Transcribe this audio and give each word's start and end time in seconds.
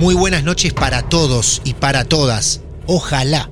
Muy 0.00 0.14
buenas 0.14 0.44
noches 0.44 0.72
para 0.72 1.02
todos 1.02 1.60
y 1.62 1.74
para 1.74 2.06
todas. 2.06 2.62
Ojalá 2.86 3.50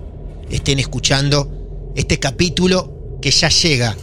estén 0.48 0.78
escuchando 0.78 1.92
este 1.94 2.18
capítulo 2.18 3.18
que 3.20 3.30
ya 3.30 3.50
llega 3.50 3.94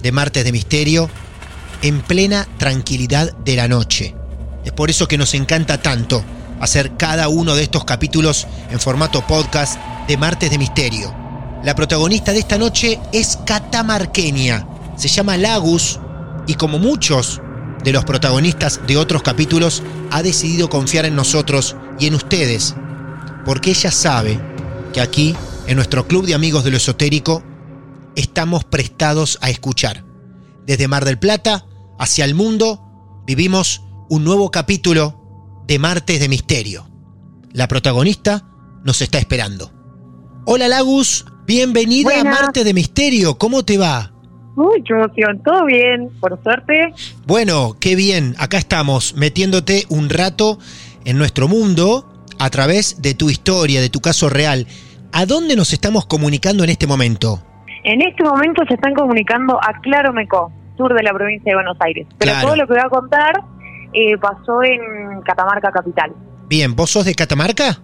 de 0.00 0.12
Martes 0.12 0.44
de 0.44 0.52
Misterio 0.52 1.10
en 1.82 2.00
plena 2.02 2.46
tranquilidad 2.56 3.36
de 3.38 3.56
la 3.56 3.66
noche. 3.66 4.14
Es 4.64 4.70
por 4.70 4.90
eso 4.90 5.08
que 5.08 5.18
nos 5.18 5.34
encanta 5.34 5.82
tanto 5.82 6.22
hacer 6.60 6.96
cada 6.96 7.28
uno 7.28 7.56
de 7.56 7.64
estos 7.64 7.84
capítulos 7.84 8.46
en 8.70 8.78
formato 8.78 9.26
podcast 9.26 9.76
de 10.06 10.16
Martes 10.16 10.52
de 10.52 10.58
Misterio. 10.58 11.12
La 11.64 11.74
protagonista 11.74 12.32
de 12.32 12.38
esta 12.38 12.58
noche 12.58 13.00
es 13.10 13.40
catamarqueña. 13.44 14.68
Se 14.96 15.08
llama 15.08 15.36
Lagus 15.36 15.98
y 16.46 16.54
como 16.54 16.78
muchos 16.78 17.40
de 17.82 17.92
los 17.92 18.04
protagonistas 18.04 18.80
de 18.86 18.96
otros 18.96 19.22
capítulos, 19.22 19.82
ha 20.10 20.22
decidido 20.22 20.68
confiar 20.68 21.04
en 21.04 21.16
nosotros 21.16 21.76
y 21.98 22.06
en 22.06 22.14
ustedes, 22.14 22.74
porque 23.44 23.70
ella 23.70 23.90
sabe 23.90 24.40
que 24.92 25.00
aquí, 25.00 25.34
en 25.66 25.76
nuestro 25.76 26.06
club 26.06 26.26
de 26.26 26.34
amigos 26.34 26.64
de 26.64 26.70
lo 26.70 26.76
esotérico, 26.76 27.42
estamos 28.16 28.64
prestados 28.64 29.38
a 29.42 29.50
escuchar. 29.50 30.04
Desde 30.66 30.88
Mar 30.88 31.04
del 31.04 31.18
Plata 31.18 31.64
hacia 31.98 32.24
el 32.24 32.34
mundo, 32.34 33.22
vivimos 33.26 33.82
un 34.08 34.24
nuevo 34.24 34.50
capítulo 34.50 35.62
de 35.66 35.78
Martes 35.78 36.20
de 36.20 36.28
Misterio. 36.28 36.88
La 37.52 37.68
protagonista 37.68 38.44
nos 38.84 39.02
está 39.02 39.18
esperando. 39.18 39.72
Hola 40.46 40.68
Lagus, 40.68 41.26
bienvenida 41.46 42.20
a 42.20 42.24
Martes 42.24 42.64
de 42.64 42.74
Misterio, 42.74 43.36
¿cómo 43.38 43.64
te 43.64 43.76
va? 43.76 44.12
Mucha 44.56 44.94
emoción, 44.94 45.40
todo 45.44 45.66
bien, 45.66 46.10
por 46.20 46.42
suerte. 46.42 46.92
Bueno, 47.26 47.76
qué 47.78 47.94
bien, 47.94 48.34
acá 48.38 48.58
estamos 48.58 49.14
metiéndote 49.14 49.86
un 49.88 50.08
rato 50.08 50.58
en 51.04 51.18
nuestro 51.18 51.48
mundo 51.48 52.06
a 52.38 52.50
través 52.50 53.02
de 53.02 53.14
tu 53.14 53.30
historia, 53.30 53.80
de 53.80 53.90
tu 53.90 54.00
caso 54.00 54.28
real. 54.28 54.66
¿A 55.12 55.26
dónde 55.26 55.56
nos 55.56 55.72
estamos 55.72 56.06
comunicando 56.06 56.64
en 56.64 56.70
este 56.70 56.86
momento? 56.86 57.42
En 57.84 58.02
este 58.02 58.22
momento 58.22 58.62
se 58.68 58.74
están 58.74 58.94
comunicando 58.94 59.58
a 59.62 59.80
Claromeco, 59.80 60.52
sur 60.76 60.94
de 60.94 61.02
la 61.02 61.12
provincia 61.12 61.50
de 61.50 61.54
Buenos 61.54 61.76
Aires. 61.80 62.06
Pero 62.18 62.32
todo 62.40 62.56
lo 62.56 62.66
que 62.66 62.74
voy 62.74 62.82
a 62.84 62.88
contar 62.88 63.32
eh, 63.92 64.16
pasó 64.18 64.62
en 64.62 65.22
Catamarca 65.22 65.72
Capital. 65.72 66.12
Bien, 66.48 66.74
¿vos 66.76 66.90
sos 66.90 67.04
de 67.04 67.14
Catamarca? 67.14 67.80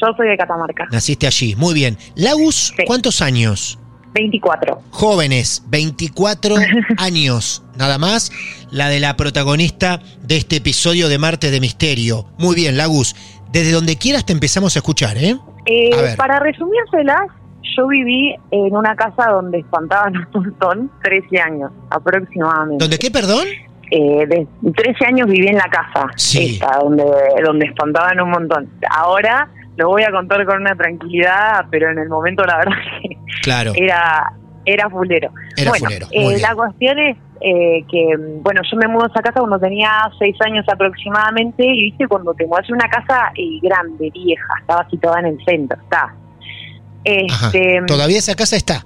Yo 0.00 0.12
soy 0.16 0.28
de 0.28 0.36
Catamarca. 0.36 0.86
Naciste 0.90 1.26
allí, 1.26 1.56
muy 1.56 1.74
bien. 1.74 1.96
Lagus, 2.14 2.72
¿cuántos 2.86 3.20
años? 3.22 3.78
24. 4.14 4.82
Jóvenes, 4.90 5.62
24 5.68 6.54
años, 6.98 7.62
nada 7.76 7.98
más, 7.98 8.32
la 8.70 8.88
de 8.88 9.00
la 9.00 9.16
protagonista 9.16 10.00
de 10.22 10.36
este 10.36 10.56
episodio 10.56 11.08
de 11.08 11.18
Marte 11.18 11.50
de 11.50 11.60
Misterio. 11.60 12.26
Muy 12.38 12.54
bien, 12.54 12.76
Lagus, 12.76 13.14
desde 13.52 13.72
donde 13.72 13.96
quieras 13.96 14.26
te 14.26 14.32
empezamos 14.32 14.76
a 14.76 14.80
escuchar, 14.80 15.16
¿eh? 15.16 15.36
eh 15.66 16.14
para 16.16 16.38
resumírselas, 16.40 17.28
yo 17.76 17.86
viví 17.88 18.34
en 18.50 18.76
una 18.76 18.94
casa 18.96 19.30
donde 19.30 19.58
espantaban 19.58 20.16
un 20.16 20.26
montón, 20.32 20.90
13 21.02 21.40
años 21.40 21.70
aproximadamente. 21.90 22.84
¿Dónde 22.84 22.98
qué, 22.98 23.10
perdón? 23.10 23.46
Eh, 23.90 24.26
de 24.26 24.46
13 24.72 25.06
años 25.06 25.28
viví 25.28 25.48
en 25.48 25.56
la 25.56 25.68
casa 25.70 26.08
esta, 26.16 26.78
donde, 26.80 27.04
donde 27.44 27.66
espantaban 27.66 28.20
un 28.20 28.30
montón. 28.30 28.68
Ahora 28.90 29.48
lo 29.76 29.88
voy 29.88 30.02
a 30.02 30.10
contar 30.10 30.44
con 30.44 30.60
una 30.60 30.74
tranquilidad, 30.74 31.64
pero 31.70 31.90
en 31.90 31.98
el 31.98 32.08
momento 32.08 32.42
la 32.44 32.58
verdad 32.58 32.76
que 33.02 33.16
claro. 33.42 33.72
era, 33.76 34.32
era 34.72 34.88
fulero. 34.90 35.30
bueno, 35.66 35.88
eh, 36.10 36.38
la 36.40 36.54
cuestión 36.54 36.98
es 36.98 37.16
eh, 37.40 37.84
que, 37.90 38.16
bueno, 38.42 38.60
yo 38.70 38.76
me 38.76 38.88
mudo 38.88 39.04
a 39.04 39.06
esa 39.08 39.22
casa 39.22 39.40
cuando 39.40 39.58
tenía 39.58 39.90
seis 40.18 40.36
años 40.44 40.64
aproximadamente 40.70 41.64
y 41.64 41.84
viste 41.84 42.06
cuando 42.06 42.34
te 42.34 42.46
mudas 42.46 42.68
una 42.70 42.88
casa 42.88 43.32
eh, 43.36 43.58
grande, 43.62 44.10
vieja, 44.12 44.54
estaba 44.60 44.88
situada 44.90 45.20
en 45.20 45.26
el 45.26 45.44
centro, 45.44 45.78
está. 45.82 46.14
Este, 47.04 47.80
¿Todavía 47.86 48.18
esa 48.18 48.34
casa 48.34 48.56
está? 48.56 48.84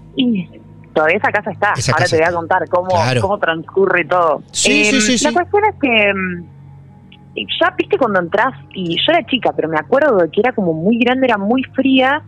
todavía 0.94 1.16
esa 1.16 1.32
casa 1.32 1.50
está. 1.50 1.72
Ahora 1.92 2.04
te 2.04 2.16
voy 2.16 2.26
a 2.26 2.32
contar 2.32 2.68
cómo, 2.68 2.90
cómo 3.20 3.38
transcurre 3.38 4.04
todo. 4.04 4.42
Sí, 4.52 4.84
sí, 4.84 5.18
sí, 5.18 5.24
la 5.24 5.32
cuestión 5.32 5.64
es 5.64 5.74
que 5.80 6.14
mm, 6.14 7.42
ya 7.60 7.74
viste 7.76 7.98
cuando 7.98 8.20
entras, 8.20 8.54
y 8.74 8.96
yo 8.96 9.12
era 9.12 9.26
chica, 9.26 9.52
pero 9.56 9.68
me 9.68 9.78
acuerdo 9.78 10.18
de 10.18 10.30
que 10.30 10.40
era 10.40 10.52
como 10.52 10.74
muy 10.74 10.98
grande, 10.98 11.26
era 11.26 11.38
muy 11.38 11.64
fría 11.74 12.22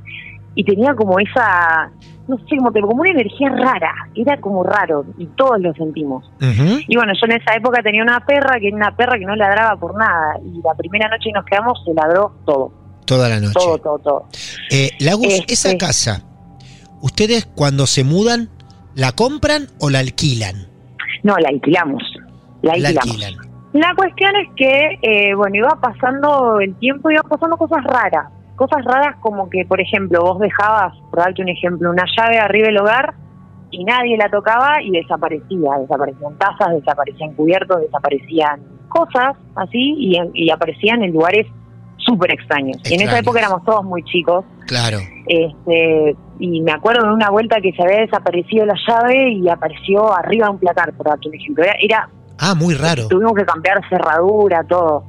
y 0.54 0.64
tenía 0.64 0.94
como 0.94 1.18
esa, 1.18 1.90
no 2.28 2.38
sé, 2.38 2.56
como, 2.56 2.72
como 2.72 3.00
una 3.00 3.10
energía 3.10 3.50
rara, 3.50 3.92
era 4.14 4.40
como 4.40 4.62
raro 4.62 5.04
y 5.18 5.26
todos 5.26 5.60
lo 5.60 5.72
sentimos. 5.74 6.30
Y 6.40 6.96
bueno, 6.96 7.12
yo 7.20 7.26
en 7.26 7.32
esa 7.32 7.54
época 7.54 7.82
tenía 7.82 8.02
una 8.02 8.24
perra 8.24 8.58
que 8.60 8.68
era 8.68 8.76
una 8.76 8.96
perra 8.96 9.18
que 9.18 9.24
no 9.24 9.36
ladraba 9.36 9.76
por 9.78 9.96
nada 9.96 10.38
y 10.44 10.60
la 10.62 10.74
primera 10.74 11.08
noche 11.08 11.24
que 11.24 11.32
nos 11.32 11.44
quedamos 11.44 11.82
se 11.84 11.94
ladró 11.94 12.32
todo. 12.44 12.72
Toda 13.04 13.28
la 13.28 13.40
noche. 13.40 13.54
Todo, 13.54 13.78
todo, 13.78 13.98
todo. 13.98 14.24
Eh, 14.70 14.90
Lagos, 15.00 15.26
esa 15.48 15.70
este 15.70 15.78
casa, 15.78 16.22
¿ustedes 17.02 17.46
cuando 17.46 17.86
se 17.86 18.04
mudan 18.04 18.48
la 18.94 19.12
compran 19.12 19.68
o 19.80 19.90
la 19.90 19.98
alquilan? 19.98 20.68
No, 21.22 21.36
la 21.36 21.48
alquilamos. 21.48 22.02
La 22.62 22.72
alquilamos. 22.72 23.18
La 23.18 23.26
alquilan. 23.26 23.54
La 23.74 23.92
cuestión 23.96 24.30
es 24.36 24.48
que, 24.54 24.98
eh, 25.02 25.34
bueno, 25.34 25.56
iba 25.56 25.76
pasando 25.80 26.60
el 26.60 26.76
tiempo, 26.76 27.10
iba 27.10 27.24
pasando 27.24 27.56
cosas 27.56 27.82
raras. 27.82 28.28
Cosas 28.56 28.84
raras 28.84 29.16
como 29.20 29.50
que, 29.50 29.64
por 29.64 29.80
ejemplo, 29.80 30.20
vos 30.20 30.38
dejabas, 30.38 30.92
por 31.10 31.20
darte 31.20 31.42
un 31.42 31.48
ejemplo, 31.48 31.90
una 31.90 32.04
llave 32.16 32.38
arriba 32.38 32.66
del 32.68 32.78
hogar 32.78 33.14
y 33.70 33.84
nadie 33.84 34.16
la 34.16 34.28
tocaba 34.28 34.80
y 34.82 34.90
desaparecía. 34.90 35.70
Desaparecían 35.80 36.38
tazas, 36.38 36.74
desaparecían 36.74 37.32
cubiertos, 37.34 37.80
desaparecían 37.80 38.60
cosas 38.88 39.36
así 39.56 39.94
y, 39.98 40.16
y 40.34 40.50
aparecían 40.50 41.02
en 41.02 41.12
lugares 41.12 41.46
súper 41.96 42.32
extraños. 42.32 42.76
Y 42.84 42.94
en 42.94 43.00
esa 43.00 43.18
época 43.18 43.40
éramos 43.40 43.64
todos 43.64 43.84
muy 43.84 44.02
chicos. 44.04 44.44
Claro. 44.66 44.98
Este, 45.26 46.16
y 46.38 46.60
me 46.60 46.72
acuerdo 46.72 47.06
de 47.08 47.12
una 47.14 47.30
vuelta 47.30 47.60
que 47.60 47.72
se 47.72 47.82
había 47.82 48.00
desaparecido 48.00 48.66
la 48.66 48.74
llave 48.86 49.30
y 49.32 49.48
apareció 49.48 50.12
arriba 50.12 50.46
de 50.46 50.52
un 50.52 50.58
placar, 50.58 50.92
por 50.94 51.06
darte 51.06 51.28
un 51.28 51.34
ejemplo. 51.34 51.64
era 51.80 52.08
Ah, 52.38 52.54
muy 52.54 52.74
raro. 52.74 53.08
Tuvimos 53.08 53.34
que 53.34 53.44
cambiar 53.44 53.80
cerradura, 53.88 54.62
todo. 54.64 55.04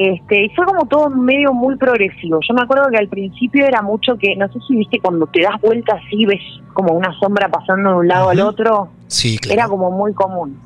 Este, 0.00 0.44
y 0.44 0.48
fue 0.50 0.64
como 0.64 0.86
todo 0.86 1.10
medio 1.10 1.52
muy 1.52 1.76
progresivo. 1.76 2.38
Yo 2.48 2.54
me 2.54 2.62
acuerdo 2.62 2.88
que 2.88 2.98
al 2.98 3.08
principio 3.08 3.66
era 3.66 3.82
mucho 3.82 4.16
que, 4.16 4.36
no 4.36 4.46
sé 4.52 4.60
si 4.68 4.76
viste, 4.76 5.00
cuando 5.00 5.26
te 5.26 5.42
das 5.42 5.60
vuelta 5.60 5.96
así, 5.96 6.24
ves 6.24 6.40
como 6.72 6.92
una 6.92 7.12
sombra 7.18 7.48
pasando 7.48 7.90
de 7.90 7.96
un 7.96 8.06
lado 8.06 8.28
al 8.28 8.38
otro. 8.38 8.90
Sí, 9.08 9.38
claro. 9.38 9.54
Era 9.58 9.68
como 9.68 9.90
muy 9.90 10.14
común. 10.14 10.56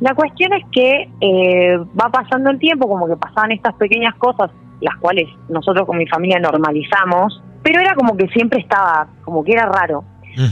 La 0.00 0.14
cuestión 0.14 0.52
es 0.54 0.64
que 0.72 1.08
eh, 1.20 1.78
va 1.78 2.10
pasando 2.10 2.50
el 2.50 2.58
tiempo, 2.58 2.88
como 2.88 3.06
que 3.06 3.14
pasaban 3.14 3.52
estas 3.52 3.76
pequeñas 3.76 4.16
cosas, 4.16 4.50
las 4.80 4.96
cuales 4.96 5.28
nosotros 5.48 5.86
con 5.86 5.98
mi 5.98 6.08
familia 6.08 6.40
normalizamos, 6.40 7.40
pero 7.62 7.80
era 7.80 7.94
como 7.94 8.16
que 8.16 8.26
siempre 8.30 8.58
estaba, 8.58 9.06
como 9.24 9.44
que 9.44 9.52
era 9.52 9.66
raro. 9.66 10.02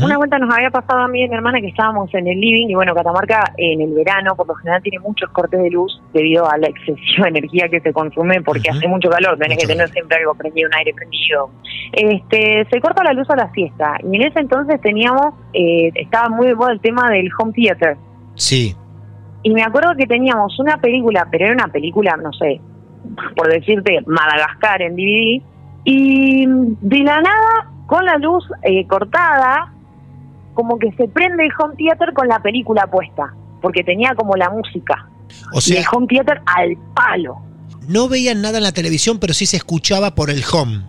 Una 0.03 0.17
vuelta 0.17 0.39
nos 0.39 0.55
había 0.55 0.71
pasado 0.71 1.01
a 1.01 1.09
mí 1.09 1.21
y 1.21 1.25
a 1.25 1.29
mi 1.29 1.35
hermana 1.35 1.61
que 1.61 1.69
estábamos 1.69 2.13
en 2.15 2.27
el 2.27 2.41
living 2.41 2.69
y 2.69 2.75
bueno, 2.75 2.95
Catamarca 2.95 3.53
en 3.59 3.83
el 3.83 3.93
verano 3.93 4.35
por 4.35 4.49
lo 4.49 4.55
general 4.55 4.83
tiene 4.83 4.99
muchos 5.01 5.29
cortes 5.31 5.61
de 5.61 5.71
luz 5.71 6.01
debido 6.15 6.51
a 6.51 6.57
la 6.57 6.69
excesiva 6.69 7.29
energía 7.29 7.69
que 7.69 7.81
se 7.81 7.93
consume 7.93 8.41
porque 8.41 8.71
hace 8.71 8.89
mucho 8.89 9.11
calor, 9.11 9.39
tenés 9.39 9.59
que 9.59 9.67
tener 9.67 9.91
siempre 9.91 10.17
algo 10.19 10.35
prendido, 10.35 10.69
un 10.69 10.75
aire 10.75 10.95
prendido. 10.95 11.51
Este, 11.93 12.67
se 12.71 12.81
corta 12.81 13.05
la 13.05 13.13
luz 13.13 13.29
a 13.29 13.37
la 13.37 13.53
siesta 13.53 13.99
y 14.03 14.17
en 14.17 14.23
ese 14.23 14.41
entonces 14.41 14.81
teníamos, 14.81 15.35
eh, 15.53 15.91
estaba 15.95 16.31
muy 16.31 16.47
de 16.47 16.55
moda 16.55 16.73
el 16.73 16.81
tema 16.81 17.11
del 17.11 17.29
home 17.39 17.53
theater. 17.53 17.97
Sí. 18.37 18.75
Y 19.43 19.51
me 19.51 19.63
acuerdo 19.63 19.95
que 19.97 20.07
teníamos 20.07 20.59
una 20.59 20.79
película, 20.79 21.29
pero 21.31 21.45
era 21.45 21.55
una 21.55 21.69
película, 21.69 22.17
no 22.17 22.33
sé, 22.33 22.59
por 23.37 23.49
decirte, 23.49 24.01
Madagascar 24.07 24.81
en 24.81 24.97
DVD, 24.97 25.43
y 25.85 26.47
de 26.47 26.99
la 27.01 27.21
nada, 27.21 27.71
con 27.87 28.05
la 28.07 28.17
luz 28.17 28.45
eh, 28.63 28.87
cortada, 28.87 29.74
como 30.55 30.79
que 30.79 30.91
se 30.93 31.09
prende 31.09 31.45
el 31.45 31.51
home 31.59 31.75
theater 31.77 32.13
con 32.15 32.29
la 32.29 32.41
película 32.41 32.87
puesta, 32.87 33.35
porque 33.61 33.83
tenía 33.83 34.15
como 34.15 34.35
la 34.37 34.51
música. 34.51 35.09
O 35.53 35.61
sea, 35.61 35.77
y 35.77 35.83
el 35.83 35.87
home 35.93 36.07
theater 36.07 36.41
al 36.47 36.77
palo. 36.95 37.37
No 37.89 38.09
veían 38.09 38.41
nada 38.41 38.59
en 38.59 38.65
la 38.65 38.73
televisión, 38.73 39.19
pero 39.19 39.35
sí 39.35 39.47
se 39.47 39.57
escuchaba 39.57 40.15
por 40.15 40.31
el 40.31 40.43
home. 40.51 40.83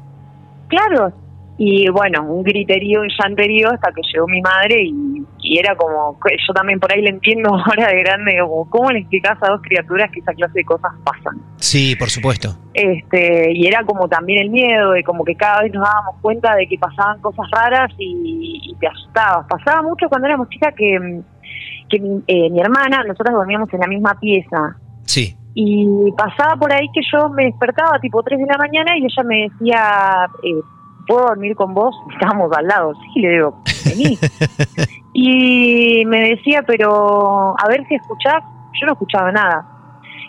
Claro, 0.67 1.13
y 1.57 1.89
bueno, 1.89 2.23
un 2.23 2.43
griterío, 2.43 3.01
un 3.01 3.09
llanterío 3.09 3.71
hasta 3.71 3.91
que 3.91 4.01
llegó 4.13 4.27
mi 4.27 4.41
madre 4.41 4.83
y, 4.83 5.23
era 5.53 5.75
como, 5.75 6.17
yo 6.47 6.53
también 6.53 6.79
por 6.79 6.91
ahí 6.91 7.01
le 7.01 7.09
entiendo 7.09 7.49
ahora 7.53 7.87
de 7.87 7.99
grande, 8.01 8.37
como, 8.41 8.69
¿cómo 8.69 8.91
le 8.91 8.99
explicas 8.99 9.37
a 9.41 9.51
dos 9.51 9.61
criaturas 9.61 10.09
que 10.11 10.19
esa 10.19 10.33
clase 10.33 10.59
de 10.59 10.65
cosas 10.65 10.91
pasan? 11.03 11.41
Sí, 11.57 11.95
por 11.95 12.09
supuesto. 12.09 12.49
Este, 12.73 13.53
y 13.53 13.67
era 13.67 13.83
como 13.83 14.07
también 14.07 14.41
el 14.41 14.49
miedo 14.49 14.91
de 14.91 15.03
como 15.03 15.23
que 15.23 15.35
cada 15.35 15.61
vez 15.61 15.73
nos 15.73 15.83
dábamos 15.83 16.21
cuenta 16.21 16.55
de 16.55 16.67
que 16.67 16.77
pasaban 16.77 17.21
cosas 17.21 17.45
raras 17.51 17.91
y, 17.97 18.75
te 18.79 18.87
asustabas. 18.87 19.47
Pasaba 19.47 19.81
mucho 19.81 20.09
cuando 20.09 20.27
éramos 20.27 20.49
chicas 20.49 20.73
que, 20.75 21.21
que 21.89 21.99
mi, 21.99 22.21
eh, 22.27 22.49
mi 22.49 22.59
hermana, 22.59 23.03
nosotros 23.03 23.33
dormíamos 23.33 23.73
en 23.73 23.79
la 23.79 23.87
misma 23.87 24.19
pieza. 24.19 24.75
Sí. 25.05 25.37
Y 25.53 26.11
pasaba 26.17 26.57
por 26.57 26.73
ahí 26.73 26.87
que 26.93 26.99
yo 27.09 27.29
me 27.29 27.45
despertaba 27.45 27.97
tipo 27.99 28.21
3 28.21 28.37
de 28.37 28.45
la 28.45 28.57
mañana 28.57 28.97
y 28.97 29.05
ella 29.05 29.23
me 29.23 29.49
decía, 29.49 30.27
eh, 30.43 30.61
¿puedo 31.07 31.27
dormir 31.27 31.55
con 31.55 31.73
vos? 31.73 31.95
Estábamos 32.13 32.51
al 32.55 32.67
lado, 32.67 32.93
sí, 33.13 33.21
le 33.21 33.29
digo, 33.29 33.57
vení. 33.85 34.17
y 35.13 36.03
me 36.05 36.29
decía, 36.29 36.63
pero 36.65 37.55
a 37.57 37.67
ver 37.67 37.85
si 37.87 37.95
escuchás. 37.95 38.43
Yo 38.79 38.87
no 38.87 38.93
escuchaba 38.93 39.31
nada. 39.31 39.65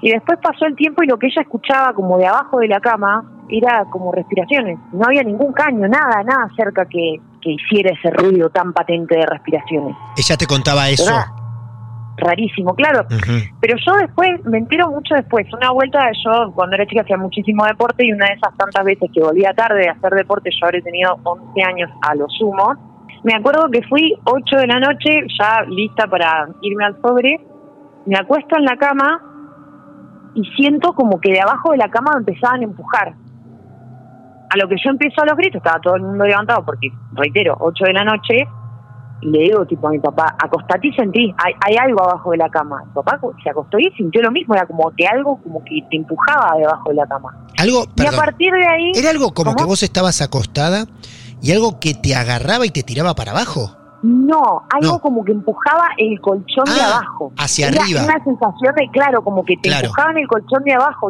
Y 0.03 0.11
después 0.11 0.39
pasó 0.41 0.67
el 0.67 0.77
tiempo 0.77 1.03
y 1.03 1.07
lo 1.07 1.19
que 1.19 1.27
ella 1.27 1.43
escuchaba 1.43 1.93
como 1.95 2.17
de 2.17 2.27
abajo 2.27 2.61
de 2.61 2.69
la 2.69 2.81
cama 2.81 3.25
era 3.49 3.85
como 3.91 4.13
respiraciones. 4.13 4.79
No 4.93 5.05
había 5.07 5.23
ningún 5.23 5.53
caño, 5.53 5.89
nada, 5.89 6.23
nada 6.23 6.49
cerca 6.57 6.85
que, 6.85 7.21
que 7.41 7.53
hiciera 7.53 7.93
ese 7.93 8.11
ruido 8.11 8.51
tan 8.51 8.73
patente 8.73 9.17
de 9.17 9.27
respiraciones. 9.27 9.97
¿Ella 10.17 10.37
te 10.37 10.47
contaba 10.47 10.89
eso? 10.89 11.13
Rarísimo, 12.17 12.75
claro. 12.75 13.07
Pero 13.61 13.77
yo 13.85 13.93
después, 13.97 14.45
me 14.45 14.59
entero 14.59 14.91
mucho 14.91 15.15
después. 15.15 15.47
Una 15.53 15.71
vuelta, 15.71 16.11
yo 16.25 16.53
cuando 16.55 16.77
era 16.77 16.87
chica 16.87 17.03
hacía 17.03 17.17
muchísimo 17.17 17.65
deporte 17.65 18.05
y 18.07 18.13
una 18.13 18.27
de 18.27 18.35
esas 18.35 18.57
tantas 18.57 18.85
veces 18.85 19.11
que 19.13 19.21
volvía 19.21 19.53
tarde 19.55 19.89
a 19.89 19.93
hacer 19.93 20.13
deporte, 20.13 20.51
yo 20.51 20.67
habré 20.67 20.83
tenido 20.83 21.19
11 21.23 21.63
años 21.63 21.91
a 22.03 22.15
lo 22.15 22.29
sumo. 22.29 22.75
Me 23.25 23.35
acuerdo 23.35 23.69
que 23.71 23.83
fui 23.83 24.15
8 24.25 24.57
de 24.57 24.67
la 24.67 24.81
noche, 24.81 25.27
ya 25.39 25.63
lista 25.63 26.07
para 26.07 26.49
irme 26.63 26.85
al 26.85 27.01
sobre. 27.01 27.41
Me 28.07 28.17
acuesto 28.17 28.57
en 28.57 28.65
la 28.65 28.77
cama 28.77 29.21
y 30.35 30.45
siento 30.57 30.93
como 30.93 31.21
que 31.21 31.33
de 31.33 31.41
abajo 31.41 31.73
de 31.73 31.79
la 31.79 31.89
cama 31.89 32.13
me 32.15 32.21
empezaban 32.21 32.61
a 32.61 32.65
empujar. 32.65 33.15
A 34.49 34.57
lo 34.57 34.69
que 34.69 34.77
yo 34.83 34.91
empiezo 34.91 35.23
a 35.23 35.27
los 35.27 35.37
gritos, 35.37 35.57
estaba 35.57 35.81
todo 35.81 35.97
el 35.97 36.03
mundo 36.03 36.25
levantado 36.25 36.65
porque, 36.65 36.89
reitero, 37.15 37.57
8 37.59 37.85
de 37.87 37.93
la 37.93 38.05
noche, 38.05 38.47
le 39.23 39.39
digo 39.41 39.67
tipo 39.67 39.89
a 39.89 39.91
mi 39.91 39.99
papá, 39.99 40.37
acostate 40.39 40.89
y 40.89 40.93
sentí, 40.93 41.35
hay, 41.39 41.55
hay 41.67 41.77
algo 41.77 42.03
abajo 42.03 42.31
de 42.33 42.39
la 42.39 42.49
cama. 42.49 42.83
Mi 42.87 42.93
papá 42.93 43.19
se 43.43 43.51
acostó 43.51 43.79
y 43.79 43.91
sintió 43.97 44.23
lo 44.23 44.31
mismo, 44.31 44.55
era 44.55 44.67
como 44.67 44.91
que 44.97 45.07
algo 45.07 45.41
como 45.43 45.65
que 45.65 45.81
te 45.91 45.97
empujaba 45.97 46.57
debajo 46.59 46.91
de 46.91 46.95
la 46.97 47.07
cama. 47.07 47.35
Algo, 47.59 47.85
y 47.97 48.07
a 48.07 48.13
partir 48.13 48.53
de 48.53 48.67
ahí... 48.67 48.93
¿Era 48.95 49.11
algo 49.11 49.33
como 49.33 49.55
que 49.57 49.65
vos 49.65 49.83
estabas 49.83 50.21
acostada 50.21 50.87
y 51.41 51.53
algo 51.53 51.81
que 51.81 51.95
te 51.95 52.15
agarraba 52.15 52.67
y 52.67 52.71
te 52.71 52.83
tiraba 52.83 53.15
para 53.15 53.33
abajo? 53.33 53.71
No, 54.03 54.63
algo 54.71 55.01
como 55.01 55.25
que 55.25 55.33
empujaba 55.33 55.89
el 55.97 56.21
colchón 56.21 56.65
de 56.67 56.81
ah, 56.81 56.99
abajo. 56.99 57.33
Hacia 57.39 57.69
arriba. 57.69 58.05
Una 58.05 58.23
sensación 58.23 58.75
de, 58.77 58.89
claro, 58.93 59.25
como 59.25 59.45
que 59.45 59.57
te 59.57 59.71
empujaban 59.71 60.19
el 60.19 60.29
colchón 60.29 60.63
de 60.65 60.75
abajo. 60.75 61.09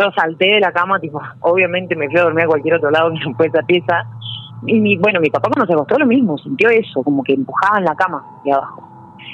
Yo 0.00 0.10
salté 0.16 0.46
de 0.46 0.60
la 0.60 0.72
cama, 0.72 1.00
tipo, 1.00 1.20
obviamente 1.40 1.96
me 1.96 2.08
fui 2.08 2.18
a 2.18 2.22
dormir 2.22 2.44
a 2.44 2.48
cualquier 2.48 2.74
otro 2.74 2.90
lado 2.90 3.10
que 3.10 3.18
no 3.28 3.34
fue 3.36 3.48
esa 3.48 3.62
pieza 3.62 4.06
y 4.66 4.80
mi, 4.80 4.96
bueno, 4.96 5.20
mi 5.20 5.30
papá 5.30 5.48
cuando 5.52 5.66
se 5.66 5.72
acostó 5.72 5.98
lo 5.98 6.06
mismo, 6.06 6.36
sintió 6.38 6.68
eso, 6.70 7.02
como 7.02 7.22
que 7.22 7.34
empujaba 7.34 7.78
en 7.78 7.84
la 7.84 7.94
cama 7.94 8.24
de 8.44 8.52
abajo. 8.52 8.84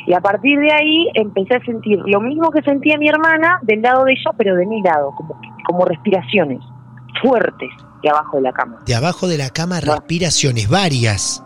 Y 0.06 0.12
a 0.12 0.21
partir 0.21 0.59
de 0.59 0.73
ahí 0.73 1.09
empecé 1.15 1.55
a 1.55 1.65
sentir 1.65 1.99
lo 2.06 2.21
mismo 2.21 2.50
que 2.50 2.62
sentía 2.62 2.99
mi 2.99 3.09
hermana 3.09 3.59
del 3.62 3.81
lado 3.81 4.05
de 4.05 4.12
ella, 4.12 4.31
pero 4.37 4.55
de 4.55 4.67
mi 4.67 4.82
lado, 4.82 5.12
como, 5.17 5.41
como 5.67 5.85
respiraciones 5.87 6.61
fuertes 7.23 7.71
de 8.03 8.11
abajo 8.11 8.37
de 8.37 8.43
la 8.43 8.53
cama. 8.53 8.79
De 8.87 8.94
abajo 8.94 9.26
de 9.29 9.38
la 9.38 9.50
cama, 9.50 9.81
respiraciones, 9.81 10.69
varias. 10.69 11.43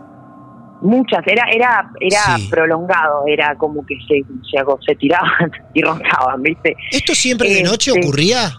Muchas, 0.81 1.25
era 1.27 1.43
era 1.51 1.91
era 1.99 2.37
prolongado, 2.49 3.23
era 3.27 3.53
como 3.55 3.85
que 3.85 3.95
se, 4.07 4.23
se, 4.49 4.63
se 4.85 4.95
tiraban 4.95 5.51
y 5.73 5.81
roncaban, 5.81 6.41
¿viste? 6.41 6.75
¿Esto 6.91 7.13
siempre 7.13 7.49
de 7.49 7.63
noche 7.63 7.91
este, 7.91 8.01
ocurría? 8.01 8.51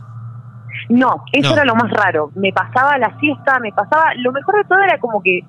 No, 0.91 1.25
eso 1.33 1.53
era 1.53 1.65
lo 1.65 1.77
más 1.77 1.91
raro. 1.91 2.31
Me 2.35 2.53
pasaba 2.53 2.99
la 2.99 3.17
siesta, 3.21 3.61
me 3.61 3.71
pasaba. 3.73 4.13
Lo 4.17 4.33
mejor 4.33 4.57
de 4.57 4.65
todo 4.65 4.81
era 4.81 4.99
como 4.99 5.23
que 5.23 5.41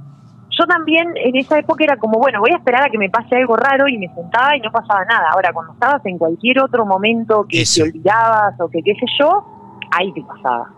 yo 0.52 0.66
también 0.68 1.14
en 1.16 1.36
esa 1.36 1.58
época 1.58 1.84
era 1.84 1.98
como, 1.98 2.20
bueno, 2.20 2.40
voy 2.40 2.52
a 2.52 2.58
esperar 2.58 2.84
a 2.84 2.90
que 2.90 2.98
me 3.00 3.10
pase 3.10 3.38
algo 3.38 3.56
raro 3.56 3.88
y 3.88 3.98
me 3.98 4.08
sentaba 4.14 4.56
y 4.56 4.60
no 4.60 4.72
pasaba 4.72 5.04
nada. 5.06 5.32
Ahora, 5.34 5.52
cuando 5.52 5.74
estabas 5.74 6.06
en 6.06 6.20
cualquier 6.20 6.60
otro 6.62 6.86
momento 6.86 7.46
que 7.50 7.64
te 7.64 7.82
olvidabas 7.82 8.54
o 8.60 8.70
que 8.70 8.84
qué 8.84 8.94
sé 8.94 9.06
yo, 9.20 9.44
ahí 9.92 10.12
te 10.14 10.22
pasaba. 10.22 10.70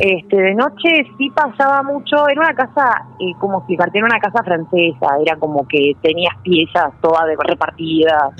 Este, 0.00 0.36
de 0.36 0.54
noche 0.54 1.06
sí 1.16 1.30
pasaba 1.30 1.82
mucho, 1.82 2.28
era 2.28 2.40
una 2.40 2.54
casa, 2.54 3.06
eh, 3.18 3.32
como 3.38 3.58
explicarte, 3.58 3.98
era 3.98 4.06
una 4.06 4.20
casa 4.20 4.42
francesa, 4.42 5.06
era 5.24 5.36
como 5.36 5.66
que 5.66 5.94
tenías 6.02 6.36
piezas 6.42 6.92
todas 7.00 7.24
repartidas 7.38 8.34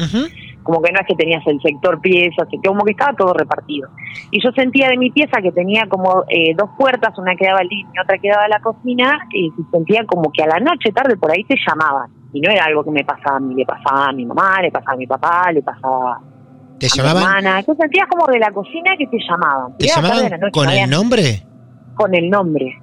como 0.68 0.82
que 0.82 0.92
no 0.92 1.00
es 1.00 1.06
que 1.06 1.14
tenías 1.14 1.42
el 1.46 1.58
sector 1.62 1.98
piezas, 1.98 2.46
como 2.62 2.84
que 2.84 2.90
estaba 2.90 3.14
todo 3.14 3.32
repartido. 3.32 3.88
Y 4.30 4.38
yo 4.44 4.50
sentía 4.52 4.90
de 4.90 4.98
mi 4.98 5.10
pieza 5.10 5.40
que 5.40 5.50
tenía 5.50 5.86
como 5.88 6.24
eh, 6.28 6.52
dos 6.54 6.68
puertas, 6.76 7.16
una 7.16 7.34
quedaba 7.36 7.60
al 7.60 7.68
living 7.68 7.86
y 7.94 7.98
otra 7.98 8.18
quedaba 8.18 8.44
a 8.44 8.48
la 8.48 8.60
cocina, 8.60 9.18
y 9.32 9.50
sentía 9.72 10.04
como 10.04 10.30
que 10.30 10.42
a 10.42 10.46
la 10.46 10.58
noche, 10.58 10.92
tarde, 10.92 11.16
por 11.16 11.30
ahí 11.30 11.42
te 11.44 11.54
llamaban. 11.66 12.10
Y 12.34 12.42
no 12.42 12.50
era 12.50 12.66
algo 12.66 12.84
que 12.84 12.90
me 12.90 13.02
pasaba 13.02 13.38
a 13.38 13.40
mí, 13.40 13.54
le 13.54 13.64
pasaba 13.64 14.08
a 14.08 14.12
mi 14.12 14.26
mamá, 14.26 14.60
le 14.60 14.70
pasaba 14.70 14.92
a 14.92 14.96
mi 14.96 15.06
papá, 15.06 15.50
le 15.52 15.62
pasaba 15.62 16.20
¿Te 16.78 16.84
a 16.84 16.90
llamaban? 16.90 17.16
mi 17.16 17.38
hermana. 17.38 17.62
Tú 17.62 17.74
sentías 17.80 18.06
como 18.06 18.26
de 18.26 18.38
la 18.38 18.50
cocina 18.50 18.90
que 18.98 19.06
te 19.06 19.16
llamaban. 19.26 19.74
¿Te 19.78 19.86
llamaban 19.86 20.50
con 20.52 20.68
el 20.68 20.90
nombre? 20.90 21.46
Con 21.94 22.14
el 22.14 22.28
nombre. 22.28 22.78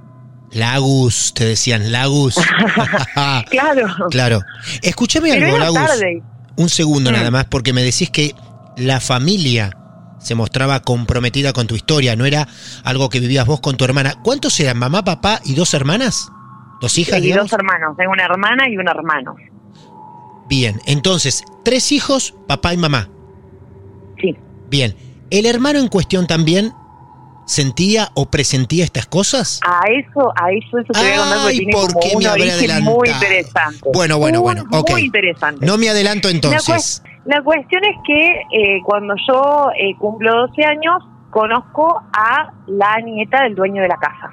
Lagus, 0.53 1.35
te 1.35 1.45
decían 1.45 1.91
Lagus. 1.91 2.35
claro. 3.51 3.87
Claro. 4.09 4.39
Escúchame 4.81 5.33
algo, 5.33 5.59
Lagus. 5.59 6.34
Un 6.57 6.69
segundo 6.69 7.11
nada 7.11 7.31
más, 7.31 7.45
porque 7.45 7.73
me 7.73 7.83
decís 7.83 8.09
que 8.09 8.33
la 8.77 8.99
familia 8.99 9.75
se 10.19 10.35
mostraba 10.35 10.81
comprometida 10.81 11.53
con 11.53 11.67
tu 11.67 11.75
historia, 11.75 12.15
no 12.15 12.25
era 12.25 12.47
algo 12.83 13.09
que 13.09 13.19
vivías 13.19 13.45
vos 13.45 13.59
con 13.59 13.77
tu 13.77 13.85
hermana. 13.85 14.15
¿Cuántos 14.23 14.59
eran? 14.59 14.77
¿Mamá, 14.79 15.03
papá 15.03 15.39
y 15.43 15.53
dos 15.53 15.73
hermanas? 15.73 16.29
¿Dos 16.81 16.97
hijas? 16.97 17.21
y 17.21 17.31
dos 17.31 17.51
hermanos, 17.53 17.95
tengo 17.97 18.11
una 18.11 18.25
hermana 18.25 18.69
y 18.69 18.77
un 18.77 18.87
hermano. 18.87 19.35
Bien, 20.47 20.79
entonces, 20.85 21.43
tres 21.63 21.91
hijos, 21.91 22.35
papá 22.47 22.73
y 22.73 22.77
mamá. 22.77 23.09
Sí. 24.21 24.35
Bien, 24.69 24.95
¿el 25.29 25.45
hermano 25.45 25.79
en 25.79 25.87
cuestión 25.87 26.27
también 26.27 26.73
sentía 27.45 28.09
o 28.13 28.25
presentía 28.25 28.83
estas 28.83 29.05
cosas? 29.05 29.59
A 29.65 29.81
eso, 29.89 30.33
a 30.35 30.51
eso, 30.51 30.79
eso 30.79 30.93
te 30.93 30.99
voy 30.99 31.09
a 31.09 31.41
porque 31.41 31.57
tiene 31.57 31.71
¿por 31.71 31.99
qué 31.99 32.17
me 32.17 32.25
habré 32.25 32.51
adelantado? 32.51 32.97
muy 32.97 33.09
interesante. 33.09 33.89
Bueno, 33.93 34.17
bueno, 34.17 34.41
bueno. 34.41 34.65
Muy 34.89 35.01
interesante. 35.01 35.65
No 35.65 35.77
me 35.77 35.89
adelanto 35.89 36.29
entonces. 36.29 37.03
La, 37.25 37.41
cuestión 37.41 37.83
es 37.83 37.95
que 38.05 38.27
eh, 38.51 38.81
cuando 38.83 39.15
yo 39.27 39.69
eh, 39.79 39.95
cumplo 39.97 40.47
12 40.47 40.63
años, 40.63 41.03
conozco 41.31 42.01
a 42.13 42.51
la 42.67 42.99
nieta 43.01 43.43
del 43.43 43.55
dueño 43.55 43.81
de 43.81 43.87
la 43.87 43.97
casa. 43.97 44.29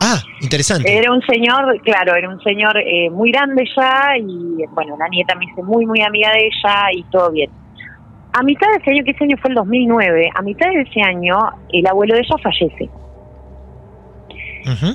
Ah, 0.00 0.20
interesante. 0.40 0.96
Era 0.96 1.12
un 1.12 1.22
señor, 1.22 1.80
claro, 1.82 2.14
era 2.14 2.28
un 2.28 2.40
señor 2.42 2.76
eh, 2.78 3.08
muy 3.10 3.30
grande 3.32 3.64
ya 3.76 4.16
y 4.18 4.64
bueno, 4.70 4.96
la 4.98 5.08
nieta 5.08 5.34
me 5.34 5.46
hice 5.46 5.62
muy, 5.62 5.86
muy 5.86 6.02
amiga 6.02 6.30
de 6.32 6.46
ella 6.46 6.92
y 6.92 7.02
todo 7.04 7.30
bien 7.30 7.50
a 8.34 8.42
mitad 8.42 8.68
de 8.68 8.78
ese 8.78 8.90
año, 8.90 9.04
que 9.04 9.12
ese 9.12 9.24
año 9.24 9.36
fue 9.40 9.50
el 9.50 9.54
2009, 9.54 10.30
a 10.34 10.42
mitad 10.42 10.68
de 10.68 10.80
ese 10.80 11.00
año 11.00 11.38
el 11.72 11.86
abuelo 11.86 12.14
de 12.14 12.20
ella 12.20 12.36
fallece. 12.42 12.90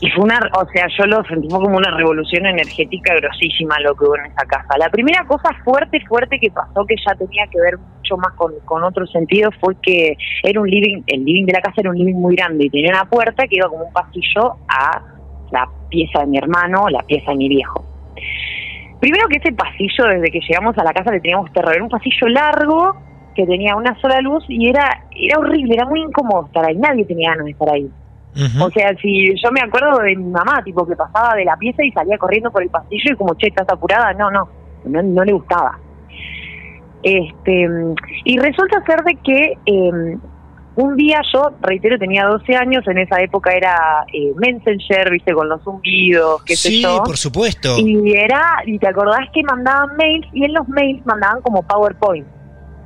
Y 0.01 0.09
fue 0.09 0.23
una, 0.23 0.39
o 0.59 0.65
sea, 0.73 0.87
yo 0.97 1.05
lo 1.05 1.23
sentimos 1.25 1.59
como 1.59 1.77
una 1.77 1.95
revolución 1.95 2.45
energética 2.47 3.13
grosísima 3.13 3.79
lo 3.81 3.95
que 3.95 4.03
hubo 4.03 4.17
en 4.17 4.25
esa 4.25 4.43
casa. 4.47 4.77
La 4.79 4.89
primera 4.89 5.23
cosa 5.25 5.51
fuerte, 5.63 6.01
fuerte 6.07 6.39
que 6.39 6.49
pasó, 6.49 6.85
que 6.85 6.95
ya 7.05 7.13
tenía 7.13 7.45
que 7.47 7.61
ver 7.61 7.77
mucho 7.77 8.17
más 8.17 8.33
con, 8.33 8.51
con 8.65 8.83
otro 8.83 9.05
sentido, 9.07 9.51
fue 9.61 9.75
que 9.81 10.17
era 10.43 10.59
un 10.59 10.67
living, 10.67 11.03
el 11.05 11.23
living 11.23 11.45
de 11.45 11.53
la 11.53 11.61
casa 11.61 11.75
era 11.77 11.91
un 11.91 11.97
living 11.97 12.15
muy 12.15 12.35
grande 12.35 12.65
y 12.65 12.69
tenía 12.71 12.89
una 12.89 13.05
puerta 13.05 13.47
que 13.47 13.57
iba 13.57 13.69
como 13.69 13.85
un 13.85 13.93
pasillo 13.93 14.55
a 14.67 15.01
la 15.51 15.69
pieza 15.89 16.21
de 16.21 16.27
mi 16.27 16.37
hermano 16.39 16.89
la 16.89 17.03
pieza 17.03 17.31
de 17.31 17.37
mi 17.37 17.47
viejo. 17.47 17.85
Primero 18.99 19.27
que 19.29 19.37
ese 19.37 19.53
pasillo, 19.53 20.05
desde 20.07 20.31
que 20.31 20.39
llegamos 20.41 20.77
a 20.77 20.83
la 20.83 20.93
casa 20.93 21.11
le 21.11 21.21
teníamos 21.21 21.53
terror, 21.53 21.73
era 21.73 21.83
un 21.83 21.89
pasillo 21.89 22.27
largo 22.27 23.08
que 23.39 23.45
tenía 23.45 23.73
una 23.73 23.97
sola 24.01 24.19
luz 24.19 24.43
y 24.49 24.67
era, 24.67 25.05
era 25.15 25.39
horrible, 25.39 25.73
era 25.73 25.85
muy 25.85 26.01
incómodo 26.01 26.47
estar 26.47 26.65
ahí, 26.65 26.75
nadie 26.75 27.05
tenía 27.05 27.29
ganas 27.29 27.45
de 27.45 27.51
estar 27.51 27.69
ahí. 27.69 27.89
O 28.61 28.69
sea, 28.69 28.93
si 29.01 29.33
yo 29.41 29.51
me 29.51 29.61
acuerdo 29.61 29.97
de 29.99 30.15
mi 30.15 30.29
mamá, 30.29 30.61
tipo 30.63 30.85
que 30.85 30.95
pasaba 30.95 31.35
de 31.35 31.45
la 31.45 31.55
pieza 31.55 31.83
y 31.83 31.91
salía 31.91 32.17
corriendo 32.17 32.51
por 32.51 32.61
el 32.61 32.69
pasillo 32.69 33.13
y 33.13 33.15
como, 33.15 33.33
che, 33.35 33.47
estás 33.47 33.67
apurada, 33.69 34.13
no, 34.13 34.29
no, 34.29 34.49
no, 34.83 35.23
le 35.23 35.31
gustaba. 35.31 35.79
Este, 37.01 37.67
y 38.25 38.37
resulta 38.37 38.83
ser 38.85 39.03
de 39.03 39.15
que 39.23 39.57
eh, 39.65 40.17
un 40.75 40.95
día 40.97 41.21
yo, 41.33 41.51
reitero, 41.61 41.97
tenía 41.97 42.25
12 42.25 42.55
años, 42.55 42.85
en 42.87 42.97
esa 42.99 43.21
época 43.21 43.51
era 43.51 44.05
eh, 44.13 44.33
Messenger, 44.35 45.11
viste, 45.11 45.33
con 45.33 45.47
los 45.47 45.63
zumbidos, 45.63 46.43
qué 46.43 46.55
sé 46.55 46.81
yo. 46.81 46.89
Sí, 46.89 46.99
por 47.05 47.17
supuesto. 47.17 47.77
Y 47.77 48.13
era, 48.13 48.61
y 48.65 48.77
te 48.79 48.87
acordás 48.87 49.27
que 49.33 49.43
mandaban 49.43 49.95
mails, 49.97 50.27
y 50.33 50.43
en 50.43 50.53
los 50.53 50.67
mails 50.67 51.05
mandaban 51.05 51.41
como 51.41 51.63
PowerPoint, 51.63 52.27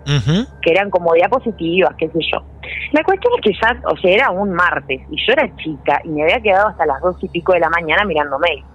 que 0.06 0.72
eran 0.72 0.90
como 0.90 1.14
diapositivas, 1.14 1.96
qué 1.98 2.08
sé 2.10 2.20
yo. 2.32 2.44
La 2.92 3.04
cuestión 3.04 3.34
es 3.36 3.42
que 3.42 3.52
ya, 3.62 3.82
o 3.90 3.98
sea, 3.98 4.12
era 4.12 4.30
un 4.32 4.52
martes, 4.52 5.02
y 5.10 5.26
yo 5.26 5.34
era 5.34 5.56
chica, 5.58 6.02
y 6.04 6.10
me 6.10 6.24
había 6.24 6.42
quedado 6.42 6.70
hasta 6.70 6.86
las 6.86 7.02
dos 7.02 7.16
y 7.22 7.30
pico 7.30 7.54
de 7.54 7.60
la 7.60 7.70
mañana 7.70 8.04
mirando 8.06 8.38
mails. 8.40 8.66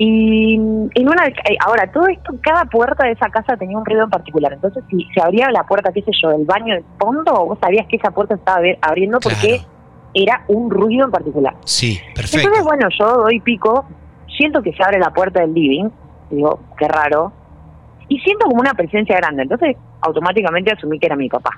Y 0.00 0.54
en 0.54 1.08
una, 1.08 1.24
ahora, 1.66 1.90
todo 1.90 2.06
esto, 2.06 2.32
cada 2.40 2.64
puerta 2.66 3.04
de 3.04 3.12
esa 3.12 3.28
casa 3.30 3.56
tenía 3.56 3.76
un 3.76 3.84
ruido 3.84 4.04
en 4.04 4.10
particular. 4.10 4.52
Entonces, 4.52 4.84
si 4.88 5.04
se 5.12 5.20
abría 5.20 5.50
la 5.50 5.64
puerta, 5.64 5.92
qué 5.92 6.02
sé 6.02 6.12
yo, 6.22 6.30
del 6.30 6.44
baño 6.44 6.74
del 6.74 6.84
fondo, 7.00 7.32
vos 7.46 7.58
sabías 7.60 7.84
que 7.88 7.96
esa 7.96 8.12
puerta 8.12 8.36
estaba 8.36 8.60
abriendo 8.80 9.18
porque 9.18 9.60
era 10.14 10.44
un 10.46 10.70
ruido 10.70 11.04
en 11.04 11.10
particular. 11.10 11.54
Sí, 11.64 11.98
perfecto. 12.14 12.46
Entonces, 12.46 12.64
bueno, 12.64 12.88
yo 12.96 13.24
doy 13.24 13.40
pico, 13.40 13.86
siento 14.36 14.62
que 14.62 14.72
se 14.72 14.82
abre 14.84 15.00
la 15.00 15.12
puerta 15.12 15.40
del 15.40 15.52
living, 15.52 15.88
digo, 16.30 16.60
qué 16.78 16.86
raro, 16.86 17.32
y 18.08 18.20
siento 18.20 18.46
como 18.46 18.60
una 18.60 18.74
presencia 18.74 19.16
grande. 19.16 19.42
Entonces, 19.42 19.76
automáticamente 20.00 20.72
asumí 20.72 20.98
que 20.98 21.06
era 21.06 21.16
mi 21.16 21.28
papá. 21.28 21.50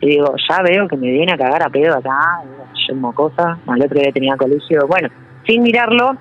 Y 0.00 0.08
digo, 0.08 0.34
ya 0.48 0.62
veo 0.62 0.88
que 0.88 0.96
me 0.96 1.10
viene 1.10 1.32
a 1.32 1.36
cagar 1.36 1.62
a 1.62 1.68
pedo 1.68 1.96
acá, 1.96 2.42
yo 2.88 2.94
mocosa, 2.96 3.58
al 3.66 3.82
otro 3.82 4.00
día 4.00 4.12
tenía 4.12 4.36
colegio. 4.36 4.86
Bueno, 4.86 5.08
sin 5.46 5.62
mirarlo, 5.62 6.16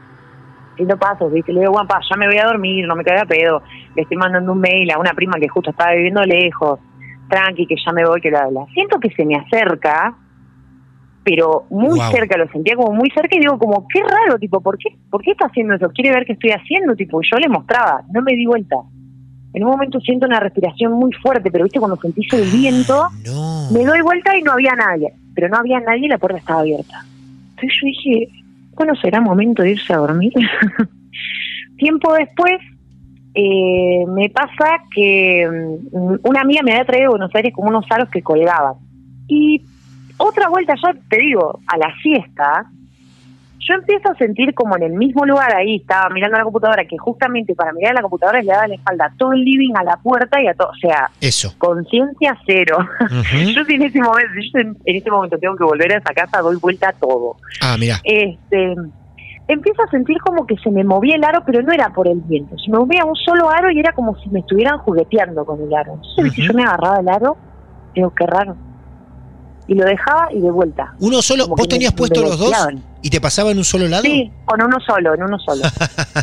haciendo 0.73 0.97
pasos, 0.97 1.31
¿viste? 1.31 1.53
Le 1.53 1.61
digo, 1.61 1.71
guapa, 1.71 1.99
ya 2.09 2.17
me 2.17 2.27
voy 2.27 2.37
a 2.37 2.45
dormir, 2.45 2.85
no 2.85 2.95
me 2.95 3.03
queda 3.03 3.25
pedo. 3.25 3.61
Le 3.95 4.01
estoy 4.01 4.17
mandando 4.17 4.51
un 4.51 4.59
mail 4.59 4.91
a 4.91 4.99
una 4.99 5.13
prima 5.13 5.39
que 5.39 5.47
justo 5.47 5.71
estaba 5.71 5.93
viviendo 5.93 6.21
lejos. 6.23 6.79
Tranqui, 7.29 7.67
que 7.67 7.75
ya 7.75 7.91
me 7.93 8.05
voy, 8.05 8.19
que 8.19 8.31
la 8.31 8.41
habla. 8.41 8.65
Siento 8.73 8.99
que 8.99 9.11
se 9.11 9.25
me 9.25 9.35
acerca, 9.35 10.15
pero 11.23 11.65
muy 11.69 11.99
cerca, 12.11 12.37
lo 12.37 12.49
sentía 12.49 12.75
como 12.75 12.93
muy 12.93 13.09
cerca 13.11 13.35
y 13.35 13.39
digo 13.39 13.57
como, 13.57 13.87
qué 13.87 14.01
raro, 14.01 14.37
tipo, 14.39 14.61
¿por 14.61 14.77
qué, 14.77 14.89
¿por 15.09 15.21
qué 15.21 15.31
está 15.31 15.45
haciendo 15.45 15.75
eso? 15.75 15.89
¿Quiere 15.93 16.11
ver 16.11 16.25
qué 16.25 16.33
estoy 16.33 16.51
haciendo? 16.51 16.95
Tipo, 16.95 17.21
yo 17.21 17.37
le 17.37 17.47
mostraba, 17.47 18.01
no 18.11 18.21
me 18.21 18.33
di 18.33 18.45
vuelta. 18.45 18.77
En 19.53 19.63
un 19.63 19.71
momento 19.71 19.99
siento 19.99 20.27
una 20.27 20.39
respiración 20.39 20.93
muy 20.93 21.11
fuerte, 21.13 21.49
pero 21.49 21.63
viste, 21.63 21.79
cuando 21.79 21.97
sentís 21.97 22.31
el 22.33 22.49
viento, 22.49 23.07
me 23.71 23.83
doy 23.83 24.01
vuelta 24.01 24.37
y 24.37 24.43
no 24.43 24.51
había 24.51 24.73
nadie. 24.75 25.13
Pero 25.33 25.49
no 25.49 25.57
había 25.57 25.79
nadie 25.79 26.05
y 26.05 26.09
la 26.09 26.17
puerta 26.17 26.37
estaba 26.37 26.61
abierta. 26.61 27.03
Entonces 27.51 27.79
yo 27.81 27.87
dije, 27.87 28.29
bueno, 28.75 28.95
será 28.95 29.21
momento 29.21 29.63
de 29.63 29.71
irse 29.71 29.93
a 29.93 29.97
dormir. 29.97 30.33
Tiempo 31.77 32.13
después, 32.13 32.59
eh, 33.33 34.05
me 34.07 34.29
pasa 34.29 34.83
que 34.93 35.47
mm, 35.91 36.27
una 36.27 36.41
amiga 36.41 36.61
me 36.63 36.73
había 36.73 36.85
traído 36.85 37.07
a 37.07 37.11
Buenos 37.11 37.33
Aires 37.33 37.53
como 37.53 37.69
unos 37.69 37.85
aros 37.89 38.09
que 38.09 38.21
colgaban. 38.21 38.75
Y 39.27 39.61
otra 40.17 40.49
vuelta, 40.49 40.75
yo 40.75 40.89
te 41.09 41.17
digo, 41.17 41.59
a 41.67 41.77
la 41.77 41.93
siesta, 42.01 42.69
yo 43.59 43.73
empiezo 43.75 44.09
a 44.09 44.15
sentir 44.15 44.53
como 44.53 44.75
en 44.77 44.83
el 44.83 44.93
mismo 44.93 45.25
lugar 45.25 45.53
ahí, 45.53 45.77
estaba 45.77 46.09
mirando 46.09 46.37
la 46.37 46.43
computadora, 46.43 46.85
que 46.85 46.97
justamente 46.97 47.55
para 47.55 47.73
mirar 47.73 47.93
la 47.93 48.01
computadora 48.01 48.41
le 48.41 48.47
daba 48.47 48.67
la 48.67 48.75
espalda 48.75 49.05
a 49.05 49.13
todo 49.17 49.33
el 49.33 49.43
living, 49.43 49.73
a 49.75 49.83
la 49.83 49.97
puerta 49.97 50.41
y 50.41 50.47
a 50.47 50.53
todo, 50.53 50.69
o 50.69 50.75
sea, 50.75 51.09
Eso. 51.19 51.53
conciencia 51.57 52.37
cero. 52.45 52.77
yo 53.09 53.61
en 53.67 53.81
ese 53.81 53.99
momento, 53.99 54.59
en, 54.85 55.03
momento 55.11 55.37
tengo 55.37 55.55
que 55.55 55.63
volver 55.63 55.93
a 55.93 55.97
esa 55.97 56.13
casa, 56.13 56.39
doy 56.39 56.55
vuelta 56.55 56.89
a 56.89 56.93
todo. 56.93 57.35
Ah, 57.61 57.75
mira. 57.77 57.99
Este, 58.03 58.75
empiezo 59.47 59.83
a 59.83 59.91
sentir 59.91 60.17
como 60.19 60.47
que 60.47 60.55
se 60.57 60.71
me 60.71 60.83
movía 60.83 61.15
el 61.15 61.23
aro, 61.23 61.43
pero 61.45 61.61
no 61.61 61.73
era 61.73 61.89
por 61.89 62.07
el 62.07 62.21
viento, 62.21 62.57
se 62.57 62.71
me 62.71 62.79
movía 62.79 63.03
un 63.03 63.15
solo 63.15 63.49
aro 63.49 63.69
y 63.71 63.79
era 63.79 63.91
como 63.91 64.17
si 64.19 64.29
me 64.29 64.39
estuvieran 64.39 64.77
jugueteando 64.79 65.45
con 65.45 65.61
el 65.61 65.73
aro. 65.73 65.93
Entonces, 65.95 66.33
si 66.33 66.47
yo 66.47 66.53
me 66.53 66.63
agarraba 66.63 66.99
el 67.01 67.09
aro, 67.09 67.37
digo, 67.93 68.13
qué 68.15 68.25
raro 68.25 68.55
y 69.67 69.75
lo 69.75 69.85
dejaba 69.85 70.29
y 70.33 70.39
de 70.39 70.49
vuelta. 70.49 70.95
¿Uno 70.99 71.21
solo? 71.21 71.47
¿Vos 71.47 71.67
tenías 71.67 71.93
puesto 71.93 72.23
los 72.23 72.39
dos 72.39 72.51
y 73.01 73.09
te 73.09 73.21
pasaba 73.21 73.51
en 73.51 73.57
un 73.57 73.63
solo 73.63 73.87
lado? 73.87 74.03
Sí, 74.03 74.31
con 74.45 74.61
uno 74.61 74.77
solo, 74.85 75.13
en 75.13 75.23
uno 75.23 75.37
solo. 75.39 75.61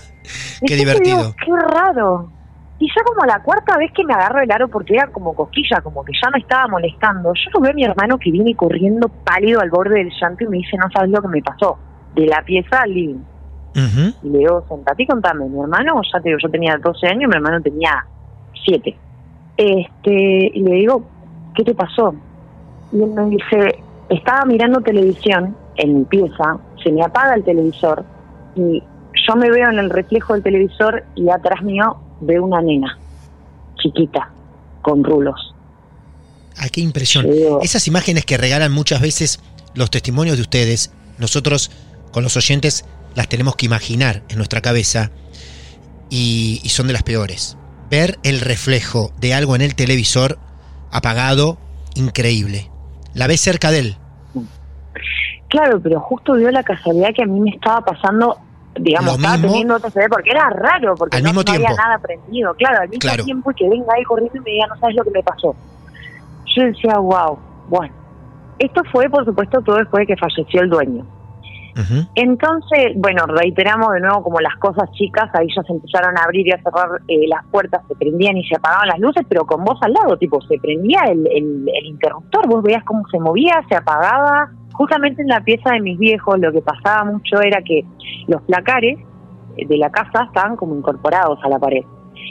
qué 0.66 0.76
divertido. 0.76 1.34
qué 1.44 1.52
raro. 1.74 2.30
Y 2.78 2.88
ya 2.88 3.02
como 3.04 3.24
la 3.24 3.42
cuarta 3.42 3.78
vez 3.78 3.90
que 3.92 4.04
me 4.04 4.12
agarro 4.12 4.40
el 4.40 4.50
aro 4.50 4.68
porque 4.68 4.94
era 4.94 5.06
como 5.06 5.34
cosquilla, 5.34 5.80
como 5.80 6.04
que 6.04 6.12
ya 6.22 6.30
me 6.30 6.40
estaba 6.40 6.68
molestando, 6.68 7.32
yo 7.32 7.50
lo 7.54 7.60
veo 7.60 7.70
a 7.70 7.74
mi 7.74 7.84
hermano 7.84 8.18
que 8.18 8.30
viene 8.30 8.54
corriendo 8.54 9.08
pálido 9.08 9.60
al 9.60 9.70
borde 9.70 9.94
del 9.94 10.12
llanto 10.20 10.44
y 10.44 10.48
me 10.48 10.58
dice, 10.58 10.76
no 10.76 10.90
sabes 10.92 11.10
lo 11.10 11.22
que 11.22 11.28
me 11.28 11.42
pasó, 11.42 11.78
de 12.14 12.26
la 12.26 12.42
pieza 12.42 12.82
al 12.82 12.92
living. 12.92 13.22
Y 14.22 14.28
le 14.30 14.38
digo, 14.38 14.64
sentate 14.68 15.02
y 15.02 15.06
contame, 15.06 15.46
mi 15.46 15.60
hermano, 15.60 16.00
ya 16.12 16.20
te 16.20 16.30
digo, 16.30 16.38
yo 16.42 16.50
tenía 16.50 16.76
12 16.82 17.06
años, 17.08 17.28
mi 17.28 17.36
hermano 17.36 17.60
tenía 17.60 18.06
7. 18.64 18.96
Este, 19.58 20.50
y 20.54 20.60
le 20.60 20.74
digo, 20.76 21.06
¿qué 21.54 21.62
te 21.62 21.74
pasó? 21.74 22.14
y 22.92 23.02
él 23.02 23.10
me 23.10 23.24
dice, 23.26 23.78
estaba 24.08 24.44
mirando 24.44 24.80
televisión 24.80 25.56
en 25.76 25.98
mi 25.98 26.04
pieza, 26.04 26.58
se 26.82 26.90
me 26.90 27.02
apaga 27.02 27.34
el 27.34 27.44
televisor 27.44 28.04
y 28.54 28.82
yo 29.26 29.36
me 29.36 29.50
veo 29.50 29.70
en 29.70 29.78
el 29.78 29.90
reflejo 29.90 30.34
del 30.34 30.42
televisor 30.42 31.04
y 31.14 31.28
atrás 31.30 31.62
mío 31.62 31.96
veo 32.20 32.44
una 32.44 32.60
nena 32.60 32.98
chiquita 33.76 34.30
con 34.82 35.04
rulos. 35.04 35.54
Ah, 36.58 36.68
qué 36.70 36.80
impresión. 36.80 37.26
Esas 37.62 37.86
imágenes 37.86 38.24
que 38.24 38.36
regalan 38.36 38.72
muchas 38.72 39.00
veces 39.00 39.40
los 39.74 39.90
testimonios 39.90 40.36
de 40.36 40.42
ustedes, 40.42 40.92
nosotros 41.18 41.70
con 42.12 42.22
los 42.22 42.36
oyentes 42.36 42.84
las 43.14 43.28
tenemos 43.28 43.56
que 43.56 43.66
imaginar 43.66 44.22
en 44.28 44.38
nuestra 44.38 44.62
cabeza 44.62 45.10
y 46.08 46.62
son 46.68 46.86
de 46.86 46.92
las 46.94 47.02
peores. 47.02 47.58
Ver 47.90 48.18
el 48.22 48.40
reflejo 48.40 49.12
de 49.18 49.34
algo 49.34 49.54
en 49.54 49.62
el 49.62 49.74
televisor 49.74 50.38
apagado, 50.90 51.58
increíble 51.94 52.70
la 53.16 53.26
ves 53.26 53.40
cerca 53.40 53.70
de 53.70 53.78
él. 53.78 53.96
Claro, 55.56 55.80
pero 55.80 56.00
justo 56.00 56.34
dio 56.34 56.50
la 56.50 56.62
casualidad 56.62 57.14
que 57.14 57.22
a 57.22 57.26
mí 57.26 57.40
me 57.40 57.48
estaba 57.48 57.80
pasando, 57.80 58.36
digamos, 58.78 59.16
estaba 59.16 59.40
teniendo 59.40 59.76
otro 59.76 59.88
CD, 59.88 60.06
porque 60.06 60.30
era 60.30 60.50
raro, 60.50 60.94
porque 60.96 61.22
no, 61.22 61.30
había 61.30 61.70
nada 61.70 61.94
aprendido. 61.94 62.52
Claro, 62.56 62.82
al 62.82 62.90
mismo 62.90 63.24
tiempo 63.24 63.50
que 63.56 63.66
venga 63.66 63.86
ahí 63.96 64.04
corriendo 64.04 64.36
y 64.36 64.40
me 64.40 64.50
diga, 64.50 64.66
no 64.66 64.76
sabes 64.76 64.96
lo 64.96 65.04
que 65.04 65.12
me 65.12 65.22
pasó. 65.22 65.56
Yo 66.54 66.62
decía, 66.62 66.98
wow, 66.98 67.38
bueno. 67.70 67.94
Esto 68.58 68.82
fue, 68.92 69.08
por 69.08 69.24
supuesto, 69.24 69.62
todo 69.62 69.76
después 69.76 70.06
de 70.06 70.14
que 70.14 70.20
falleció 70.20 70.60
el 70.60 70.68
dueño. 70.68 71.06
Entonces, 72.14 72.92
bueno, 72.96 73.24
reiteramos 73.26 73.92
de 73.94 74.00
nuevo 74.00 74.22
como 74.24 74.40
las 74.40 74.56
cosas 74.56 74.90
chicas, 74.92 75.30
ahí 75.34 75.46
ya 75.54 75.62
se 75.62 75.72
empezaron 75.72 76.18
a 76.18 76.24
abrir 76.24 76.46
y 76.46 76.52
a 76.52 76.62
cerrar 76.62 77.00
eh, 77.08 77.28
las 77.28 77.44
puertas, 77.46 77.82
se 77.88 77.94
prendían 77.94 78.36
y 78.36 78.46
se 78.46 78.56
apagaban 78.56 78.88
las 78.88 78.98
luces, 78.98 79.24
pero 79.28 79.46
con 79.46 79.62
voz 79.64 79.78
al 79.82 79.92
lado, 79.92 80.18
tipo, 80.18 80.40
se 80.42 80.58
prendía 80.58 81.00
el, 81.08 81.26
el, 81.26 81.86
interruptor, 81.86 82.46
vos 82.46 82.62
veías 82.62 82.82
cómo 82.84 83.06
se 83.10 83.20
movía, 83.20 83.62
se 83.68 83.76
apagaba. 83.76 84.50
Justamente 84.76 85.22
en 85.22 85.28
la 85.28 85.40
pieza 85.40 85.72
de 85.72 85.80
mis 85.80 85.98
viejos 85.98 86.38
lo 86.38 86.52
que 86.52 86.60
pasaba 86.60 87.04
mucho 87.04 87.40
era 87.40 87.62
que 87.62 87.84
los 88.26 88.42
placares 88.42 88.98
de 89.56 89.76
la 89.78 89.90
casa 89.90 90.24
estaban 90.24 90.56
como 90.56 90.76
incorporados 90.76 91.38
a 91.42 91.48
la 91.48 91.58
pared 91.58 91.82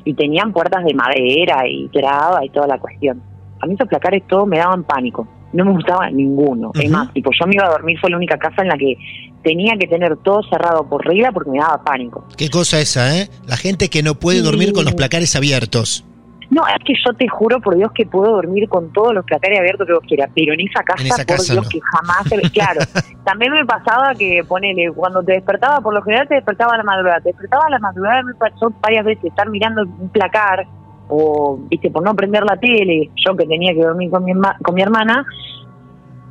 y 0.04 0.14
tenían 0.14 0.54
puertas 0.54 0.84
de 0.84 0.94
madera 0.94 1.68
y 1.68 1.88
traba 1.90 2.46
y 2.46 2.50
toda 2.50 2.68
la 2.68 2.78
cuestión. 2.78 3.22
A 3.62 3.66
mí 3.66 3.74
esos 3.74 3.88
placares 3.88 4.24
todos 4.28 4.48
me 4.48 4.58
daban 4.58 4.84
pánico 4.84 5.28
no 5.56 5.66
me 5.66 5.72
gustaba 5.72 6.10
ninguno. 6.10 6.72
Es 6.74 6.90
más, 6.90 7.12
tipo, 7.14 7.32
yo 7.40 7.48
me 7.48 7.56
iba 7.56 7.66
a 7.66 7.70
dormir, 7.70 7.98
fue 8.00 8.10
la 8.10 8.18
única 8.18 8.38
casa 8.38 8.62
en 8.62 8.68
la 8.68 8.78
que 8.78 8.98
tenía 9.44 9.76
que 9.80 9.88
tener 9.88 10.18
todo 10.18 10.42
cerrado 10.50 10.88
por 10.88 11.06
regla 11.06 11.32
porque 11.32 11.50
me 11.50 11.60
daba 11.60 11.84
pánico. 11.84 12.26
Qué 12.38 12.50
cosa 12.50 12.80
esa, 12.80 13.18
¿eh? 13.18 13.30
La 13.48 13.56
gente 13.56 13.90
que 13.90 14.04
no 14.04 14.16
puede 14.16 14.42
dormir 14.42 14.74
con 14.74 14.84
los 14.84 14.96
placares 14.96 15.36
abiertos. 15.36 16.04
No, 16.50 16.64
es 16.68 16.84
que 16.86 16.94
yo 17.04 17.14
te 17.14 17.28
juro 17.28 17.60
por 17.60 17.76
Dios 17.76 17.92
que 17.94 18.06
puedo 18.06 18.36
dormir 18.36 18.70
con 18.70 18.92
todos 18.94 19.14
los 19.14 19.26
placares 19.26 19.60
abiertos 19.60 19.88
que 19.88 19.94
vos 19.94 20.04
quieras, 20.08 20.30
pero 20.36 20.54
en 20.54 20.62
esa 20.62 20.84
casa, 20.84 21.24
por 21.26 21.42
Dios, 21.44 21.70
que 21.70 21.80
jamás... 21.82 22.24
claro, 22.54 22.82
también 23.24 23.52
me 23.52 23.66
pasaba 23.66 24.14
que, 24.14 24.44
ponele, 24.48 24.92
cuando 24.92 25.24
te 25.24 25.34
despertaba, 25.34 25.82
por 25.82 25.94
lo 25.94 26.02
general 26.04 26.28
te 26.28 26.36
despertaba 26.36 26.74
a 26.74 26.78
la 26.78 26.84
madrugada, 26.84 27.20
te 27.22 27.30
despertaba 27.30 27.64
a 27.68 27.70
la 27.70 27.80
madrugada, 27.80 28.24
me 28.24 28.34
pasó 28.36 28.72
varias 28.82 29.06
veces 29.06 29.26
estar 29.26 29.50
mirando 29.50 29.84
un 29.84 30.10
placar, 30.10 30.68
o, 31.08 31.60
viste, 31.70 31.90
por 31.90 32.04
no 32.04 32.16
prender 32.16 32.44
la 32.44 32.58
tele, 32.58 33.10
yo 33.26 33.36
que 33.36 33.46
tenía 33.46 33.74
que 33.74 33.82
dormir 33.82 34.10
con 34.10 34.24
mi, 34.24 34.34
con 34.34 34.76
mi 34.76 34.82
hermana, 34.82 35.26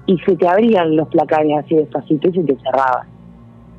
y 0.07 0.19
se 0.19 0.37
te 0.37 0.47
abrían 0.47 0.97
los 0.97 1.09
placares 1.09 1.53
así 1.65 1.75
despacito 1.77 2.29
y 2.29 2.33
se 2.33 2.43
te 2.43 2.57
cerraban, 2.61 3.09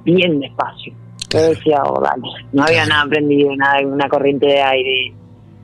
bien 0.03 0.39
despacio. 0.39 0.93
Yo 1.29 1.41
decía, 1.41 1.81
oh, 1.83 2.01
dale, 2.01 2.23
no 2.53 2.63
había 2.63 2.85
nada 2.85 3.05
prendido, 3.09 3.55
nada, 3.55 3.85
una 3.85 4.07
corriente 4.07 4.45
de 4.45 4.61
aire, 4.61 5.13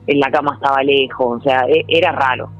en 0.06 0.20
la 0.20 0.30
cama 0.30 0.54
estaba 0.54 0.82
lejos, 0.82 1.40
o 1.40 1.42
sea, 1.42 1.64
e, 1.68 1.84
era 1.88 2.12
raro. 2.12 2.50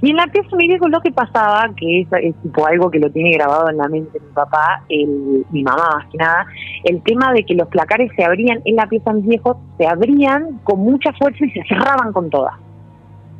Y 0.00 0.10
en 0.10 0.16
la 0.16 0.26
pieza 0.28 0.54
mi 0.56 0.68
viejo 0.68 0.88
lo 0.88 1.00
que 1.00 1.10
pasaba, 1.10 1.68
que 1.76 2.00
es, 2.00 2.08
tipo 2.42 2.66
algo 2.66 2.90
que 2.90 3.00
lo 3.00 3.10
tiene 3.10 3.32
grabado 3.32 3.68
en 3.68 3.78
la 3.78 3.88
mente 3.88 4.20
mi 4.20 4.32
papá, 4.32 4.84
el, 4.88 5.44
mi 5.50 5.62
mamá 5.62 5.90
más 5.96 6.06
que 6.10 6.18
nada, 6.18 6.46
el 6.84 7.02
tema 7.02 7.32
de 7.32 7.44
que 7.44 7.54
los 7.54 7.68
placares 7.68 8.10
se 8.14 8.24
abrían 8.24 8.60
en 8.64 8.76
la 8.76 8.86
pieza 8.86 9.12
mis 9.12 9.26
viejos, 9.26 9.56
se 9.76 9.86
abrían 9.86 10.60
con 10.64 10.80
mucha 10.80 11.12
fuerza 11.14 11.44
y 11.44 11.50
se 11.50 11.62
cerraban 11.64 12.12
con 12.12 12.30
todas. 12.30 12.54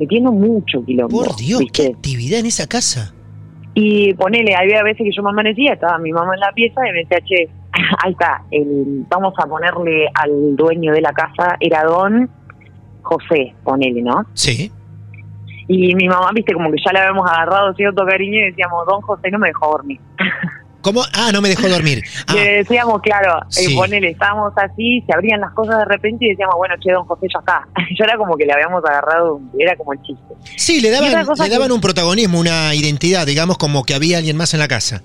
Metiendo 0.01 0.33
mucho 0.33 0.85
quilombo. 0.85 1.25
Por 1.25 1.37
Dios, 1.37 1.63
qué 1.73 1.89
actividad 1.89 2.41
en 2.41 2.47
esa 2.47 2.67
casa. 2.67 3.15
Y 3.75 4.15
ponele, 4.15 4.55
había 4.57 4.83
veces 4.83 5.05
que 5.05 5.13
yo 5.15 5.23
me 5.23 5.31
amanecía, 5.31 5.75
estaba 5.75 5.99
mi 5.99 6.11
mamá 6.11 6.35
en 6.35 6.41
la 6.41 6.53
pieza 6.53 6.81
y 6.89 6.93
me 6.93 6.99
decía, 7.01 7.19
che, 7.21 7.49
ahí 8.05 8.13
está, 8.13 8.43
vamos 9.09 9.35
a 9.39 9.47
ponerle 9.47 10.09
al 10.15 10.57
dueño 10.57 10.93
de 10.93 11.01
la 11.01 11.13
casa, 11.13 11.57
era 11.61 11.85
don 11.85 12.29
José, 13.09 13.55
ponele, 13.65 14.03
¿no? 14.03 14.27
Sí. 14.35 14.71
Y 15.67 15.95
mi 15.95 16.07
mamá, 16.09 16.31
viste, 16.35 16.53
como 16.53 16.71
que 16.71 16.77
ya 16.85 16.93
le 16.93 17.01
habíamos 17.01 17.29
agarrado 17.31 17.75
cierto 17.75 18.05
cariño 18.05 18.39
y 18.39 18.51
decíamos, 18.51 18.87
don 18.87 19.01
José 19.01 19.31
no 19.31 19.39
me 19.39 19.49
dejó 19.49 19.71
dormir. 19.71 19.99
¿Cómo? 20.83 21.03
Ah, 21.13 21.31
no 21.33 21.41
me 21.41 21.49
dejó 21.49 21.69
dormir. 21.69 22.05
Ah. 22.27 22.35
Le 22.35 22.59
decíamos, 22.59 23.01
claro, 23.03 23.41
eh, 23.57 23.75
ponele, 23.75 24.11
estábamos 24.11 24.53
así, 24.57 25.03
se 25.07 25.13
abrían 25.15 25.41
las 25.41 25.53
cosas 25.53 25.79
de 25.79 25.85
repente 25.87 26.27
y 26.27 26.31
decíamos, 26.31 26.55
bueno, 26.57 26.75
che, 26.81 26.93
don 26.93 27.05
José 27.05 27.27
ya 27.33 27.41
está. 27.41 27.67
Yo 27.99 28.05
era 28.05 28.17
como 28.19 28.37
que 28.37 28.45
le 28.45 28.53
habíamos 28.53 28.85
agarrado, 28.85 29.41
era 29.59 29.75
como 29.77 29.95
el 29.95 30.03
chiste. 30.03 30.35
Sí, 30.57 30.81
le 30.81 30.91
daban, 30.91 31.11
le 31.11 31.49
daban 31.49 31.73
un 31.73 31.81
protagonismo, 31.81 32.39
una 32.39 32.75
identidad, 32.75 33.27
digamos, 33.27 33.57
como 33.57 33.85
que 33.85 33.95
había 33.95 34.19
alguien 34.19 34.37
más 34.37 34.53
en 34.53 34.61
la 34.61 34.69
casa. 34.69 35.03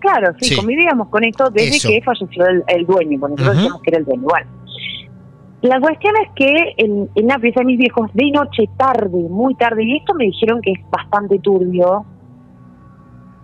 Claro, 0.00 0.34
sí, 0.40 0.56
convivíamos 0.56 1.08
con 1.08 1.22
esto 1.24 1.50
desde 1.50 1.78
que 1.78 2.02
falleció 2.02 2.46
el, 2.66 2.86
dueño, 2.86 3.20
porque 3.20 3.34
nosotros 3.36 3.56
decíamos 3.56 3.82
que 3.82 3.90
era 3.90 3.98
el 3.98 4.04
dueño. 4.06 4.22
Igual. 4.22 4.46
La 5.62 5.78
cuestión 5.78 6.14
es 6.24 6.30
que 6.34 6.74
en, 6.78 7.08
en 7.14 7.26
la 7.26 7.38
pieza 7.38 7.60
de 7.60 7.66
mis 7.66 7.78
viejos, 7.78 8.10
de 8.14 8.30
noche, 8.30 8.64
tarde, 8.78 9.18
muy 9.28 9.54
tarde, 9.56 9.84
y 9.84 9.98
esto 9.98 10.14
me 10.14 10.24
dijeron 10.24 10.60
que 10.62 10.72
es 10.72 10.90
bastante 10.90 11.38
turbio, 11.40 12.04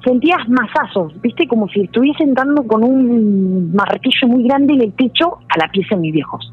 sentías 0.03 0.49
masazos, 0.49 1.21
viste, 1.21 1.47
como 1.47 1.69
si 1.69 1.83
estuviesen 1.83 2.33
dando 2.33 2.67
con 2.67 2.85
un 2.85 3.75
martillo 3.75 4.29
muy 4.29 4.45
grande 4.45 4.75
en 4.75 4.83
el 4.83 4.93
techo 4.95 5.39
a 5.49 5.59
la 5.59 5.69
pieza 5.71 5.95
de 5.97 6.01
mis 6.01 6.15
viejos. 6.15 6.53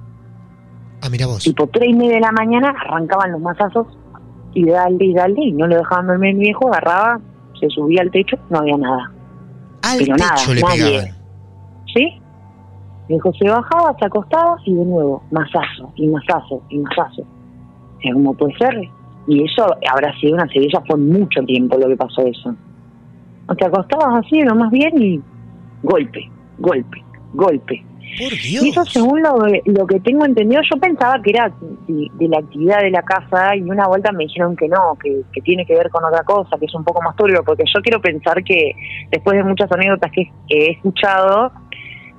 Ah, 1.01 1.10
mira 1.10 1.27
vos. 1.27 1.43
Tipo 1.43 1.67
tres 1.67 1.89
y 1.89 1.93
media 1.93 2.15
de 2.15 2.22
la 2.22 2.32
mañana 2.32 2.74
arrancaban 2.86 3.32
los 3.32 3.41
masazos 3.41 3.88
y 4.53 4.65
dale 4.65 5.05
y 5.05 5.13
dale, 5.13 5.41
y 5.46 5.51
no 5.51 5.67
lo 5.67 5.77
dejaban 5.77 6.08
dormir 6.08 6.36
mi 6.36 6.46
viejo, 6.46 6.67
agarraba, 6.67 7.20
se 7.60 7.70
subía 7.70 8.01
al 8.01 8.12
techo, 8.12 8.38
no 8.50 8.60
había 8.60 8.77
nada. 8.77 9.12
Al 9.84 9.98
Pero 10.00 10.15
techo 10.15 10.27
nada, 10.27 10.53
le 10.53 10.62
pegaban. 10.62 11.15
¿Sí? 11.93 12.22
Mi 13.13 13.17
hijo 13.17 13.32
se 13.34 13.48
bajaba, 13.48 13.96
se 14.00 14.05
acostaba 14.05 14.58
y 14.65 14.74
de 14.74 14.86
nuevo, 14.86 15.22
masazo, 15.29 15.93
y 15.98 16.08
masazo, 16.08 16.63
y 16.70 16.79
masazo. 16.79 17.24
¿cómo 18.12 18.34
puede 18.34 18.58
ser? 18.58 18.89
Y 19.27 19.43
eso 19.43 19.67
habrá 19.88 20.12
sido 20.20 20.34
una 20.34 20.48
serie, 20.48 20.67
ya 20.74 20.82
fue 20.82 20.98
mucho 20.98 21.43
tiempo 21.43 21.77
lo 21.77 21.89
que 21.89 21.96
pasó 21.96 22.25
eso. 22.25 22.55
O 23.48 23.55
te 23.55 23.65
acostabas 23.65 24.25
así, 24.25 24.41
lo 24.41 24.55
más 24.55 24.72
bien, 24.72 25.00
y 25.00 25.22
golpe, 25.84 26.27
golpe, 26.58 27.03
golpe. 27.34 27.86
Por 28.17 28.32
Dios. 28.32 28.63
Y 28.63 28.70
eso 28.70 28.84
según 28.86 29.22
lo, 29.22 29.38
lo 29.65 29.86
que 29.86 30.00
tengo 30.00 30.25
entendido, 30.25 30.63
yo 30.63 30.79
pensaba 30.79 31.22
que 31.22 31.29
era 31.29 31.51
de, 31.88 32.27
la 32.27 32.39
actividad 32.39 32.82
de 32.82 32.89
la 32.89 33.03
casa 33.03 33.55
y 33.55 33.62
una 33.62 33.88
vuelta 33.88 34.12
me 34.12 34.24
dijeron 34.24 34.55
que 34.55 34.67
no, 34.67 34.98
que, 35.01 35.22
que, 35.32 35.41
tiene 35.41 35.67
que 35.67 35.75
ver 35.75 35.91
con 35.91 36.03
otra 36.03 36.24
cosa, 36.24 36.58
que 36.58 36.65
es 36.65 36.74
un 36.74 36.84
poco 36.84 37.00
más 37.03 37.15
turbio, 37.15 37.43
porque 37.43 37.63
yo 37.72 37.79
quiero 37.84 38.01
pensar 38.01 38.43
que 38.43 38.74
después 39.12 39.38
de 39.38 39.43
muchas 39.43 39.72
anécdotas 39.72 40.12
que 40.12 40.32
he 40.50 40.72
escuchado, 40.72 41.51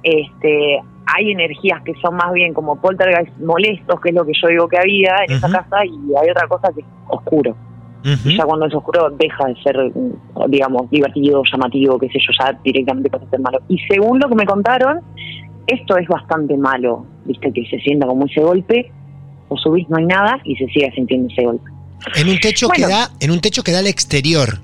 este, 0.04 0.80
hay 1.06 1.32
energías 1.32 1.82
que 1.82 1.94
son 2.00 2.16
más 2.16 2.32
bien 2.32 2.54
como 2.54 2.80
poltergeist 2.80 3.37
molestos, 3.38 4.00
que 4.00 4.11
es 4.11 4.14
lo 4.14 4.25
que 4.25 4.32
yo 4.40 4.49
digo 4.49 4.68
que 4.68 4.78
había 4.78 5.16
en 5.26 5.37
esa 5.37 5.49
casa, 5.49 5.84
y 5.84 6.14
hay 6.16 6.30
otra 6.30 6.46
cosa 6.46 6.68
que 6.73 6.80
es 6.80 6.87
oscuro. 7.08 7.56
Y 8.04 8.37
ya 8.37 8.44
cuando 8.44 8.66
es 8.66 8.75
oscuro 8.75 9.08
deja 9.11 9.46
de 9.46 9.56
ser, 9.62 9.76
digamos, 10.49 10.90
divertido, 10.90 11.42
llamativo, 11.50 11.99
qué 11.99 12.08
sé 12.11 12.18
yo, 12.18 12.32
ya 12.38 12.52
directamente 12.62 13.08
pasa 13.08 13.25
a 13.25 13.30
ser 13.30 13.40
malo. 13.40 13.61
Y 13.68 13.78
según 13.88 14.18
lo 14.20 14.28
que 14.28 14.34
me 14.34 14.44
contaron, 14.44 15.00
esto 15.66 15.96
es 15.96 16.06
bastante 16.06 16.54
malo, 16.58 17.06
viste, 17.25 17.50
que 17.50 17.64
se 17.66 17.78
sienta 17.78 18.06
como 18.06 18.26
ese 18.26 18.42
golpe, 18.42 18.92
o 19.49 19.56
subís 19.56 19.88
no 19.88 19.96
hay 19.96 20.04
nada 20.04 20.38
y 20.44 20.54
se 20.56 20.66
sigue 20.66 20.92
sintiendo 20.94 21.32
ese 21.32 21.44
golpe. 21.44 21.70
En 22.16 22.28
un 22.28 22.38
techo 22.40 22.68
que 22.68 22.83
da, 22.83 23.11
en 23.20 23.31
un 23.31 23.40
techo 23.40 23.62
que 23.62 23.72
da 23.72 23.78
al 23.78 23.87
exterior. 23.87 24.59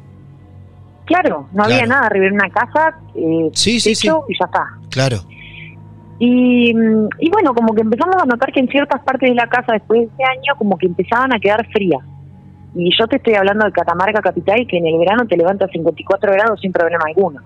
Claro, 1.06 1.48
no 1.52 1.64
había 1.64 1.86
nada 1.86 2.06
arriba 2.06 2.26
en 2.26 2.34
una 2.34 2.50
casa, 2.50 2.94
eh, 3.14 3.50
sí, 3.54 3.80
sí, 3.80 3.94
techo 3.94 4.24
y 4.28 4.38
ya 4.38 4.44
está. 4.44 4.64
Claro. 4.90 5.16
Y, 6.20 6.70
y 7.18 7.30
bueno, 7.30 7.54
como 7.54 7.74
que 7.74 7.80
empezamos 7.80 8.16
a 8.22 8.26
notar 8.26 8.52
que 8.52 8.60
en 8.60 8.68
ciertas 8.68 9.02
partes 9.02 9.30
de 9.30 9.34
la 9.34 9.48
casa 9.48 9.72
después 9.72 10.00
de 10.00 10.06
ese 10.06 10.24
año 10.24 10.54
como 10.58 10.76
que 10.76 10.86
empezaban 10.86 11.32
a 11.32 11.40
quedar 11.40 11.66
frías. 11.72 12.00
Y 12.74 12.90
yo 12.96 13.08
te 13.08 13.16
estoy 13.16 13.34
hablando 13.34 13.64
de 13.64 13.72
Catamarca 13.72 14.20
Capital, 14.20 14.66
que 14.68 14.76
en 14.76 14.86
el 14.86 14.98
verano 14.98 15.26
te 15.26 15.36
levanta 15.36 15.64
a 15.64 15.68
54 15.68 16.32
grados 16.32 16.60
sin 16.60 16.72
problema 16.72 17.04
alguno. 17.06 17.40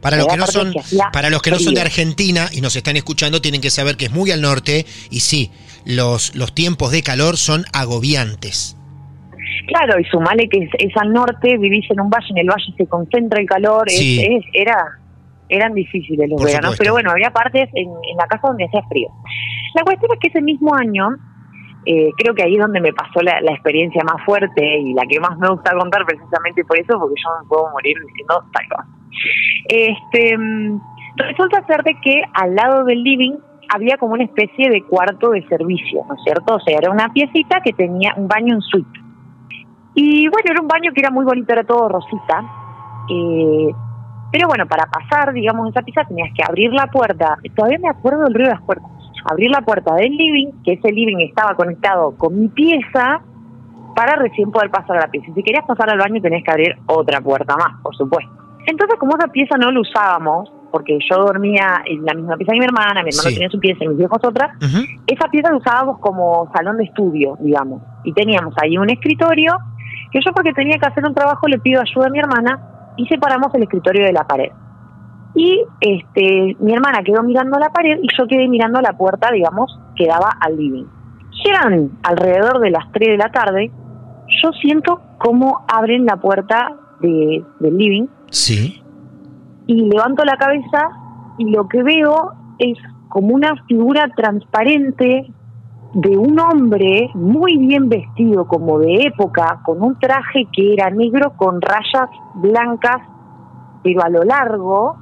Para 0.00 0.16
los, 0.16 0.26
que 0.26 0.36
no 0.36 0.46
son, 0.46 0.72
para 1.12 1.28
los 1.28 1.42
que 1.42 1.50
no 1.50 1.58
son 1.58 1.74
de 1.74 1.80
Argentina 1.80 2.48
y 2.52 2.60
nos 2.60 2.76
están 2.76 2.96
escuchando, 2.96 3.40
tienen 3.42 3.60
que 3.60 3.70
saber 3.70 3.96
que 3.96 4.06
es 4.06 4.12
muy 4.12 4.30
al 4.30 4.40
norte 4.40 4.86
y 5.10 5.20
sí, 5.20 5.50
los, 5.84 6.34
los 6.36 6.54
tiempos 6.54 6.92
de 6.92 7.02
calor 7.02 7.36
son 7.36 7.64
agobiantes. 7.72 8.76
Claro, 9.66 10.00
y 10.00 10.04
sumale 10.04 10.48
que 10.48 10.68
es, 10.78 10.96
al 10.96 11.12
norte, 11.12 11.58
vivís 11.58 11.90
en 11.90 12.00
un 12.00 12.08
valle, 12.08 12.28
en 12.30 12.38
el 12.38 12.48
valle 12.48 12.72
se 12.76 12.86
concentra 12.86 13.40
el 13.40 13.46
calor, 13.46 13.86
era 13.90 14.98
eran 15.48 15.74
difíciles 15.74 16.28
los 16.28 16.42
veranos, 16.42 16.76
pero 16.76 16.92
bueno, 16.92 17.10
había 17.10 17.30
partes 17.30 17.68
en, 17.74 17.88
la 18.16 18.26
casa 18.26 18.48
donde 18.48 18.64
hacía 18.64 18.82
frío. 18.88 19.08
La 19.74 19.82
cuestión 19.82 20.12
es 20.12 20.18
que 20.20 20.28
ese 20.28 20.42
mismo 20.42 20.74
año, 20.74 21.08
eh, 21.86 22.10
creo 22.16 22.34
que 22.34 22.42
ahí 22.42 22.54
es 22.54 22.60
donde 22.60 22.80
me 22.80 22.92
pasó 22.92 23.20
la, 23.22 23.38
experiencia 23.38 24.02
más 24.04 24.24
fuerte 24.24 24.78
y 24.78 24.92
la 24.92 25.04
que 25.08 25.20
más 25.20 25.38
me 25.38 25.48
gusta 25.48 25.76
contar 25.76 26.04
precisamente 26.04 26.64
por 26.64 26.78
eso, 26.78 26.98
porque 26.98 27.14
yo 27.22 27.30
me 27.42 27.48
puedo 27.48 27.70
morir 27.70 27.96
diciendo 28.06 28.44
tal 28.52 28.68
cosa. 28.68 28.88
Este, 29.68 30.36
mm, 30.36 30.80
resulta 31.16 31.66
ser 31.66 31.82
de 31.82 31.94
que 32.02 32.22
al 32.34 32.54
lado 32.54 32.84
del 32.84 33.02
living 33.02 33.36
había 33.70 33.96
como 33.98 34.14
una 34.14 34.24
especie 34.24 34.70
de 34.70 34.82
cuarto 34.82 35.30
de 35.30 35.46
servicio, 35.48 36.02
¿no 36.08 36.14
es 36.14 36.22
cierto? 36.24 36.56
O 36.56 36.60
sea, 36.60 36.78
era 36.78 36.90
una 36.90 37.12
piecita 37.12 37.60
que 37.62 37.72
tenía 37.72 38.14
un 38.16 38.28
baño 38.28 38.54
en 38.54 38.62
suite. 38.62 39.00
Y 39.94 40.28
bueno, 40.28 40.50
era 40.50 40.60
un 40.60 40.68
baño 40.68 40.92
que 40.94 41.00
era 41.00 41.10
muy 41.10 41.24
bonito, 41.24 41.52
era 41.52 41.64
todo 41.64 41.88
rosita. 41.88 42.44
Eh, 43.10 43.72
pero 44.30 44.48
bueno, 44.48 44.66
para 44.66 44.86
pasar, 44.86 45.32
digamos, 45.32 45.70
esa 45.70 45.82
pieza 45.82 46.04
tenías 46.04 46.30
que 46.34 46.44
abrir 46.46 46.72
la 46.72 46.86
puerta. 46.88 47.36
Todavía 47.54 47.78
me 47.78 47.88
acuerdo 47.88 48.24
del 48.24 48.34
ruido 48.34 48.48
de 48.48 48.54
las 48.54 48.62
puertas. 48.62 48.90
Abrir 49.24 49.50
la 49.50 49.62
puerta 49.62 49.94
del 49.94 50.16
living, 50.16 50.62
que 50.64 50.74
ese 50.74 50.92
living 50.92 51.18
estaba 51.20 51.54
conectado 51.54 52.16
con 52.16 52.38
mi 52.38 52.48
pieza, 52.48 53.20
para 53.98 54.14
recién 54.14 54.52
poder 54.52 54.70
pasar 54.70 54.96
a 54.96 55.00
la 55.00 55.08
pieza. 55.08 55.26
Si 55.34 55.42
querías 55.42 55.66
pasar 55.66 55.90
al 55.90 55.98
baño 55.98 56.22
tenías 56.22 56.44
que 56.44 56.50
abrir 56.52 56.76
otra 56.86 57.20
puerta 57.20 57.56
más, 57.56 57.82
por 57.82 57.96
supuesto. 57.96 58.30
Entonces, 58.64 58.96
como 58.96 59.16
esa 59.16 59.26
pieza 59.26 59.56
no 59.56 59.72
la 59.72 59.80
usábamos, 59.80 60.52
porque 60.70 60.98
yo 61.10 61.16
dormía 61.16 61.82
en 61.84 62.04
la 62.04 62.14
misma 62.14 62.36
pieza 62.36 62.52
que 62.52 62.60
mi 62.60 62.64
hermana, 62.64 63.02
mi 63.02 63.10
hermano 63.10 63.30
tenía 63.30 63.48
su 63.48 63.58
pieza 63.58 63.82
y 63.82 63.88
mis 63.88 63.98
viejos 63.98 64.18
otra, 64.22 64.54
esa 65.04 65.28
pieza 65.32 65.50
la 65.50 65.56
usábamos 65.56 65.98
como 65.98 66.48
salón 66.54 66.76
de 66.76 66.84
estudio, 66.84 67.36
digamos. 67.40 67.82
Y 68.04 68.12
teníamos 68.12 68.54
ahí 68.62 68.78
un 68.78 68.88
escritorio, 68.88 69.56
que 70.12 70.20
yo 70.24 70.32
porque 70.32 70.52
tenía 70.52 70.78
que 70.78 70.86
hacer 70.86 71.04
un 71.04 71.14
trabajo 71.14 71.48
le 71.48 71.58
pido 71.58 71.80
ayuda 71.80 72.06
a 72.06 72.10
mi 72.10 72.20
hermana, 72.20 72.60
y 72.98 73.06
separamos 73.06 73.54
el 73.54 73.62
escritorio 73.62 74.04
de 74.04 74.12
la 74.12 74.26
pared. 74.26 74.50
Y 75.34 75.64
este, 75.80 76.56
mi 76.58 76.72
hermana 76.72 77.02
quedó 77.04 77.22
mirando 77.22 77.58
la 77.58 77.70
pared 77.70 77.98
y 78.02 78.08
yo 78.18 78.26
quedé 78.26 78.48
mirando 78.48 78.80
la 78.80 78.92
puerta, 78.92 79.30
digamos, 79.32 79.78
que 79.96 80.06
daba 80.06 80.30
al 80.40 80.56
living. 80.56 80.84
Llegan 81.44 81.92
alrededor 82.02 82.60
de 82.60 82.70
las 82.70 82.90
3 82.92 83.08
de 83.10 83.16
la 83.16 83.30
tarde, 83.30 83.70
yo 84.42 84.52
siento 84.60 85.00
cómo 85.18 85.64
abren 85.68 86.04
la 86.04 86.16
puerta 86.16 86.74
de, 87.00 87.44
del 87.60 87.76
living. 87.78 88.06
Sí. 88.30 88.82
Y 89.66 89.88
levanto 89.88 90.24
la 90.24 90.36
cabeza 90.36 90.88
y 91.38 91.50
lo 91.50 91.68
que 91.68 91.82
veo 91.82 92.32
es 92.58 92.76
como 93.08 93.34
una 93.34 93.54
figura 93.66 94.08
transparente 94.16 95.32
de 95.94 96.16
un 96.16 96.38
hombre 96.38 97.10
muy 97.14 97.56
bien 97.56 97.88
vestido, 97.88 98.46
como 98.46 98.78
de 98.78 99.06
época, 99.06 99.60
con 99.64 99.82
un 99.82 99.98
traje 99.98 100.46
que 100.52 100.74
era 100.74 100.90
negro 100.90 101.32
con 101.36 101.60
rayas 101.60 102.10
blancas, 102.34 103.02
pero 103.82 104.02
a 104.02 104.08
lo 104.08 104.22
largo, 104.22 104.98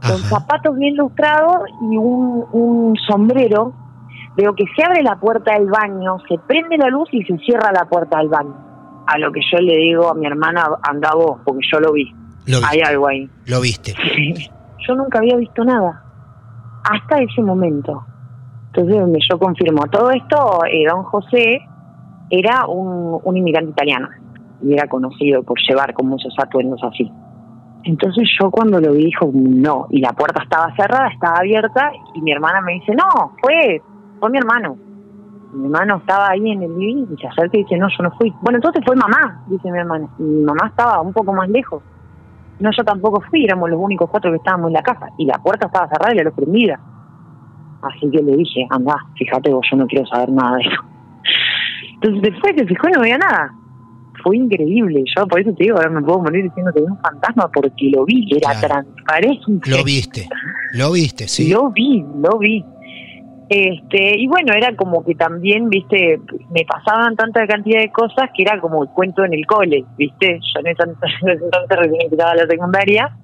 con 0.00 0.18
zapatos 0.18 0.76
bien 0.76 0.96
lustrados 0.96 1.68
y 1.82 1.96
un, 1.96 2.44
un 2.52 2.96
sombrero. 3.08 3.72
Veo 4.36 4.54
que 4.54 4.64
se 4.74 4.84
abre 4.84 5.02
la 5.02 5.16
puerta 5.16 5.54
del 5.54 5.68
baño, 5.68 6.18
se 6.28 6.38
prende 6.38 6.76
la 6.76 6.88
luz 6.88 7.08
y 7.12 7.22
se 7.24 7.36
cierra 7.38 7.72
la 7.72 7.84
puerta 7.84 8.18
del 8.18 8.28
baño. 8.28 8.54
A 9.06 9.18
lo 9.18 9.32
que 9.32 9.40
yo 9.52 9.58
le 9.58 9.76
digo 9.76 10.08
a 10.08 10.14
mi 10.14 10.26
hermana, 10.26 10.66
anda 10.82 11.10
vos, 11.14 11.40
porque 11.44 11.66
yo 11.70 11.80
lo 11.80 11.92
vi. 11.92 12.12
Lo 12.46 12.58
Hay 12.66 12.80
algo 12.80 13.08
ahí. 13.08 13.28
Lo 13.46 13.60
viste. 13.60 13.94
yo 14.86 14.94
nunca 14.94 15.18
había 15.18 15.36
visto 15.36 15.64
nada. 15.64 16.02
Hasta 16.84 17.18
ese 17.18 17.42
momento. 17.42 18.04
Entonces 18.72 19.24
yo 19.28 19.38
confirmo 19.38 19.82
todo 19.90 20.10
esto, 20.10 20.60
eh, 20.70 20.86
don 20.88 21.02
José 21.04 21.60
era 22.30 22.66
un, 22.66 23.20
un 23.22 23.36
inmigrante 23.36 23.72
italiano 23.72 24.08
y 24.62 24.74
era 24.74 24.86
conocido 24.88 25.42
por 25.42 25.58
llevar 25.68 25.92
con 25.94 26.06
muchos 26.06 26.34
atuendos 26.38 26.80
así. 26.84 27.10
Entonces 27.82 28.28
yo 28.38 28.50
cuando 28.50 28.80
lo 28.80 28.92
vi 28.92 29.06
dijo 29.06 29.30
no, 29.32 29.86
y 29.90 30.00
la 30.00 30.12
puerta 30.12 30.42
estaba 30.42 30.74
cerrada, 30.76 31.08
estaba 31.08 31.38
abierta, 31.38 31.90
y 32.14 32.20
mi 32.20 32.30
hermana 32.30 32.60
me 32.60 32.74
dice, 32.74 32.92
no, 32.94 33.32
fue, 33.40 33.82
fue 34.18 34.30
mi 34.30 34.38
hermano. 34.38 34.76
Mi 35.52 35.64
hermano 35.64 35.96
estaba 35.96 36.28
ahí 36.30 36.48
en 36.50 36.62
el 36.62 36.78
living 36.78 37.06
y 37.12 37.16
se 37.16 37.26
acerca 37.26 37.56
y 37.56 37.62
dice, 37.62 37.76
no, 37.76 37.88
yo 37.88 38.04
no 38.04 38.10
fui. 38.12 38.32
Bueno, 38.42 38.58
entonces 38.58 38.84
fue 38.84 38.94
mamá, 38.94 39.42
dice 39.48 39.70
mi 39.70 39.78
hermana. 39.78 40.08
Y 40.18 40.22
mi 40.22 40.44
mamá 40.44 40.68
estaba 40.68 41.00
un 41.00 41.12
poco 41.12 41.32
más 41.32 41.48
lejos. 41.48 41.82
No, 42.60 42.70
yo 42.76 42.84
tampoco 42.84 43.20
fui, 43.22 43.44
éramos 43.44 43.70
los 43.70 43.80
únicos 43.80 44.08
cuatro 44.10 44.30
que 44.30 44.36
estábamos 44.36 44.68
en 44.68 44.74
la 44.74 44.82
casa. 44.82 45.08
Y 45.18 45.24
la 45.24 45.38
puerta 45.38 45.66
estaba 45.66 45.88
cerrada 45.88 46.12
y 46.12 46.18
la 46.18 46.24
luz. 46.24 46.34
Así 47.82 48.10
que 48.10 48.22
le 48.22 48.36
dije, 48.36 48.66
anda, 48.70 48.96
fíjate 49.16 49.50
vos, 49.50 49.66
yo 49.70 49.76
no 49.76 49.86
quiero 49.86 50.06
saber 50.06 50.30
nada 50.30 50.56
de 50.56 50.62
eso. 50.62 50.82
Entonces 51.94 52.22
después 52.22 52.54
se 52.56 52.66
fijó 52.66 52.88
y 52.88 52.92
no 52.92 53.00
veía 53.00 53.18
nada. 53.18 53.54
Fue 54.22 54.36
increíble. 54.36 55.02
Yo 55.16 55.26
por 55.26 55.40
eso 55.40 55.52
te 55.54 55.64
digo, 55.64 55.76
ahora 55.76 55.90
me 55.90 56.02
puedo 56.02 56.20
morir 56.20 56.44
diciendo 56.44 56.72
que 56.74 56.80
vi 56.80 56.86
un 56.86 57.00
fantasma 57.00 57.48
porque 57.52 57.90
lo 57.90 58.04
vi, 58.04 58.28
era 58.36 58.58
transparente. 58.60 59.70
Lo 59.70 59.84
viste, 59.84 60.28
lo 60.74 60.92
viste, 60.92 61.28
sí. 61.28 61.50
Lo 61.50 61.70
vi, 61.70 62.04
lo 62.22 62.38
vi. 62.38 62.64
Este, 63.48 64.16
y 64.16 64.28
bueno, 64.28 64.52
era 64.54 64.76
como 64.76 65.04
que 65.04 65.16
también, 65.16 65.68
viste, 65.68 66.20
me 66.50 66.64
pasaban 66.64 67.16
tanta 67.16 67.44
cantidad 67.48 67.80
de 67.80 67.90
cosas 67.90 68.30
que 68.36 68.42
era 68.42 68.60
como 68.60 68.84
el 68.84 68.90
cuento 68.90 69.24
en 69.24 69.34
el 69.34 69.44
cole, 69.44 69.84
viste. 69.98 70.38
Yo 70.38 70.60
en 70.60 70.66
ese 70.68 70.82
entonces 70.84 71.78
recién 71.78 72.02
empezaba 72.02 72.34
la 72.36 72.46
secundaria. 72.46 73.16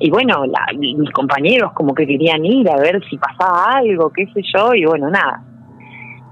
Y 0.00 0.10
bueno, 0.10 0.44
la, 0.46 0.66
mis 0.76 1.10
compañeros 1.12 1.72
como 1.72 1.94
que 1.94 2.06
querían 2.06 2.44
ir 2.44 2.68
a 2.68 2.76
ver 2.76 3.02
si 3.08 3.16
pasaba 3.16 3.76
algo, 3.76 4.10
qué 4.10 4.26
sé 4.34 4.42
yo, 4.54 4.74
y 4.74 4.84
bueno, 4.84 5.10
nada. 5.10 5.42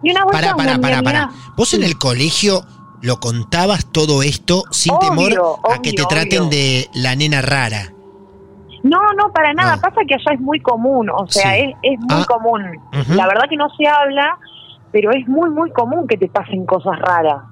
Y 0.03 0.11
una 0.11 0.25
vuelta 0.25 0.57
para, 0.57 0.79
para, 0.79 1.03
para, 1.03 1.31
¿Vos 1.57 1.75
en 1.75 1.85
el 1.85 1.97
colegio 1.97 2.63
lo 3.03 3.21
contabas 3.21 3.91
todo 3.93 4.23
esto 4.23 4.65
sin 4.71 4.99
temor 4.99 5.33
a 5.73 5.81
que 5.81 5.93
te 5.93 6.05
traten 6.05 6.51
de 6.51 6.89
la 6.95 7.15
nena 7.15 7.41
rara? 7.41 7.93
No, 8.83 9.01
no, 9.17 9.33
para 9.33 9.53
nada. 9.53 9.77
Pasa 9.77 10.01
que 10.07 10.15
allá 10.15 10.35
es 10.35 10.41
muy 10.41 10.61
común, 10.61 11.09
o 11.09 11.27
sea, 11.29 11.57
es, 11.57 11.75
es 11.83 12.01
muy 12.01 12.23
ah. 12.23 12.27
común. 12.27 12.63
La 13.11 13.27
verdad 13.29 13.45
que 13.49 13.57
no 13.57 13.69
se 13.77 13.87
habla, 13.87 14.39
pero 14.91 15.13
es 15.13 15.27
muy, 15.29 15.51
muy 15.51 15.71
común 15.71 16.07
que 16.09 16.17
te 16.17 16.29
pasen 16.29 16.67
cosas 16.67 16.99
raras. 16.99 17.45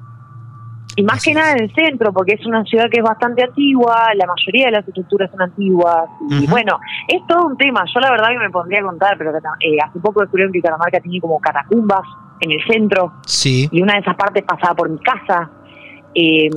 Y 1.00 1.02
más 1.02 1.24
que 1.24 1.32
nada 1.32 1.52
en 1.52 1.62
el 1.62 1.74
centro, 1.74 2.12
porque 2.12 2.34
es 2.34 2.44
una 2.44 2.62
ciudad 2.64 2.90
que 2.90 2.98
es 2.98 3.02
bastante 3.02 3.42
antigua, 3.42 4.10
la 4.14 4.26
mayoría 4.26 4.66
de 4.66 4.72
las 4.72 4.86
estructuras 4.86 5.30
son 5.30 5.40
antiguas. 5.40 6.10
Y 6.28 6.46
bueno, 6.46 6.78
es 7.08 7.26
todo 7.26 7.46
un 7.46 7.56
tema. 7.56 7.84
Yo 7.86 8.00
la 8.00 8.10
verdad 8.10 8.28
que 8.28 8.38
me 8.38 8.50
pondría 8.50 8.80
a 8.80 8.82
contar, 8.82 9.16
pero 9.16 9.30
eh, 9.34 9.78
hace 9.82 9.98
poco 9.98 10.20
descubrieron 10.20 10.52
que 10.52 10.60
Catamarca 10.60 11.00
tiene 11.00 11.18
como 11.18 11.40
catacumbas 11.40 12.02
en 12.40 12.50
el 12.50 12.58
centro. 12.70 13.14
Sí. 13.24 13.66
Y 13.72 13.80
una 13.80 13.94
de 13.94 14.00
esas 14.00 14.14
partes 14.14 14.44
pasaba 14.44 14.74
por 14.74 14.90
mi 14.90 14.98
casa. 14.98 15.50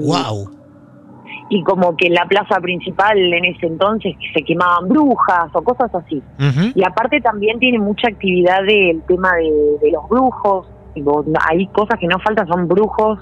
wow. 0.02 0.50
Em, 0.50 0.64
y 1.50 1.64
como 1.64 1.96
que 1.96 2.08
en 2.08 2.16
la 2.16 2.26
plaza 2.26 2.60
principal 2.60 3.18
en 3.18 3.46
ese 3.46 3.68
entonces 3.68 4.14
se 4.34 4.44
quemaban 4.44 4.90
brujas 4.90 5.50
o 5.54 5.62
cosas 5.62 5.90
así. 5.96 6.22
Y 6.76 6.84
aparte 6.84 7.22
también 7.22 7.60
tiene 7.60 7.80
mucha 7.80 8.10
actividad 8.10 8.62
del 8.64 9.02
tema 9.04 9.32
de, 9.36 9.90
los 9.90 10.10
brujos. 10.10 10.68
hay 11.50 11.68
cosas 11.68 11.98
que 11.98 12.08
no 12.08 12.20
faltan, 12.20 12.46
son 12.48 12.68
brujos 12.68 13.20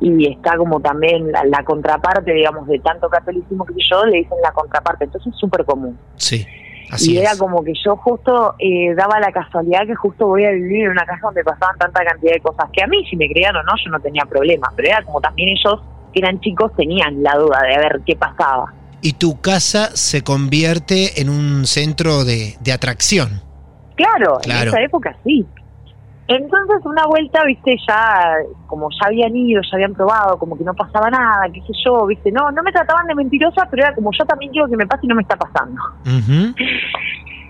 y 0.00 0.30
está 0.30 0.56
como 0.56 0.80
también 0.80 1.32
la, 1.32 1.64
contraparte, 1.64 2.32
digamos, 2.32 2.66
de 2.66 2.78
tanto 2.80 3.08
catolicismo 3.08 3.64
que 3.64 3.74
yo, 3.90 4.04
le 4.04 4.18
dicen 4.18 4.38
la 4.42 4.52
contraparte, 4.52 5.04
entonces 5.04 5.32
es 5.32 5.38
súper 5.38 5.64
común. 5.64 5.98
Sí. 6.16 6.46
Así 6.90 7.14
y 7.14 7.18
era 7.18 7.36
como 7.36 7.64
que 7.64 7.72
yo 7.84 7.96
justo 7.96 8.54
eh, 8.60 8.94
daba 8.94 9.18
la 9.18 9.32
casualidad 9.32 9.86
que 9.86 9.96
justo 9.96 10.28
voy 10.28 10.44
a 10.44 10.52
vivir 10.52 10.84
en 10.84 10.90
una 10.92 11.04
casa 11.04 11.22
donde 11.24 11.42
pasaban 11.42 11.76
tanta 11.78 12.04
cantidad 12.04 12.32
de 12.32 12.40
cosas 12.40 12.70
que 12.72 12.82
a 12.82 12.86
mí, 12.86 13.04
si 13.10 13.16
me 13.16 13.28
creían 13.28 13.56
o 13.56 13.62
no, 13.64 13.72
yo 13.84 13.90
no 13.90 13.98
tenía 13.98 14.24
problema, 14.24 14.72
pero 14.76 14.88
era 14.88 15.02
como 15.02 15.20
también 15.20 15.48
ellos 15.48 15.80
eran 16.16 16.40
chicos 16.40 16.72
tenían 16.76 17.22
la 17.22 17.36
duda 17.36 17.60
de 17.62 17.76
ver 17.76 18.00
qué 18.06 18.16
pasaba. 18.16 18.72
Y 19.02 19.14
tu 19.14 19.40
casa 19.40 19.94
se 19.94 20.22
convierte 20.22 21.20
en 21.20 21.28
un 21.28 21.66
centro 21.66 22.24
de, 22.24 22.56
atracción. 22.72 23.42
Claro, 23.96 24.38
en 24.44 24.68
esa 24.68 24.80
época 24.80 25.16
sí. 25.24 25.46
Entonces 26.28 26.84
una 26.84 27.06
vuelta, 27.06 27.44
viste, 27.44 27.76
ya 27.88 28.34
como 28.66 28.88
ya 28.90 29.06
habían 29.06 29.36
ido, 29.36 29.62
ya 29.62 29.76
habían 29.76 29.94
probado, 29.94 30.38
como 30.38 30.58
que 30.58 30.64
no 30.64 30.74
pasaba 30.74 31.08
nada, 31.08 31.48
qué 31.52 31.60
sé 31.60 31.72
yo, 31.84 32.04
viste, 32.06 32.32
no, 32.32 32.50
no 32.50 32.62
me 32.62 32.72
trataban 32.72 33.06
de 33.06 33.14
mentirosa, 33.14 33.68
pero 33.70 33.84
era 33.84 33.94
como 33.94 34.10
yo 34.18 34.24
también 34.24 34.50
quiero 34.50 34.68
que 34.68 34.76
me 34.76 34.86
pase 34.86 35.06
y 35.06 35.08
no 35.08 35.14
me 35.14 35.22
está 35.22 35.36
pasando. 35.36 35.80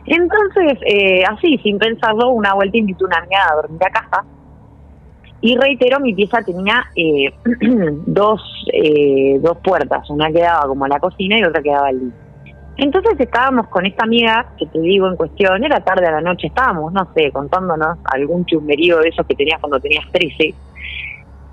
Entonces, 0.06 0.78
eh, 0.86 1.24
así, 1.24 1.58
sin 1.62 1.78
pensarlo, 1.78 2.30
una 2.30 2.54
vuelta 2.54 2.76
invité 2.76 3.04
a 3.04 3.06
una 3.06 3.18
amiga 3.18 3.38
a 3.50 3.56
dormir 3.56 3.80
a 3.84 3.90
casa 3.90 4.24
y 5.40 5.56
reitero, 5.56 6.00
mi 6.00 6.14
pieza 6.14 6.42
tenía 6.42 6.84
eh, 6.96 7.32
dos, 8.06 8.42
eh, 8.72 9.38
dos 9.40 9.58
puertas, 9.62 10.08
una 10.10 10.30
quedaba 10.30 10.66
como 10.66 10.84
a 10.84 10.88
la 10.88 10.98
cocina 10.98 11.38
y 11.38 11.44
otra 11.44 11.62
quedaba 11.62 11.88
al 11.88 11.98
living. 11.98 12.25
Entonces 12.78 13.18
estábamos 13.18 13.68
con 13.68 13.86
esta 13.86 14.04
amiga, 14.04 14.46
que 14.58 14.66
te 14.66 14.78
digo 14.80 15.08
en 15.08 15.16
cuestión, 15.16 15.64
era 15.64 15.80
tarde 15.80 16.06
a 16.06 16.12
la 16.12 16.20
noche, 16.20 16.48
estábamos, 16.48 16.92
no 16.92 17.08
sé, 17.14 17.30
contándonos 17.32 17.98
algún 18.04 18.44
chumberío 18.44 18.98
de 18.98 19.08
esos 19.08 19.26
que 19.26 19.34
tenías 19.34 19.60
cuando 19.60 19.80
tenías 19.80 20.04
13. 20.12 20.54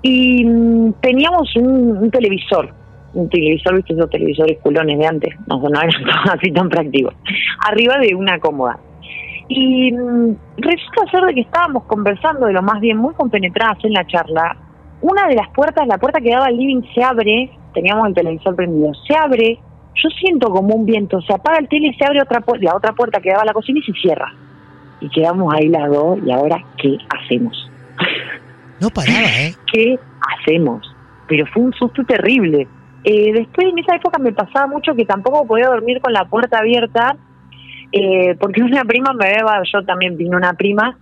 Y 0.02 0.44
mm, 0.44 0.92
teníamos 1.00 1.56
un, 1.56 2.10
televisor, 2.10 2.68
un 3.14 3.28
televisor, 3.30 3.74
viste 3.76 3.94
esos 3.94 4.10
televisores 4.10 4.58
culones 4.58 4.98
de 4.98 5.06
antes, 5.06 5.34
no, 5.46 5.58
no 5.58 5.80
eran 5.80 5.90
así 6.30 6.52
tan 6.52 6.68
prácticos, 6.68 7.14
arriba 7.66 7.96
de 7.98 8.14
una 8.14 8.38
cómoda. 8.38 8.78
Y 9.48 9.92
mm, 9.92 10.36
resulta 10.58 11.10
ser 11.10 11.22
de 11.24 11.34
que 11.34 11.40
estábamos 11.40 11.84
conversando 11.84 12.46
de 12.46 12.52
lo 12.52 12.60
más 12.60 12.80
bien, 12.80 12.98
muy 12.98 13.14
compenetradas 13.14 13.78
en 13.82 13.94
la 13.94 14.06
charla. 14.06 14.56
Una 15.00 15.26
de 15.26 15.36
las 15.36 15.48
puertas, 15.50 15.86
la 15.86 15.96
puerta 15.96 16.20
que 16.20 16.30
daba 16.30 16.46
al 16.46 16.56
living, 16.56 16.82
se 16.94 17.02
abre, 17.02 17.50
teníamos 17.72 18.08
el 18.08 18.14
televisor 18.14 18.54
prendido, 18.54 18.92
se 19.06 19.16
abre, 19.16 19.58
yo 20.02 20.08
siento 20.18 20.50
como 20.50 20.74
un 20.74 20.86
viento, 20.86 21.20
se 21.22 21.32
apaga 21.32 21.58
el 21.58 21.68
tele 21.68 21.88
y 21.88 21.94
se 21.94 22.04
abre 22.04 22.22
otra 22.22 22.42
la 22.60 22.76
otra 22.76 22.92
puerta 22.92 23.20
que 23.20 23.30
daba 23.30 23.42
a 23.42 23.46
la 23.46 23.52
cocina 23.52 23.80
y 23.80 23.92
se 23.92 24.00
cierra. 24.00 24.32
Y 25.00 25.08
quedamos 25.10 25.52
ahí 25.52 25.68
las 25.68 25.90
dos, 25.90 26.18
y 26.24 26.30
ahora, 26.30 26.62
¿qué 26.78 26.96
hacemos? 27.08 27.70
No 28.80 28.90
paraba, 28.90 29.28
¿eh? 29.38 29.54
¿Qué 29.72 29.96
hacemos? 30.20 30.84
Pero 31.28 31.46
fue 31.46 31.62
un 31.62 31.72
susto 31.74 32.02
terrible. 32.04 32.66
Eh, 33.04 33.32
después, 33.32 33.68
en 33.68 33.78
esa 33.78 33.94
época 33.94 34.18
me 34.18 34.32
pasaba 34.32 34.66
mucho 34.66 34.94
que 34.96 35.06
tampoco 35.06 35.46
podía 35.46 35.68
dormir 35.68 36.00
con 36.02 36.12
la 36.12 36.24
puerta 36.24 36.58
abierta 36.58 37.16
eh, 37.96 38.34
porque 38.40 38.60
una 38.60 38.84
prima 38.84 39.12
me 39.12 39.30
llevaba, 39.30 39.62
yo 39.72 39.84
también 39.84 40.16
vino 40.16 40.36
una 40.36 40.54
prima 40.54 40.98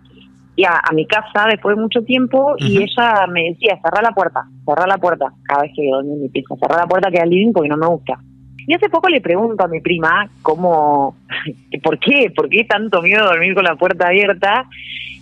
y 0.55 0.65
a, 0.65 0.79
mi 0.93 1.07
casa 1.07 1.47
después 1.49 1.75
de 1.75 1.83
mucho 1.83 2.03
tiempo 2.03 2.55
y 2.59 2.83
ella 2.83 3.27
me 3.29 3.45
decía, 3.45 3.81
cerrar 3.83 4.03
la 4.03 4.11
puerta, 4.11 4.45
cerrar 4.67 4.87
la 4.87 4.99
puerta, 4.99 5.33
cada 5.45 5.63
vez 5.63 5.73
que 5.75 5.89
dormí 5.91 6.13
en 6.13 6.23
mi 6.23 6.29
pieza, 6.29 6.55
cerrar 6.61 6.81
la 6.81 6.87
puerta 6.87 7.11
que 7.11 7.19
al 7.19 7.31
living 7.31 7.53
porque 7.55 7.71
no 7.71 7.79
me 7.79 7.87
gusta. 7.87 8.19
Y 8.67 8.75
hace 8.75 8.89
poco 8.89 9.09
le 9.09 9.21
pregunto 9.21 9.65
a 9.65 9.69
mi 9.69 9.81
prima 9.81 10.29
cómo, 10.43 11.17
¿por 11.83 11.99
qué? 11.99 12.33
¿Por 12.35 12.49
qué 12.49 12.65
tanto 12.65 13.03
miedo 13.03 13.23
de 13.23 13.31
dormir 13.31 13.55
con 13.55 13.65
la 13.65 13.77
puerta 13.77 14.09
abierta? 14.09 14.67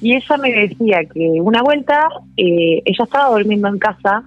Y 0.00 0.14
ella 0.14 0.36
me 0.38 0.50
decía 0.50 1.04
que 1.04 1.40
una 1.40 1.62
vuelta 1.62 2.08
eh, 2.36 2.82
ella 2.84 3.04
estaba 3.04 3.36
durmiendo 3.36 3.68
en 3.68 3.78
casa 3.78 4.22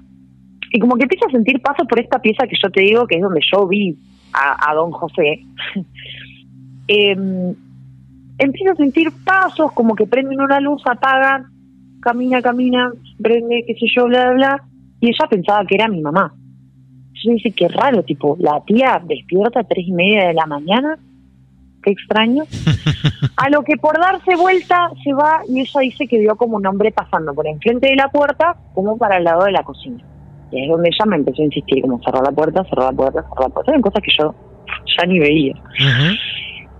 y 0.71 0.79
como 0.79 0.95
que 0.95 1.03
empieza 1.03 1.25
a 1.27 1.31
sentir 1.31 1.61
pasos 1.61 1.87
por 1.87 1.99
esta 1.99 2.19
pieza 2.19 2.47
que 2.47 2.55
yo 2.61 2.69
te 2.69 2.81
digo 2.81 3.07
que 3.07 3.15
es 3.15 3.21
donde 3.21 3.41
yo 3.51 3.67
vi 3.67 3.95
a, 4.33 4.69
a 4.69 4.73
don 4.73 4.91
José 4.91 5.41
eh, 6.87 7.15
empiezo 8.37 8.71
a 8.71 8.75
sentir 8.75 9.11
pasos, 9.23 9.71
como 9.73 9.95
que 9.95 10.05
prenden 10.05 10.41
una 10.41 10.59
luz, 10.59 10.81
apagan, 10.85 11.45
camina, 12.01 12.41
camina, 12.41 12.91
prende, 13.21 13.63
qué 13.65 13.73
sé 13.75 13.85
yo, 13.95 14.05
bla, 14.05 14.25
bla, 14.25 14.33
bla, 14.33 14.63
y 14.99 15.07
ella 15.07 15.27
pensaba 15.29 15.65
que 15.65 15.75
era 15.75 15.87
mi 15.87 16.01
mamá. 16.01 16.33
Yo 17.23 17.31
dice, 17.31 17.51
qué 17.51 17.67
raro, 17.67 18.03
tipo, 18.03 18.35
la 18.39 18.61
tía 18.65 19.01
despierta 19.03 19.61
a 19.61 19.63
tres 19.63 19.87
y 19.87 19.91
media 19.91 20.27
de 20.27 20.33
la 20.33 20.45
mañana, 20.45 20.97
qué 21.81 21.91
extraño. 21.91 22.43
A 23.37 23.49
lo 23.49 23.63
que 23.63 23.77
por 23.77 23.97
darse 23.99 24.35
vuelta 24.35 24.89
se 25.03 25.13
va 25.13 25.41
y 25.47 25.61
ella 25.61 25.79
dice 25.81 26.07
que 26.07 26.19
vio 26.19 26.35
como 26.35 26.57
un 26.57 26.65
hombre 26.65 26.91
pasando 26.91 27.33
por 27.33 27.47
enfrente 27.47 27.87
de 27.87 27.95
la 27.95 28.09
puerta, 28.09 28.55
como 28.73 28.97
para 28.97 29.17
el 29.17 29.23
lado 29.23 29.45
de 29.45 29.51
la 29.51 29.63
cocina. 29.63 30.03
Y 30.51 30.63
es 30.63 30.69
donde 30.69 30.89
ella 30.89 31.05
me 31.05 31.15
empezó 31.15 31.41
a 31.41 31.45
insistir, 31.45 31.81
como 31.81 32.01
cerrar 32.03 32.23
la 32.23 32.31
puerta, 32.31 32.63
cerrar 32.65 32.91
la 32.91 32.97
puerta, 32.97 33.21
cerrar 33.21 33.47
la 33.47 33.49
puerta. 33.49 33.71
Eran 33.71 33.81
cosas 33.81 34.03
que 34.03 34.11
yo 34.17 34.35
ya 34.97 35.05
ni 35.07 35.19
veía 35.19 35.53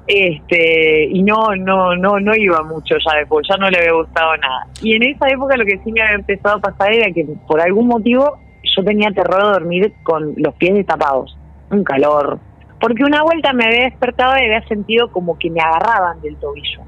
este 0.08 1.06
y 1.06 1.24
no 1.24 1.56
no 1.56 1.96
no 1.96 2.20
no 2.20 2.36
iba 2.36 2.62
mucho 2.64 2.96
ya 3.06 3.20
después 3.20 3.48
ya 3.50 3.56
no 3.58 3.70
le 3.70 3.78
había 3.78 3.94
gustado 3.94 4.36
nada 4.38 4.68
y 4.82 4.96
en 4.96 5.04
esa 5.04 5.30
época 5.30 5.56
lo 5.56 5.64
que 5.64 5.80
sí 5.84 5.92
me 5.92 6.02
había 6.02 6.16
empezado 6.16 6.58
a 6.58 6.62
pasar 6.62 6.94
era 6.94 7.12
que 7.14 7.26
por 7.48 7.62
algún 7.62 7.88
motivo 7.88 8.38
yo 8.76 8.84
tenía 8.84 9.12
terror 9.12 9.44
de 9.44 9.52
dormir 9.54 9.94
con 10.04 10.34
los 10.38 10.54
pies 10.56 10.74
destapados 10.76 11.38
un 11.70 11.84
calor 11.84 12.40
porque 12.80 13.04
una 13.04 13.24
vuelta 13.24 13.54
me 13.54 13.66
había 13.66 13.84
despertado 13.86 14.34
y 14.38 14.46
había 14.46 14.68
sentido 14.68 15.10
como 15.12 15.38
que 15.38 15.50
me 15.50 15.62
agarraban 15.62 16.22
del 16.22 16.36
tobillo 16.38 16.82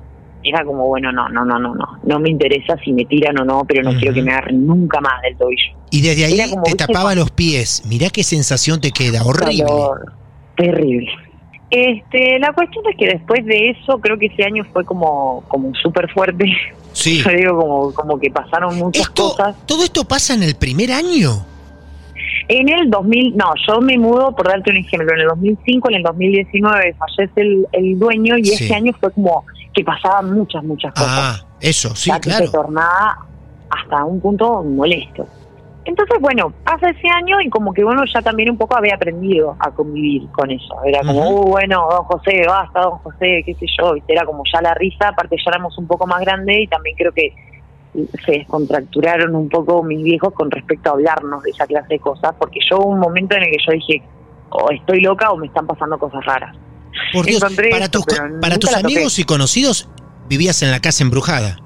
era 0.44 0.64
como 0.64 0.86
bueno 0.88 1.12
no 1.12 1.30
no 1.30 1.44
no 1.44 1.58
no 1.58 1.74
no 1.74 2.00
no 2.04 2.20
me 2.20 2.30
interesa 2.30 2.78
si 2.84 2.94
me 2.94 3.06
tiran 3.06 3.40
o 3.40 3.46
no 3.46 3.64
pero 3.68 3.84
no 3.84 3.98
quiero 3.98 4.14
que 4.14 4.22
me 4.22 4.32
agarren 4.32 4.66
nunca 4.66 5.02
más 5.02 5.22
del 5.24 5.36
tobillo 5.38 5.76
y 5.92 6.02
desde 6.02 6.26
ahí 6.26 6.38
te 6.64 6.76
tapaba 6.76 7.16
los 7.16 7.32
pies 7.32 7.84
mirá 7.88 8.10
qué 8.10 8.24
sensación 8.24 8.80
te 8.80 8.92
queda 8.92 9.24
horrible 9.24 9.66
terrible 10.56 11.12
este, 11.70 12.40
la 12.40 12.54
cuestión 12.54 12.86
es 12.90 12.98
que 12.98 13.08
después 13.08 13.46
de 13.46 13.72
eso, 13.72 14.00
creo 14.00 14.18
que 14.18 14.28
ese 14.28 14.44
año 14.44 14.64
fue 14.72 14.86
como, 14.86 15.44
como 15.48 15.74
súper 15.76 16.10
fuerte. 16.12 16.46
Sí. 16.94 17.22
Yo 17.26 17.32
digo 17.32 17.58
como, 17.58 17.94
como 17.94 18.20
que 18.20 18.30
pasaron 18.30 18.78
muchas 18.78 19.10
cosas. 19.10 19.56
¿Todo 19.66 19.84
esto 19.84 20.06
pasa 20.06 20.34
en 20.34 20.44
el 20.44 20.56
primer 20.56 20.92
año? 20.92 21.46
En 22.48 22.70
el 22.70 22.90
2000, 22.90 23.36
no, 23.36 23.54
yo 23.68 23.82
me 23.82 23.98
mudo, 23.98 24.36
por 24.36 24.48
darte 24.48 24.70
un 24.70 24.78
ejemplo, 24.78 25.14
en 25.14 25.22
el 25.22 25.28
2005, 25.28 25.90
en 25.90 25.96
el 25.96 26.04
2019 26.04 26.94
fallece 26.94 27.42
el, 27.42 27.68
el 27.72 27.98
dueño 27.98 28.38
y 28.38 28.50
ese 28.50 28.74
año 28.74 28.94
fue 29.00 29.12
como 29.12 29.44
que 29.74 29.84
pasaban 29.84 30.32
muchas, 30.32 30.64
muchas 30.64 30.94
cosas. 30.94 31.44
Ah, 31.44 31.46
eso, 31.60 31.96
sí, 31.96 32.12
claro. 32.22 32.46
se 32.46 32.52
tornaba 32.52 33.18
hasta 33.70 34.06
un 34.06 34.22
punto 34.22 34.64
molesto. 34.64 35.28
Entonces, 35.86 36.18
bueno, 36.20 36.52
pasa 36.64 36.90
ese 36.90 37.08
año 37.08 37.40
y 37.42 37.50
como 37.50 37.72
que 37.72 37.84
uno 37.84 38.04
ya 38.12 38.22
también 38.22 38.50
un 38.50 38.58
poco 38.58 38.76
había 38.76 38.96
aprendido 38.96 39.56
a 39.60 39.70
convivir 39.70 40.28
con 40.32 40.50
eso. 40.50 40.76
Era 40.84 41.02
como, 41.02 41.30
uh, 41.30 41.44
bueno, 41.48 41.88
don 41.92 42.04
José, 42.06 42.44
basta, 42.48 42.82
don 42.82 42.98
José, 43.00 43.44
qué 43.46 43.54
sé 43.54 43.68
yo, 43.80 43.94
era 44.08 44.26
como 44.26 44.42
ya 44.52 44.62
la 44.62 44.74
risa, 44.74 45.10
aparte 45.10 45.36
ya 45.38 45.52
éramos 45.52 45.78
un 45.78 45.86
poco 45.86 46.08
más 46.08 46.22
grandes 46.22 46.58
y 46.60 46.68
también 46.68 46.96
creo 46.96 47.12
que 47.12 47.34
se 48.26 48.32
descontracturaron 48.32 49.36
un 49.36 49.50
poco 49.50 49.84
mis 49.84 50.04
viejos 50.04 50.34
con 50.34 50.52
respecto 50.52 50.90
a 50.90 50.94
hablarnos 50.94 51.44
de 51.44 51.52
esa 51.52 51.66
clase 51.66 51.96
de 51.96 52.00
cosas, 52.00 52.34
porque 52.40 52.60
yo 52.70 52.80
hubo 52.80 52.90
un 52.90 53.00
momento 53.00 53.36
en 53.36 53.44
el 53.44 53.52
que 53.52 53.58
yo 53.66 53.74
dije, 53.74 54.04
o 54.50 54.72
estoy 54.72 55.02
loca 55.02 55.32
o 55.32 55.38
me 55.38 55.48
están 55.48 55.66
pasando 55.68 55.98
cosas 55.98 56.24
raras. 56.26 56.56
Por 57.14 57.26
Dios, 57.26 57.44
para, 57.72 57.90
tus, 57.90 58.06
para 58.42 58.58
tus 58.58 58.74
amigos 58.74 59.20
y 59.20 59.24
conocidos 59.24 59.90
vivías 60.28 60.62
en 60.62 60.72
la 60.72 60.80
casa 60.80 61.04
embrujada. 61.04 61.58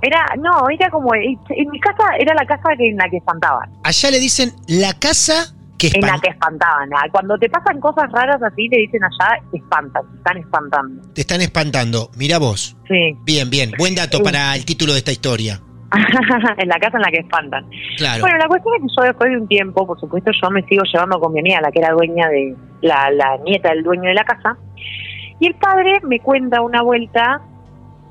Era, 0.00 0.24
no, 0.38 0.70
era 0.70 0.90
como, 0.90 1.12
en 1.14 1.70
mi 1.70 1.80
casa 1.80 2.04
era 2.18 2.34
la 2.34 2.46
casa 2.46 2.70
en 2.78 2.96
la 2.96 3.08
que 3.10 3.16
espantaban. 3.16 3.70
Allá 3.82 4.10
le 4.10 4.20
dicen 4.20 4.52
la 4.68 4.94
casa 4.94 5.54
que 5.78 5.90
En 5.94 6.00
la 6.00 6.18
que 6.18 6.30
espantaban. 6.30 6.90
Ah, 6.92 7.06
cuando 7.10 7.38
te 7.38 7.48
pasan 7.48 7.80
cosas 7.80 8.10
raras 8.10 8.42
así, 8.42 8.68
te 8.68 8.78
dicen 8.78 9.00
allá, 9.04 9.40
te 9.50 9.58
espantan, 9.58 10.02
te 10.10 10.16
están 10.16 10.36
espantando. 10.38 11.02
Te 11.14 11.20
están 11.20 11.40
espantando. 11.40 12.10
Mira 12.16 12.38
vos. 12.38 12.76
Sí. 12.88 13.16
Bien, 13.22 13.48
bien. 13.48 13.72
Buen 13.78 13.94
dato 13.94 14.20
para 14.22 14.56
el 14.56 14.64
título 14.64 14.92
de 14.92 14.98
esta 14.98 15.12
historia. 15.12 15.60
en 16.58 16.68
la 16.68 16.78
casa 16.78 16.98
en 16.98 17.02
la 17.02 17.10
que 17.10 17.18
espantan. 17.18 17.64
Claro. 17.96 18.20
Bueno, 18.20 18.38
la 18.38 18.48
cuestión 18.48 18.74
es 18.74 18.82
que 18.82 18.88
yo 18.96 19.06
después 19.06 19.30
de 19.30 19.38
un 19.38 19.48
tiempo, 19.48 19.86
por 19.86 19.98
supuesto, 19.98 20.30
yo 20.32 20.50
me 20.50 20.62
sigo 20.62 20.82
llevando 20.84 21.18
con 21.18 21.32
mi 21.32 21.40
amiga, 21.40 21.60
la 21.60 21.70
que 21.70 21.78
era 21.78 21.92
dueña 21.92 22.28
de, 22.28 22.54
la, 22.82 23.10
la 23.10 23.38
nieta 23.38 23.70
del 23.70 23.82
dueño 23.82 24.08
de 24.08 24.14
la 24.14 24.24
casa, 24.24 24.56
y 25.40 25.46
el 25.46 25.54
padre 25.54 26.00
me 26.02 26.20
cuenta 26.20 26.60
una 26.60 26.82
vuelta 26.82 27.40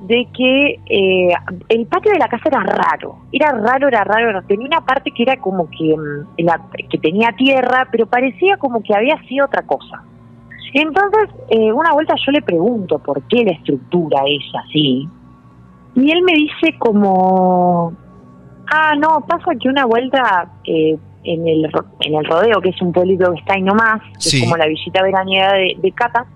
de 0.02 0.28
que 0.36 0.80
eh, 0.86 1.34
el 1.70 1.86
patio 1.88 2.12
de 2.12 2.20
la 2.20 2.28
casa 2.28 2.44
era 2.46 2.62
raro, 2.62 3.18
era 3.32 3.52
raro, 3.52 3.88
era 3.88 4.04
raro, 4.04 4.42
tenía 4.44 4.68
una 4.68 4.82
parte 4.82 5.12
que 5.12 5.24
era 5.24 5.38
como 5.38 5.70
que, 5.70 5.96
mm, 5.98 6.88
que 6.90 6.98
tenía 7.00 7.32
tierra, 7.32 7.88
pero 7.92 8.06
parecía 8.06 8.58
como 8.58 8.82
que 8.84 8.96
había 8.96 9.20
sido 9.24 9.46
otra 9.46 9.64
cosa. 9.64 10.04
Entonces, 10.74 11.30
eh, 11.50 11.72
una 11.72 11.94
vuelta 11.94 12.14
yo 12.24 12.32
le 12.32 12.42
pregunto 12.42 13.00
por 13.00 13.22
qué 13.24 13.44
la 13.44 13.52
estructura 13.52 14.22
es 14.28 14.44
así, 14.66 15.08
y 15.98 16.12
él 16.12 16.22
me 16.22 16.34
dice 16.34 16.78
como, 16.78 17.92
ah, 18.72 18.94
no, 18.96 19.26
pasa 19.28 19.52
que 19.60 19.68
una 19.68 19.86
vuelta 19.86 20.52
eh, 20.64 20.96
en, 21.24 21.48
el, 21.48 21.70
en 22.02 22.16
el 22.16 22.26
rodeo, 22.26 22.62
que 22.62 22.70
es 22.70 22.82
un 22.82 22.94
pueblito 22.94 23.32
que 23.34 23.40
está 23.40 23.56
ahí 23.56 23.64
nomás, 23.64 24.02
que 24.14 24.38
es 24.38 24.44
como 24.44 24.58
la 24.58 24.68
visita 24.68 25.02
veraniega 25.02 25.54
de, 25.54 25.76
de 25.82 25.92
Cata, 25.94 26.28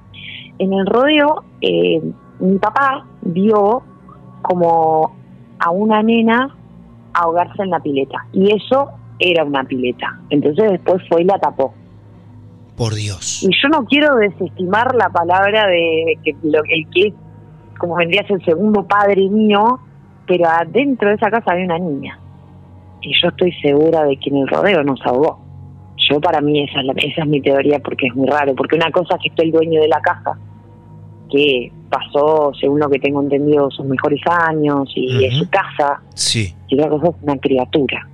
en 0.58 0.74
el 0.74 0.86
rodeo 0.88 1.44
eh, 1.62 2.02
mi 2.40 2.58
papá 2.58 3.06
vio 3.22 3.84
como 4.42 5.16
a 5.60 5.70
una 5.70 6.02
nena 6.02 6.56
ahogarse 7.14 7.62
en 7.62 7.70
la 7.70 7.80
pileta. 7.80 8.26
Y 8.34 8.52
eso 8.52 8.90
era 9.20 9.44
una 9.44 9.64
pileta. 9.64 10.20
Entonces 10.32 10.72
después 10.72 11.04
fue 11.08 11.22
y 11.22 11.26
la 11.26 11.38
tapó. 11.38 11.74
Por 12.76 12.96
Dios. 12.96 13.44
Y 13.44 13.50
yo 13.62 13.70
no 13.70 13.86
quiero 13.86 14.16
desestimar 14.16 14.96
la 14.96 15.10
palabra 15.10 15.68
de 15.68 16.18
que 16.24 16.36
lo, 16.42 16.64
el 16.68 16.88
que 16.90 17.08
es, 17.10 17.14
como 17.82 17.96
vendría 17.96 18.22
a 18.22 18.28
ser 18.28 18.38
el 18.38 18.46
segundo 18.46 18.86
padre 18.88 19.28
mío, 19.28 19.80
pero 20.28 20.48
adentro 20.48 21.10
de 21.10 21.16
esa 21.16 21.32
casa 21.32 21.52
había 21.52 21.66
una 21.66 21.80
niña. 21.80 22.20
Y 23.02 23.12
yo 23.20 23.30
estoy 23.30 23.52
segura 23.54 24.04
de 24.04 24.18
que 24.18 24.30
en 24.30 24.38
el 24.38 24.48
rodeo 24.48 24.84
nos 24.84 25.02
ahogó. 25.04 25.40
Yo 26.08 26.22
para 26.22 26.42
mí 26.42 26.64
esa 26.64 26.82
es, 26.82 26.86
la, 26.86 26.94
esa 26.98 27.22
es 27.24 27.28
mi 27.28 27.42
teoría 27.42 27.80
porque 27.80 28.06
es 28.06 28.16
muy 28.16 28.28
raro, 28.28 28.54
porque 28.54 28.76
una 28.76 28.92
cosa 28.92 29.16
es 29.16 29.22
que 29.24 29.30
estoy 29.30 29.48
el 29.48 29.52
dueño 29.52 29.82
de 29.82 29.88
la 29.88 30.00
casa, 30.00 30.38
que 31.32 31.72
pasó, 31.90 32.52
según 32.60 32.80
lo 32.80 32.88
que 32.88 33.00
tengo 33.00 33.20
entendido, 33.24 33.72
sus 33.72 33.86
mejores 33.88 34.22
años 34.30 34.92
y 34.96 35.18
de 35.18 35.32
su 35.32 35.50
casa. 35.50 36.02
Sí. 36.14 36.54
Y 36.68 36.76
otra 36.76 36.92
cosa 36.92 37.08
es 37.08 37.24
una 37.24 37.38
criatura, 37.38 38.08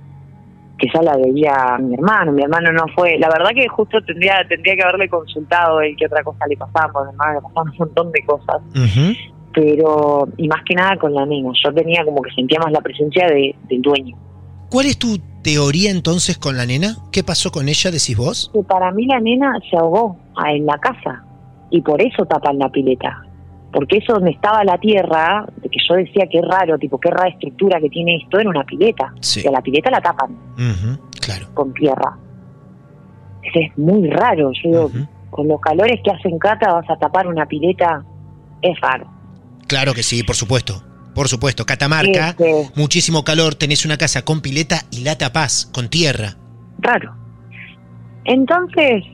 que 0.78 0.88
ya 0.94 1.02
la 1.02 1.14
veía 1.16 1.76
mi 1.78 1.92
hermano. 1.92 2.32
Mi 2.32 2.42
hermano 2.42 2.72
no 2.72 2.86
fue. 2.94 3.18
La 3.18 3.28
verdad 3.28 3.50
que 3.54 3.68
justo 3.68 4.00
tendría 4.02 4.46
tendría 4.48 4.76
que 4.76 4.82
haberle 4.82 5.10
consultado 5.10 5.82
el 5.82 5.94
que 5.94 6.06
otra 6.06 6.24
cosa 6.24 6.46
le 6.48 6.56
pasaba, 6.56 6.90
porque 6.90 7.08
mi 7.08 7.12
hermano 7.12 7.34
le 7.34 7.40
pasaban 7.42 7.68
un 7.72 7.78
montón 7.78 8.12
de 8.12 8.22
cosas. 8.24 8.62
Pero, 9.58 10.28
y 10.36 10.46
más 10.46 10.62
que 10.64 10.74
nada 10.76 10.96
con 10.96 11.12
la 11.12 11.26
nena. 11.26 11.50
Yo 11.64 11.74
tenía 11.74 12.04
como 12.04 12.22
que 12.22 12.30
sentía 12.30 12.60
más 12.60 12.70
la 12.70 12.80
presencia 12.80 13.26
de, 13.26 13.56
del 13.68 13.82
dueño. 13.82 14.16
¿Cuál 14.70 14.86
es 14.86 14.96
tu 14.96 15.18
teoría 15.42 15.90
entonces 15.90 16.38
con 16.38 16.56
la 16.56 16.64
nena? 16.64 16.94
¿Qué 17.10 17.24
pasó 17.24 17.50
con 17.50 17.68
ella, 17.68 17.90
decís 17.90 18.16
vos? 18.16 18.52
Que 18.54 18.62
para 18.62 18.92
mí 18.92 19.06
la 19.06 19.18
nena 19.18 19.58
se 19.68 19.76
ahogó 19.76 20.16
en 20.46 20.64
la 20.64 20.78
casa 20.78 21.24
y 21.70 21.80
por 21.80 22.00
eso 22.00 22.24
tapan 22.26 22.60
la 22.60 22.68
pileta. 22.68 23.24
Porque 23.72 23.96
eso 23.96 24.12
donde 24.12 24.30
estaba 24.30 24.62
la 24.62 24.78
tierra, 24.78 25.44
de 25.56 25.68
que 25.68 25.78
yo 25.88 25.96
decía 25.96 26.28
que 26.30 26.38
es 26.38 26.44
raro, 26.46 26.78
tipo, 26.78 27.00
qué 27.00 27.10
rara 27.10 27.28
estructura 27.28 27.80
que 27.80 27.88
tiene 27.88 28.16
esto, 28.22 28.38
era 28.38 28.48
una 28.48 28.62
pileta. 28.62 29.12
Sí. 29.20 29.40
Y 29.44 29.48
a 29.48 29.50
la 29.50 29.60
pileta 29.60 29.90
la 29.90 30.00
tapan 30.00 30.36
claro. 31.20 31.46
con 31.52 31.74
tierra. 31.74 32.16
Eso 33.42 33.58
es 33.58 33.76
muy 33.76 34.08
raro. 34.08 34.52
Yo 34.52 34.70
digo, 34.70 35.06
con 35.30 35.48
los 35.48 35.60
calores 35.60 36.00
que 36.04 36.12
hacen 36.12 36.38
Cata, 36.38 36.74
vas 36.74 36.88
a 36.88 36.96
tapar 36.96 37.26
una 37.26 37.44
pileta, 37.46 38.04
es 38.62 38.80
raro. 38.80 39.17
Claro 39.68 39.94
que 39.94 40.02
sí, 40.02 40.22
por 40.22 40.34
supuesto. 40.34 40.82
Por 41.14 41.28
supuesto, 41.28 41.66
Catamarca, 41.66 42.30
Este- 42.30 42.70
muchísimo 42.76 43.24
calor, 43.24 43.54
tenés 43.54 43.84
una 43.84 43.96
casa 43.96 44.24
con 44.24 44.40
pileta 44.40 44.82
y 44.90 45.04
la 45.04 45.16
tapás 45.16 45.70
con 45.74 45.88
tierra. 45.88 46.36
Raro. 46.78 47.14
Entonces, 48.24 49.04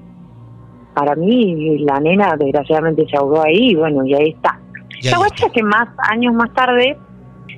para 0.95 1.15
mí, 1.17 1.79
la 1.79 1.99
nena 2.01 2.35
desgraciadamente 2.39 3.07
se 3.11 3.17
ahogó 3.17 3.43
ahí, 3.43 3.71
y 3.71 3.75
bueno, 3.75 4.05
y 4.05 4.15
ahí 4.15 4.31
está. 4.31 4.59
Y 5.01 5.07
ahí 5.07 5.13
La 5.13 5.19
cuestión 5.19 5.49
es 5.49 5.55
que 5.55 5.63
más 5.63 5.89
años 6.11 6.35
más 6.35 6.53
tarde 6.55 6.97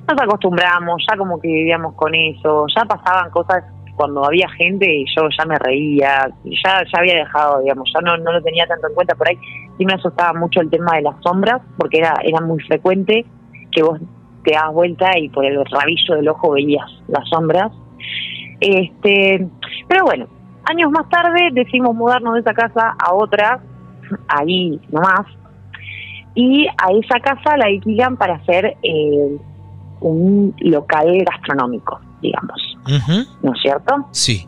nos 0.07 0.21
acostumbramos, 0.21 1.03
ya 1.09 1.17
como 1.17 1.39
que 1.39 1.47
vivíamos 1.47 1.93
con 1.95 2.13
eso, 2.15 2.65
ya 2.75 2.85
pasaban 2.85 3.29
cosas 3.31 3.63
cuando 3.95 4.23
había 4.23 4.47
gente 4.51 4.85
y 4.89 5.05
yo 5.15 5.27
ya 5.37 5.45
me 5.45 5.57
reía, 5.57 6.29
ya 6.45 6.83
ya 6.91 6.99
había 6.99 7.15
dejado, 7.15 7.61
digamos, 7.61 7.89
ya 7.93 7.99
no, 8.01 8.15
no 8.17 8.31
lo 8.31 8.41
tenía 8.41 8.65
tanto 8.67 8.87
en 8.87 8.93
cuenta 8.93 9.15
por 9.15 9.27
ahí. 9.27 9.37
Sí 9.77 9.85
me 9.85 9.93
asustaba 9.93 10.37
mucho 10.37 10.61
el 10.61 10.69
tema 10.69 10.95
de 10.95 11.03
las 11.03 11.15
sombras, 11.21 11.61
porque 11.77 11.99
era, 11.99 12.15
era 12.23 12.41
muy 12.41 12.59
frecuente 12.61 13.25
que 13.71 13.83
vos 13.83 13.99
te 14.43 14.53
das 14.53 14.71
vuelta 14.73 15.17
y 15.17 15.29
por 15.29 15.45
el 15.45 15.63
rabillo 15.65 16.15
del 16.15 16.29
ojo 16.29 16.51
veías 16.51 16.89
las 17.07 17.27
sombras. 17.29 17.71
Este, 18.59 19.47
pero 19.87 20.05
bueno, 20.05 20.27
años 20.65 20.91
más 20.91 21.07
tarde 21.09 21.49
decidimos 21.51 21.95
mudarnos 21.95 22.35
de 22.35 22.39
esa 22.39 22.53
casa 22.53 22.95
a 22.97 23.13
otra, 23.13 23.59
ahí 24.27 24.79
nomás, 24.89 25.25
y 26.33 26.67
a 26.67 26.91
esa 26.93 27.19
casa 27.19 27.57
la 27.57 27.65
alquilan 27.65 28.15
para 28.15 28.35
hacer 28.35 28.77
eh, 28.83 29.37
un 29.99 30.55
local 30.59 31.23
gastronómico, 31.29 31.99
digamos, 32.21 32.77
¿no 33.41 33.53
es 33.53 33.61
cierto? 33.61 34.07
Sí. 34.11 34.45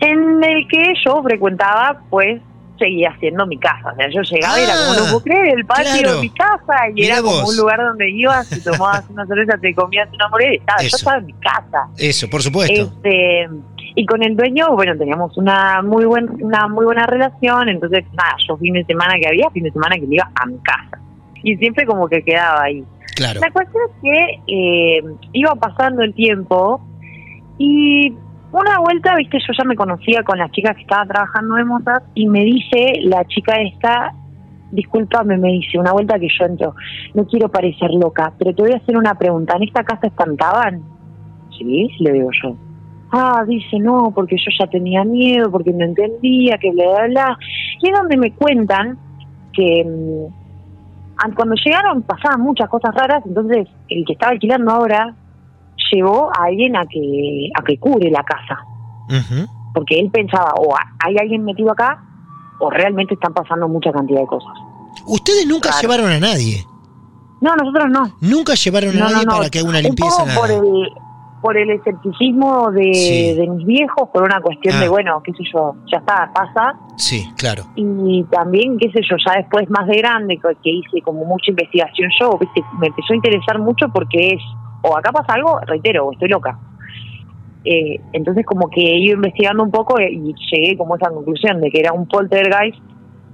En 0.00 0.42
el 0.42 0.66
que 0.68 0.94
yo 1.04 1.22
frecuentaba, 1.22 2.02
pues 2.10 2.40
seguía 2.78 3.14
siendo 3.20 3.46
mi 3.46 3.58
casa. 3.58 3.92
O 3.92 3.96
sea, 3.96 4.08
yo 4.10 4.20
llegaba 4.22 4.60
y 4.60 4.64
era 4.64 4.72
como, 4.74 4.92
Ah, 4.92 4.96
no 4.98 5.02
puedo 5.04 5.22
creer, 5.22 5.58
el 5.58 5.64
patio 5.66 5.84
claro. 6.00 6.14
de 6.16 6.20
mi 6.22 6.30
casa, 6.30 6.88
y 6.90 6.92
Mirá 6.94 7.14
era 7.14 7.22
como 7.22 7.40
vos. 7.40 7.50
un 7.50 7.56
lugar 7.56 7.78
donde 7.80 8.10
ibas 8.10 8.52
y 8.56 8.62
tomabas 8.62 9.08
una 9.10 9.26
cerveza, 9.26 9.58
te 9.58 9.74
comías 9.74 10.08
una 10.12 10.24
hamburguesa, 10.26 10.52
y 10.52 10.56
estaba, 10.56 10.82
yo 10.82 10.86
estaba 10.96 11.16
en 11.18 11.26
mi 11.26 11.32
casa. 11.34 11.88
Eso, 11.98 12.28
por 12.30 12.42
supuesto. 12.42 12.82
Este, 12.82 13.48
y 13.94 14.06
con 14.06 14.22
el 14.22 14.36
dueño, 14.36 14.72
bueno, 14.74 14.96
teníamos 14.96 15.36
una 15.36 15.82
muy 15.82 16.04
buen, 16.06 16.28
una 16.42 16.66
muy 16.68 16.84
buena 16.86 17.04
relación, 17.06 17.68
entonces 17.68 18.04
nada, 18.14 18.36
yo 18.48 18.56
fin 18.56 18.72
de 18.74 18.84
semana 18.84 19.14
que 19.20 19.28
había, 19.28 19.50
fin 19.50 19.64
de 19.64 19.70
semana 19.72 19.96
que 19.96 20.06
me 20.06 20.14
iba 20.14 20.30
a 20.34 20.46
mi 20.46 20.58
casa. 20.58 20.98
Y 21.44 21.56
siempre 21.56 21.84
como 21.86 22.08
que 22.08 22.22
quedaba 22.24 22.62
ahí. 22.62 22.82
Claro. 23.16 23.40
La 23.40 23.50
cuestión 23.50 23.82
es 23.90 24.02
que 24.02 24.40
eh, 24.46 25.02
iba 25.34 25.54
pasando 25.56 26.02
el 26.02 26.14
tiempo 26.14 26.80
y 27.58 28.14
una 28.60 28.78
vuelta, 28.80 29.16
viste, 29.16 29.38
yo 29.38 29.52
ya 29.56 29.64
me 29.64 29.76
conocía 29.76 30.22
con 30.22 30.38
las 30.38 30.50
chicas 30.50 30.76
que 30.76 30.82
estaban 30.82 31.08
trabajando 31.08 31.56
en 31.58 31.66
Mozart 31.66 32.04
y 32.14 32.28
me 32.28 32.44
dice 32.44 33.00
la 33.02 33.24
chica 33.24 33.60
esta, 33.60 34.12
discúlpame, 34.70 35.38
me 35.38 35.52
dice, 35.52 35.78
una 35.78 35.92
vuelta 35.92 36.18
que 36.18 36.28
yo 36.28 36.44
entro, 36.44 36.74
no 37.14 37.26
quiero 37.26 37.48
parecer 37.48 37.90
loca, 37.92 38.32
pero 38.38 38.54
te 38.54 38.62
voy 38.62 38.72
a 38.72 38.76
hacer 38.76 38.96
una 38.96 39.14
pregunta, 39.14 39.56
¿en 39.56 39.64
esta 39.64 39.84
casa 39.84 40.06
espantaban? 40.06 40.82
Sí, 41.56 41.88
le 42.00 42.12
digo 42.12 42.30
yo. 42.42 42.56
Ah, 43.10 43.44
dice, 43.46 43.78
no, 43.78 44.10
porque 44.14 44.36
yo 44.36 44.50
ya 44.58 44.66
tenía 44.66 45.04
miedo, 45.04 45.50
porque 45.50 45.72
no 45.72 45.84
entendía, 45.84 46.56
que 46.58 46.70
bla, 46.72 46.84
bla, 46.84 47.06
bla. 47.06 47.38
Y 47.80 47.90
es 47.90 47.98
donde 47.98 48.16
me 48.16 48.32
cuentan 48.32 48.98
que 49.52 49.84
mm, 49.84 51.34
cuando 51.34 51.54
llegaron 51.54 52.02
pasaban 52.02 52.40
muchas 52.40 52.68
cosas 52.68 52.94
raras, 52.94 53.22
entonces 53.26 53.68
el 53.88 54.04
que 54.06 54.14
estaba 54.14 54.32
alquilando 54.32 54.70
ahora 54.70 55.14
llevó 55.92 56.30
a 56.36 56.44
alguien 56.44 56.76
a 56.76 56.84
que 56.86 57.48
a 57.58 57.62
que 57.62 57.78
cure 57.78 58.10
la 58.10 58.22
casa, 58.24 58.58
porque 59.74 59.98
él 60.00 60.10
pensaba 60.10 60.52
o 60.58 60.74
hay 61.04 61.16
alguien 61.20 61.44
metido 61.44 61.70
acá 61.72 62.02
o 62.60 62.70
realmente 62.70 63.14
están 63.14 63.32
pasando 63.34 63.68
mucha 63.68 63.92
cantidad 63.92 64.20
de 64.20 64.26
cosas. 64.26 64.52
Ustedes 65.06 65.46
nunca 65.46 65.70
Claro. 65.70 65.82
llevaron 65.82 66.10
a 66.12 66.20
nadie. 66.20 66.64
No, 67.40 67.56
nosotros 67.56 67.86
no. 67.90 68.04
Nunca 68.20 68.54
llevaron 68.54 68.90
a 68.96 69.00
No, 69.00 69.10
nadie 69.10 69.26
no. 69.26 69.32
para 69.38 69.50
que 69.50 69.58
haga 69.58 69.68
una 69.68 69.78
Un 69.78 69.84
limpieza. 69.84 70.16
poco 70.16 70.26
nada. 70.28 70.40
por 70.40 70.50
el 70.50 70.88
por 71.42 71.56
el 71.56 71.70
escepticismo 71.70 72.70
de, 72.70 72.94
Sí. 72.94 73.34
de 73.34 73.48
mis 73.48 73.66
viejos, 73.66 74.08
por 74.14 74.22
una 74.22 74.40
cuestión 74.40 74.76
Ah. 74.76 74.80
de, 74.82 74.88
bueno, 74.88 75.20
qué 75.24 75.32
sé 75.32 75.42
yo, 75.52 75.74
ya 75.90 75.98
está, 75.98 76.30
pasa. 76.32 76.78
Sí, 76.96 77.28
claro. 77.36 77.64
Y 77.74 78.22
también, 78.30 78.78
qué 78.78 78.92
sé 78.92 79.00
yo, 79.10 79.16
ya 79.26 79.38
después 79.40 79.68
más 79.68 79.88
de 79.88 79.96
grande, 79.96 80.36
que 80.38 80.54
que 80.62 80.70
hice 80.70 81.02
como 81.02 81.24
mucha 81.24 81.50
investigación 81.50 82.10
yo, 82.20 82.38
¿viste? 82.38 82.62
me 82.78 82.86
empezó 82.86 83.12
a 83.12 83.16
interesar 83.16 83.58
mucho 83.58 83.88
porque 83.92 84.34
es, 84.34 84.40
o 84.82 84.96
acá 84.96 85.12
pasa 85.12 85.34
algo, 85.34 85.58
reitero, 85.66 86.06
o 86.06 86.12
estoy 86.12 86.28
loca. 86.28 86.58
Eh, 87.64 88.00
entonces 88.12 88.44
como 88.44 88.68
que 88.68 88.80
he 88.80 88.98
ido 88.98 89.14
investigando 89.14 89.62
un 89.62 89.70
poco 89.70 90.00
y 90.00 90.34
llegué 90.50 90.76
como 90.76 90.94
a 90.94 90.96
esa 90.96 91.10
conclusión 91.10 91.60
de 91.60 91.70
que 91.70 91.80
era 91.80 91.92
un 91.92 92.08
poltergeist 92.08 92.80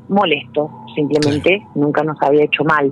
molesto, 0.08 0.70
simplemente, 0.94 1.62
nunca 1.74 2.02
nos 2.02 2.16
había 2.22 2.44
hecho 2.44 2.64
mal. 2.64 2.90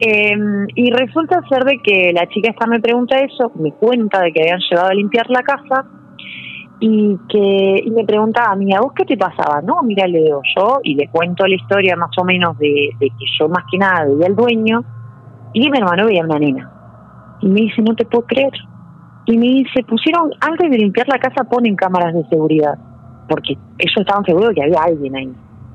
Em, 0.00 0.66
y 0.76 0.90
resulta 0.92 1.40
ser 1.48 1.64
de 1.64 1.78
que 1.82 2.12
la 2.12 2.28
chica 2.28 2.50
esta 2.50 2.66
me 2.66 2.80
pregunta 2.80 3.18
eso, 3.18 3.50
me 3.56 3.72
cuenta 3.72 4.20
de 4.22 4.32
que 4.32 4.42
habían 4.42 4.60
llegado 4.70 4.88
a 4.88 4.94
limpiar 4.94 5.28
la 5.28 5.42
casa 5.42 5.86
y 6.80 7.16
que 7.28 7.82
y 7.84 7.90
me 7.90 8.04
preguntaba, 8.04 8.54
mira, 8.54 8.80
¿vos 8.80 8.92
qué 8.94 9.04
te 9.04 9.16
pasaba? 9.16 9.60
No, 9.60 9.82
mira, 9.82 10.06
le 10.06 10.22
digo 10.22 10.40
yo 10.56 10.78
y 10.84 10.94
le 10.94 11.08
cuento 11.08 11.46
la 11.46 11.56
historia 11.56 11.96
más 11.96 12.10
o 12.16 12.24
menos 12.24 12.56
de, 12.58 12.90
que 13.00 13.10
yo 13.38 13.48
más 13.48 13.64
que 13.70 13.78
nada 13.78 14.04
veía 14.04 14.26
al 14.26 14.36
dueño 14.36 14.84
y 15.52 15.68
mi 15.68 15.78
hermano 15.78 16.06
veía 16.06 16.22
a 16.22 16.26
una 16.26 16.38
nena. 16.38 16.77
Y 17.40 17.48
me 17.48 17.60
dice, 17.62 17.82
no 17.82 17.94
te 17.94 18.04
puedo 18.04 18.26
creer. 18.26 18.52
Y 19.26 19.36
me 19.36 19.46
dice, 19.46 19.82
pusieron, 19.84 20.30
antes 20.40 20.70
de 20.70 20.78
limpiar 20.78 21.06
la 21.08 21.18
casa 21.18 21.44
ponen 21.44 21.76
cámaras 21.76 22.14
de 22.14 22.24
seguridad, 22.28 22.78
porque 23.28 23.52
ellos 23.78 23.96
estaban 23.98 24.24
seguros 24.24 24.52
que 24.54 24.62
había 24.62 24.82
alguien 24.82 25.16
ahí. 25.16 25.32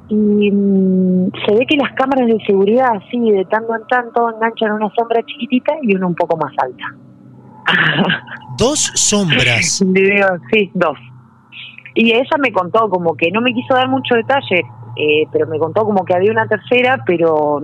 Y 0.09 0.51
mm, 0.51 1.31
se 1.45 1.55
ve 1.55 1.65
que 1.67 1.77
las 1.77 1.93
cámaras 1.93 2.27
de 2.27 2.37
seguridad 2.45 2.95
así 2.95 3.31
de 3.31 3.45
tanto 3.45 3.75
en 3.75 3.87
tanto 3.87 4.29
enganchan 4.29 4.71
una 4.71 4.89
sombra 4.97 5.21
chiquitita 5.23 5.73
y 5.81 5.95
una 5.95 6.07
un 6.07 6.15
poco 6.15 6.35
más 6.37 6.53
alta. 6.57 6.83
¿Dos 8.57 8.91
sombras? 8.95 9.83
sí, 10.51 10.71
dos. 10.73 10.97
Y 11.95 12.11
ella 12.11 12.37
me 12.39 12.51
contó 12.51 12.89
como 12.89 13.15
que 13.15 13.29
no 13.31 13.41
me 13.41 13.53
quiso 13.53 13.75
dar 13.75 13.87
mucho 13.87 14.15
detalle, 14.15 14.63
eh, 14.95 15.27
pero 15.31 15.47
me 15.47 15.59
contó 15.59 15.85
como 15.85 16.03
que 16.05 16.15
había 16.15 16.31
una 16.31 16.47
tercera, 16.47 17.03
pero 17.05 17.61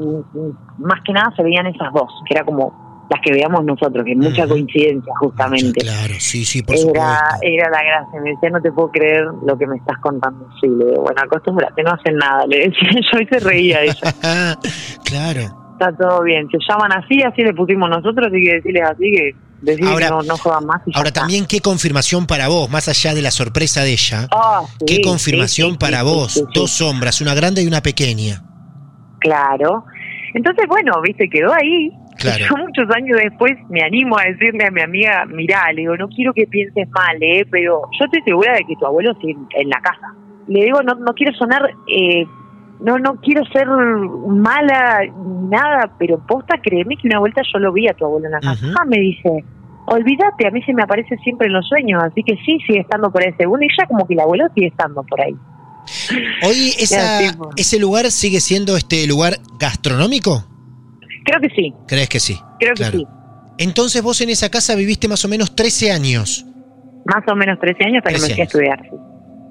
más 0.77 1.01
que 1.03 1.13
nada 1.13 1.33
se 1.35 1.43
veían 1.43 1.65
esas 1.65 1.91
dos, 1.93 2.12
que 2.27 2.35
era 2.35 2.45
como 2.45 2.88
las 3.10 3.22
que 3.22 3.34
veamos 3.34 3.65
nosotros, 3.65 4.06
que 4.06 4.12
es 4.12 4.17
mucha 4.17 4.48
coincidencia 4.48 5.12
justamente. 5.19 5.82
claro, 5.82 6.13
sí, 6.19 6.45
sí, 6.45 6.62
por 6.62 6.76
era, 6.76 7.19
Era 7.41 7.69
la 7.69 7.84
gracia, 7.84 8.22
me 8.22 8.32
decía, 8.32 8.50
no 8.52 8.62
te 8.62 8.72
puedo 8.72 8.91
creer 8.91 9.26
lo 9.45 9.58
que 9.58 9.65
me 9.65 9.78
estás 9.78 9.98
contando. 10.00 10.48
Sí, 10.62 10.67
le 10.67 10.86
digo, 10.86 11.02
bueno, 11.02 11.22
acostúmbrate, 11.24 11.82
no 11.84 11.91
hacen 11.91 12.15
nada, 12.17 12.45
le 12.45 12.69
decía 12.69 12.89
yo 13.13 13.19
y 13.19 13.26
se 13.26 13.39
reía 13.39 13.82
ella. 13.82 14.13
claro. 15.04 15.41
Está 15.74 15.95
todo 15.98 16.24
bien, 16.24 16.48
se 16.50 16.58
llaman 16.69 16.91
así, 16.91 17.22
así 17.24 17.41
le 17.41 17.54
pusimos 17.54 17.89
nosotros, 17.89 18.28
así 18.28 18.43
que 18.43 18.56
decirles 18.56 18.84
así 18.84 19.12
que 19.12 19.36
ahora, 19.86 20.10
no, 20.10 20.22
no 20.24 20.38
juegan 20.38 20.65
más. 20.65 20.82
ahora 20.93 21.12
también, 21.12 21.45
¿qué 21.45 21.62
confirmación 21.62 22.28
para 22.28 22.48
vos? 22.48 22.69
Más 22.69 22.88
allá 22.88 23.13
de 23.13 23.22
la 23.22 23.32
sorpresa 23.32 23.84
de 23.84 23.93
ella, 23.93 24.28
ah, 24.32 24.63
¿qué 24.86 25.02
confirmación 25.02 25.78
para 25.78 26.04
vos? 26.04 26.43
Dos 26.54 26.72
sombras, 26.72 27.22
una 27.22 27.34
grande 27.34 27.63
y 27.63 27.67
una 27.67 27.82
pequeña. 27.82 28.43
Claro. 29.19 29.86
Entonces, 30.34 30.65
bueno, 30.67 31.02
viste, 31.02 31.30
quedó 31.30 31.54
ahí. 31.54 31.91
Claro. 32.19 32.45
Yo 32.49 32.58
muchos 32.58 32.86
años 32.95 33.17
después 33.21 33.53
me 33.69 33.82
animo 33.82 34.17
a 34.17 34.23
decirle 34.23 34.65
a 34.65 34.71
mi 34.71 34.82
amiga, 34.82 35.25
mirá, 35.25 35.71
le 35.71 35.82
digo, 35.82 35.95
no 35.95 36.10
quiero 36.10 36.34
que 36.34 36.45
pienses 36.47 36.89
mal, 36.89 37.17
¿eh? 37.21 37.45
pero 37.49 37.84
yo 37.97 38.05
estoy 38.05 38.21
segura 38.23 38.53
de 38.53 38.65
que 38.65 38.75
tu 38.75 38.86
abuelo 38.86 39.13
sigue 39.21 39.38
en 39.55 39.69
la 39.69 39.79
casa. 39.82 40.13
Le 40.47 40.65
digo, 40.65 40.82
no, 40.84 40.95
no 40.95 41.13
quiero 41.13 41.34
sonar, 41.34 41.69
eh, 41.88 42.25
no 42.82 42.97
no 42.97 43.15
quiero 43.21 43.45
ser 43.45 43.67
mala 43.67 45.01
ni 45.01 45.49
nada, 45.49 45.91
pero 45.97 46.19
posta, 46.25 46.60
créeme 46.62 46.97
que 46.97 47.08
una 47.08 47.19
vuelta 47.19 47.41
yo 47.53 47.60
lo 47.60 47.71
vi 47.71 47.88
a 47.88 47.93
tu 47.93 48.05
abuelo 48.05 48.25
en 48.25 48.32
la 48.34 48.39
casa. 48.39 48.65
Ah, 48.79 48.86
me 48.86 48.99
dice, 48.99 49.43
olvídate, 49.86 50.47
a 50.47 50.51
mí 50.51 50.62
se 50.63 50.73
me 50.73 50.84
aparece 50.84 51.15
siempre 51.17 51.47
en 51.47 51.53
los 51.53 51.67
sueños, 51.67 52.03
así 52.03 52.23
que 52.23 52.36
sí, 52.45 52.60
sigue 52.65 52.79
estando 52.79 53.12
por 53.12 53.23
ahí. 53.23 53.34
Según 53.38 53.63
ella, 53.63 53.86
como 53.88 54.05
que 54.08 54.13
el 54.13 54.19
abuelo 54.19 54.45
sigue 54.53 54.67
estando 54.67 55.03
por 55.03 55.21
ahí. 55.21 55.36
Hoy 56.45 56.73
ese 57.58 57.79
lugar 57.79 58.12
sigue 58.12 58.39
siendo 58.39 58.75
este 58.75 59.08
lugar 59.08 59.39
gastronómico. 59.58 60.43
Creo 61.29 61.41
que 61.41 61.55
sí. 61.55 61.73
¿Crees 61.87 62.09
que 62.09 62.19
sí? 62.19 62.39
Creo 62.59 62.73
que 62.73 62.83
sí. 62.85 63.07
Entonces 63.57 64.01
vos 64.01 64.19
en 64.21 64.29
esa 64.29 64.49
casa 64.49 64.75
viviste 64.75 65.07
más 65.07 65.23
o 65.25 65.27
menos 65.27 65.55
13 65.55 65.91
años. 65.91 66.45
Más 67.05 67.23
o 67.27 67.35
menos 67.35 67.59
13 67.59 67.85
años 67.85 68.03
hasta 68.05 68.15
que 68.15 68.21
me 68.21 68.33
fui 68.33 68.41
a 68.41 68.45
estudiar. 68.45 68.79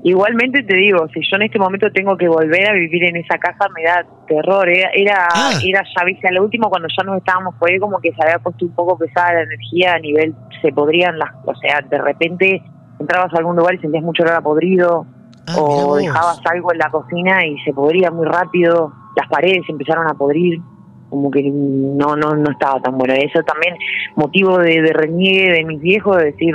Igualmente 0.05 0.63
te 0.63 0.77
digo, 0.77 1.07
si 1.09 1.21
yo 1.21 1.37
en 1.37 1.43
este 1.43 1.59
momento 1.59 1.91
tengo 1.93 2.17
que 2.17 2.29
volver 2.29 2.71
a 2.71 2.73
vivir 2.73 3.05
en 3.05 3.17
esa 3.17 3.37
casa 3.37 3.69
me 3.77 3.83
da 3.83 4.07
terror. 4.27 4.69
Era, 4.69 4.91
era, 4.95 5.29
ah. 5.31 5.51
era 5.63 5.83
ya 5.83 6.05
viste, 6.05 6.29
a 6.29 6.33
lo 6.33 6.45
último 6.45 6.71
cuando 6.71 6.89
ya 6.89 7.05
nos 7.05 7.19
estábamos 7.19 7.55
ahí 7.69 7.79
como 7.79 7.99
que 7.99 8.13
se 8.13 8.23
había 8.23 8.39
puesto 8.39 8.65
un 8.65 8.75
poco 8.75 8.97
pesada 8.97 9.35
la 9.35 9.43
energía 9.43 9.95
a 9.95 9.99
nivel, 9.99 10.35
se 10.63 10.73
podrían 10.73 11.19
las, 11.19 11.31
o 11.45 11.55
sea, 11.57 11.81
de 11.81 11.99
repente 11.99 12.63
entrabas 12.99 13.35
a 13.35 13.39
algún 13.39 13.57
lugar 13.57 13.75
y 13.75 13.79
sentías 13.79 14.05
mucho 14.05 14.23
olor 14.23 14.37
a 14.37 14.41
podrido, 14.41 15.07
ah, 15.49 15.57
o 15.59 15.97
dejabas 15.97 16.41
algo 16.51 16.73
en 16.73 16.79
la 16.79 16.91
cocina 16.91 17.45
y 17.45 17.59
se 17.65 17.73
podría 17.73 18.11
muy 18.11 18.27
rápido, 18.27 18.93
las 19.17 19.29
paredes 19.29 19.63
empezaron 19.69 20.09
a 20.09 20.15
podrir 20.15 20.61
como 21.09 21.31
que 21.31 21.43
no 21.43 22.17
no 22.17 22.35
no 22.37 22.51
estaba 22.51 22.81
tan 22.81 22.97
bueno. 22.99 23.15
Eso 23.15 23.43
también 23.43 23.75
motivo 24.17 24.59
de, 24.59 24.83
de 24.83 24.93
reniegue 24.93 25.53
de 25.53 25.65
mis 25.65 25.81
viejos 25.81 26.17
de 26.19 26.25
decir 26.27 26.55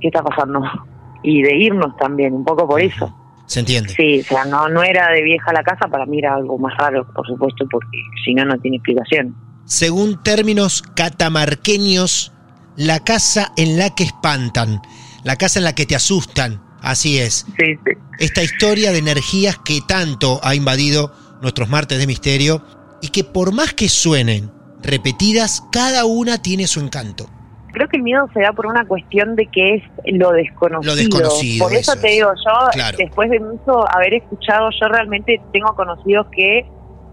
qué 0.00 0.08
está 0.08 0.22
pasando 0.22 0.62
y 1.22 1.42
de 1.42 1.56
irnos 1.56 1.96
también, 1.96 2.34
un 2.34 2.44
poco 2.44 2.66
por 2.66 2.80
eso. 2.80 3.14
¿Se 3.46 3.60
entiende? 3.60 3.92
Sí, 3.94 4.20
o 4.20 4.24
sea, 4.24 4.44
no, 4.44 4.68
no 4.68 4.82
era 4.82 5.10
de 5.10 5.22
vieja 5.22 5.52
la 5.52 5.62
casa, 5.62 5.86
para 5.88 6.06
mí 6.06 6.18
era 6.18 6.34
algo 6.34 6.58
más 6.58 6.76
raro, 6.78 7.06
por 7.12 7.26
supuesto, 7.26 7.66
porque 7.70 7.98
si 8.24 8.34
no, 8.34 8.44
no 8.44 8.58
tiene 8.58 8.78
explicación. 8.78 9.34
Según 9.64 10.22
términos 10.22 10.82
catamarqueños, 10.82 12.32
la 12.76 13.00
casa 13.00 13.52
en 13.56 13.78
la 13.78 13.94
que 13.94 14.04
espantan, 14.04 14.80
la 15.24 15.36
casa 15.36 15.58
en 15.58 15.64
la 15.64 15.74
que 15.74 15.86
te 15.86 15.94
asustan, 15.94 16.62
así 16.80 17.18
es. 17.18 17.46
Sí, 17.58 17.74
sí. 17.84 17.92
Esta 18.18 18.42
historia 18.42 18.92
de 18.92 18.98
energías 18.98 19.58
que 19.58 19.80
tanto 19.86 20.40
ha 20.42 20.54
invadido 20.54 21.12
nuestros 21.42 21.68
martes 21.68 21.98
de 21.98 22.06
misterio 22.06 22.62
y 23.02 23.08
que 23.08 23.24
por 23.24 23.52
más 23.52 23.74
que 23.74 23.88
suenen 23.88 24.50
repetidas, 24.82 25.62
cada 25.70 26.06
una 26.06 26.40
tiene 26.40 26.66
su 26.66 26.80
encanto. 26.80 27.26
Creo 27.72 27.88
que 27.88 27.96
el 27.96 28.02
miedo 28.02 28.28
se 28.34 28.40
da 28.40 28.52
por 28.52 28.66
una 28.66 28.86
cuestión 28.86 29.34
de 29.34 29.46
que 29.46 29.76
es 29.76 29.82
lo 30.06 30.30
desconocido. 30.32 30.94
Lo 30.94 30.96
desconocido 30.96 31.66
por 31.66 31.74
eso, 31.74 31.96
te 31.96 32.08
digo, 32.08 32.30
yo 32.34 32.96
después 32.98 33.30
de 33.30 33.40
mucho 33.40 33.88
haber 33.94 34.14
escuchado, 34.14 34.68
yo 34.78 34.88
realmente 34.88 35.40
tengo 35.52 35.74
conocidos 35.74 36.26
que 36.32 36.66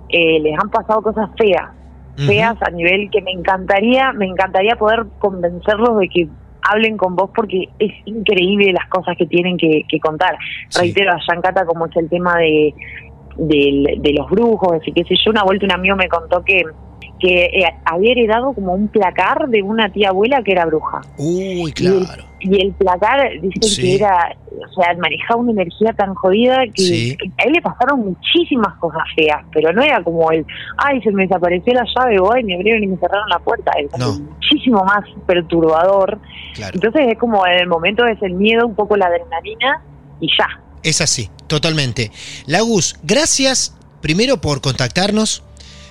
eh, 0.09 0.39
les 0.41 0.59
han 0.61 0.69
pasado 0.69 1.01
cosas 1.01 1.29
feas, 1.37 1.71
feas 2.17 2.57
a 2.61 2.69
nivel 2.71 3.09
que 3.09 3.21
me 3.21 3.31
encantaría, 3.31 4.11
me 4.11 4.25
encantaría 4.25 4.75
poder 4.75 5.05
convencerlos 5.19 5.97
de 5.99 6.09
que 6.09 6.27
hablen 6.61 6.97
con 6.97 7.15
vos 7.15 7.29
porque 7.33 7.69
es 7.79 7.93
increíble 8.05 8.73
las 8.73 8.87
cosas 8.89 9.15
que 9.17 9.25
tienen 9.25 9.57
que, 9.57 9.85
contar. 10.01 10.37
Reitero 10.75 11.13
a 11.13 11.19
Yancata 11.27 11.65
como 11.65 11.85
es 11.85 11.95
el 11.95 12.09
tema 12.09 12.37
de 12.37 12.73
de, 13.39 14.13
los 14.17 14.29
brujos, 14.29 14.73
así 14.81 14.91
que 14.91 15.03
si 15.03 15.15
yo, 15.23 15.31
una 15.31 15.43
vuelta 15.43 15.65
un 15.65 15.71
amigo 15.71 15.95
me 15.95 16.07
contó 16.07 16.43
que 16.43 16.63
que 17.19 17.45
eh, 17.45 17.75
había 17.85 18.13
heredado 18.13 18.53
como 18.53 18.73
un 18.73 18.87
placar 18.87 19.49
de 19.49 19.61
una 19.61 19.89
tía 19.91 20.09
abuela 20.09 20.41
que 20.41 20.53
era 20.53 20.65
bruja. 20.65 21.01
Uy, 21.17 21.71
claro. 21.73 22.23
Y 22.39 22.61
el, 22.61 22.71
placar, 22.71 23.29
dicen 23.41 23.83
que 23.83 23.95
era, 23.95 24.33
o 24.49 24.81
sea, 24.81 24.95
manejaba 24.97 25.41
una 25.41 25.51
energía 25.51 25.91
tan 25.91 26.15
jodida 26.15 26.63
que 26.73 27.17
a 27.37 27.43
él 27.43 27.51
le 27.53 27.61
pasaron 27.61 27.99
muchísimas 27.99 28.73
cosas 28.79 29.03
feas, 29.13 29.43
pero 29.51 29.73
no 29.73 29.81
era 29.81 30.01
como 30.01 30.31
el, 30.31 30.45
ay, 30.77 31.01
se 31.01 31.11
me 31.11 31.23
desapareció 31.23 31.73
la 31.73 31.83
llave, 31.93 32.17
o 32.19 32.31
ay, 32.31 32.45
me 32.45 32.55
abrieron 32.55 32.81
y 32.81 32.87
me 32.87 32.97
cerraron 32.97 33.27
la 33.27 33.39
puerta, 33.39 33.73
es 33.77 33.91
muchísimo 33.99 34.85
más 34.85 35.03
perturbador. 35.27 36.17
Entonces 36.73 37.07
es 37.09 37.17
como 37.17 37.45
en 37.45 37.59
el 37.59 37.67
momento 37.67 38.05
es 38.05 38.21
el 38.21 38.35
miedo, 38.35 38.65
un 38.65 38.75
poco 38.75 38.95
la 38.95 39.07
adrenalina 39.07 39.81
y 40.21 40.29
ya. 40.37 40.47
Es 40.83 41.01
así, 41.01 41.29
totalmente. 41.47 42.11
Lagus, 42.45 42.95
gracias 43.03 43.73
primero 44.01 44.41
por 44.41 44.61
contactarnos, 44.61 45.43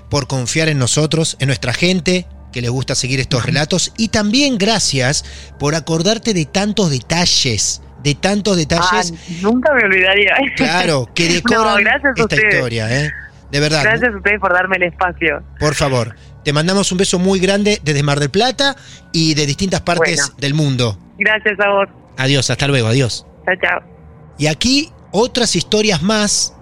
por 0.09 0.27
confiar 0.27 0.69
en 0.69 0.79
nosotros, 0.79 1.37
en 1.41 1.49
nuestra 1.49 1.73
gente 1.73 2.27
que 2.53 2.63
le 2.63 2.69
gusta 2.69 2.95
seguir 2.95 3.21
estos 3.21 3.45
relatos 3.45 3.93
y 3.97 4.09
también 4.09 4.59
gracias 4.59 5.25
por 5.59 5.75
acordarte 5.75 6.33
de 6.33 6.47
tantos 6.47 6.91
detalles, 6.91 7.83
de 8.03 8.15
tantos 8.15 8.57
detalles. 8.57 9.13
Ah, 9.13 9.33
nunca 9.43 9.73
me 9.75 9.85
olvidaría. 9.85 10.35
Claro, 10.57 11.09
que 11.15 11.29
decoran 11.35 11.85
esta 11.87 12.37
historia, 12.37 13.05
¿eh? 13.05 13.11
De 13.51 13.61
verdad. 13.61 13.83
Gracias 13.83 14.13
a 14.13 14.17
ustedes 14.17 14.41
por 14.41 14.53
darme 14.53 14.77
el 14.77 14.85
espacio. 14.85 15.43
Por 15.59 15.75
favor, 15.75 16.15
te 16.45 16.53
mandamos 16.53 16.93
un 16.93 16.99
beso 16.99 17.19
muy 17.19 17.41
grande 17.41 17.81
desde 17.83 18.03
Mar 18.03 18.21
del 18.21 18.31
Plata 18.31 18.77
y 19.13 19.35
de 19.35 19.47
distintas 19.47 19.81
partes 19.83 20.33
del 20.39 20.55
mundo. 20.55 20.99
Gracias 21.19 21.59
a 21.61 21.69
vos. 21.69 21.89
Adiós, 22.17 22.51
hasta 22.51 22.67
luego, 22.67 22.89
adiós. 22.89 23.27
Chao, 23.45 23.55
chao. 23.63 23.98
Y 24.39 24.47
aquí 24.47 24.93
otras 25.11 25.57
historias 25.57 26.03
más 26.03 26.55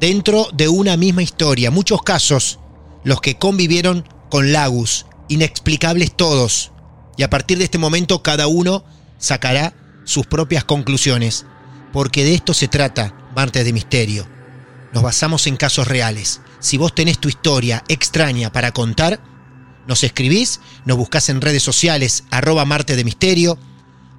dentro 0.00 0.48
de 0.52 0.68
una 0.68 0.96
misma 0.96 1.22
historia. 1.22 1.70
Muchos 1.70 2.02
casos, 2.02 2.58
los 3.04 3.20
que 3.20 3.36
convivieron 3.36 4.08
con 4.30 4.52
Lagus, 4.52 5.06
inexplicables 5.28 6.16
todos. 6.16 6.72
Y 7.16 7.22
a 7.22 7.30
partir 7.30 7.58
de 7.58 7.64
este 7.64 7.78
momento 7.78 8.22
cada 8.22 8.46
uno 8.46 8.84
sacará 9.18 9.74
sus 10.04 10.26
propias 10.26 10.64
conclusiones. 10.64 11.44
Porque 11.92 12.24
de 12.24 12.34
esto 12.34 12.54
se 12.54 12.68
trata 12.68 13.14
Martes 13.34 13.64
de 13.64 13.72
Misterio. 13.72 14.26
Nos 14.92 15.02
basamos 15.02 15.46
en 15.46 15.56
casos 15.56 15.86
reales. 15.86 16.40
Si 16.60 16.78
vos 16.78 16.94
tenés 16.94 17.18
tu 17.18 17.28
historia 17.28 17.84
extraña 17.88 18.50
para 18.50 18.72
contar, 18.72 19.20
nos 19.86 20.02
escribís, 20.02 20.60
nos 20.84 20.96
buscás 20.96 21.28
en 21.28 21.40
redes 21.40 21.62
sociales, 21.62 22.24
arroba 22.30 22.64
Martes 22.64 22.96
de 22.96 23.04
Misterio, 23.04 23.58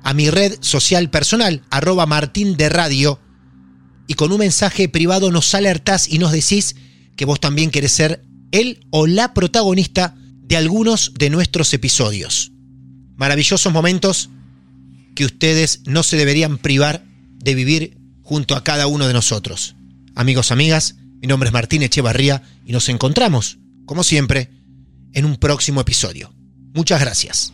a 0.04 0.14
mi 0.14 0.30
red 0.30 0.58
social 0.62 1.10
personal, 1.10 1.64
arroba 1.70 2.06
Martín 2.06 2.58
de 2.58 2.70
Radio, 2.70 3.20
y 4.08 4.16
con 4.16 4.32
un 4.32 4.39
mensaje 4.39 4.89
privado 4.89 5.32
nos 5.32 5.54
alertás 5.54 6.08
y 6.08 6.18
nos 6.18 6.32
decís 6.32 6.76
que 7.16 7.26
vos 7.26 7.39
también 7.39 7.70
querés 7.70 7.91
ser 7.91 8.24
el 8.52 8.86
o 8.89 9.06
la 9.06 9.34
protagonista 9.34 10.16
de 10.41 10.58
algunos 10.58 11.14
de 11.14 11.30
nuestros 11.30 11.74
episodios. 11.74 12.52
Maravillosos 13.18 13.72
momentos 13.72 14.30
que 15.16 15.26
ustedes 15.26 15.82
no 15.86 16.02
se 16.02 16.18
deberían 16.18 16.58
privar 16.58 17.06
de 17.38 17.54
vivir 17.54 17.97
junto 18.24 18.56
a 18.56 18.64
cada 18.64 18.88
uno 18.88 19.08
de 19.08 19.14
nosotros. 19.14 19.76
Amigos, 20.16 20.52
amigas, 20.52 20.95
mi 21.22 21.28
nombre 21.28 21.50
es 21.50 21.54
Martín 21.54 21.84
Echevarría 21.84 22.41
y 22.66 22.72
nos 22.72 22.89
encontramos, 22.89 23.60
como 23.86 24.04
siempre, 24.04 24.50
en 25.14 25.26
un 25.26 25.36
próximo 25.38 25.82
episodio. 25.82 26.34
Muchas 26.74 27.00
gracias. 27.02 27.54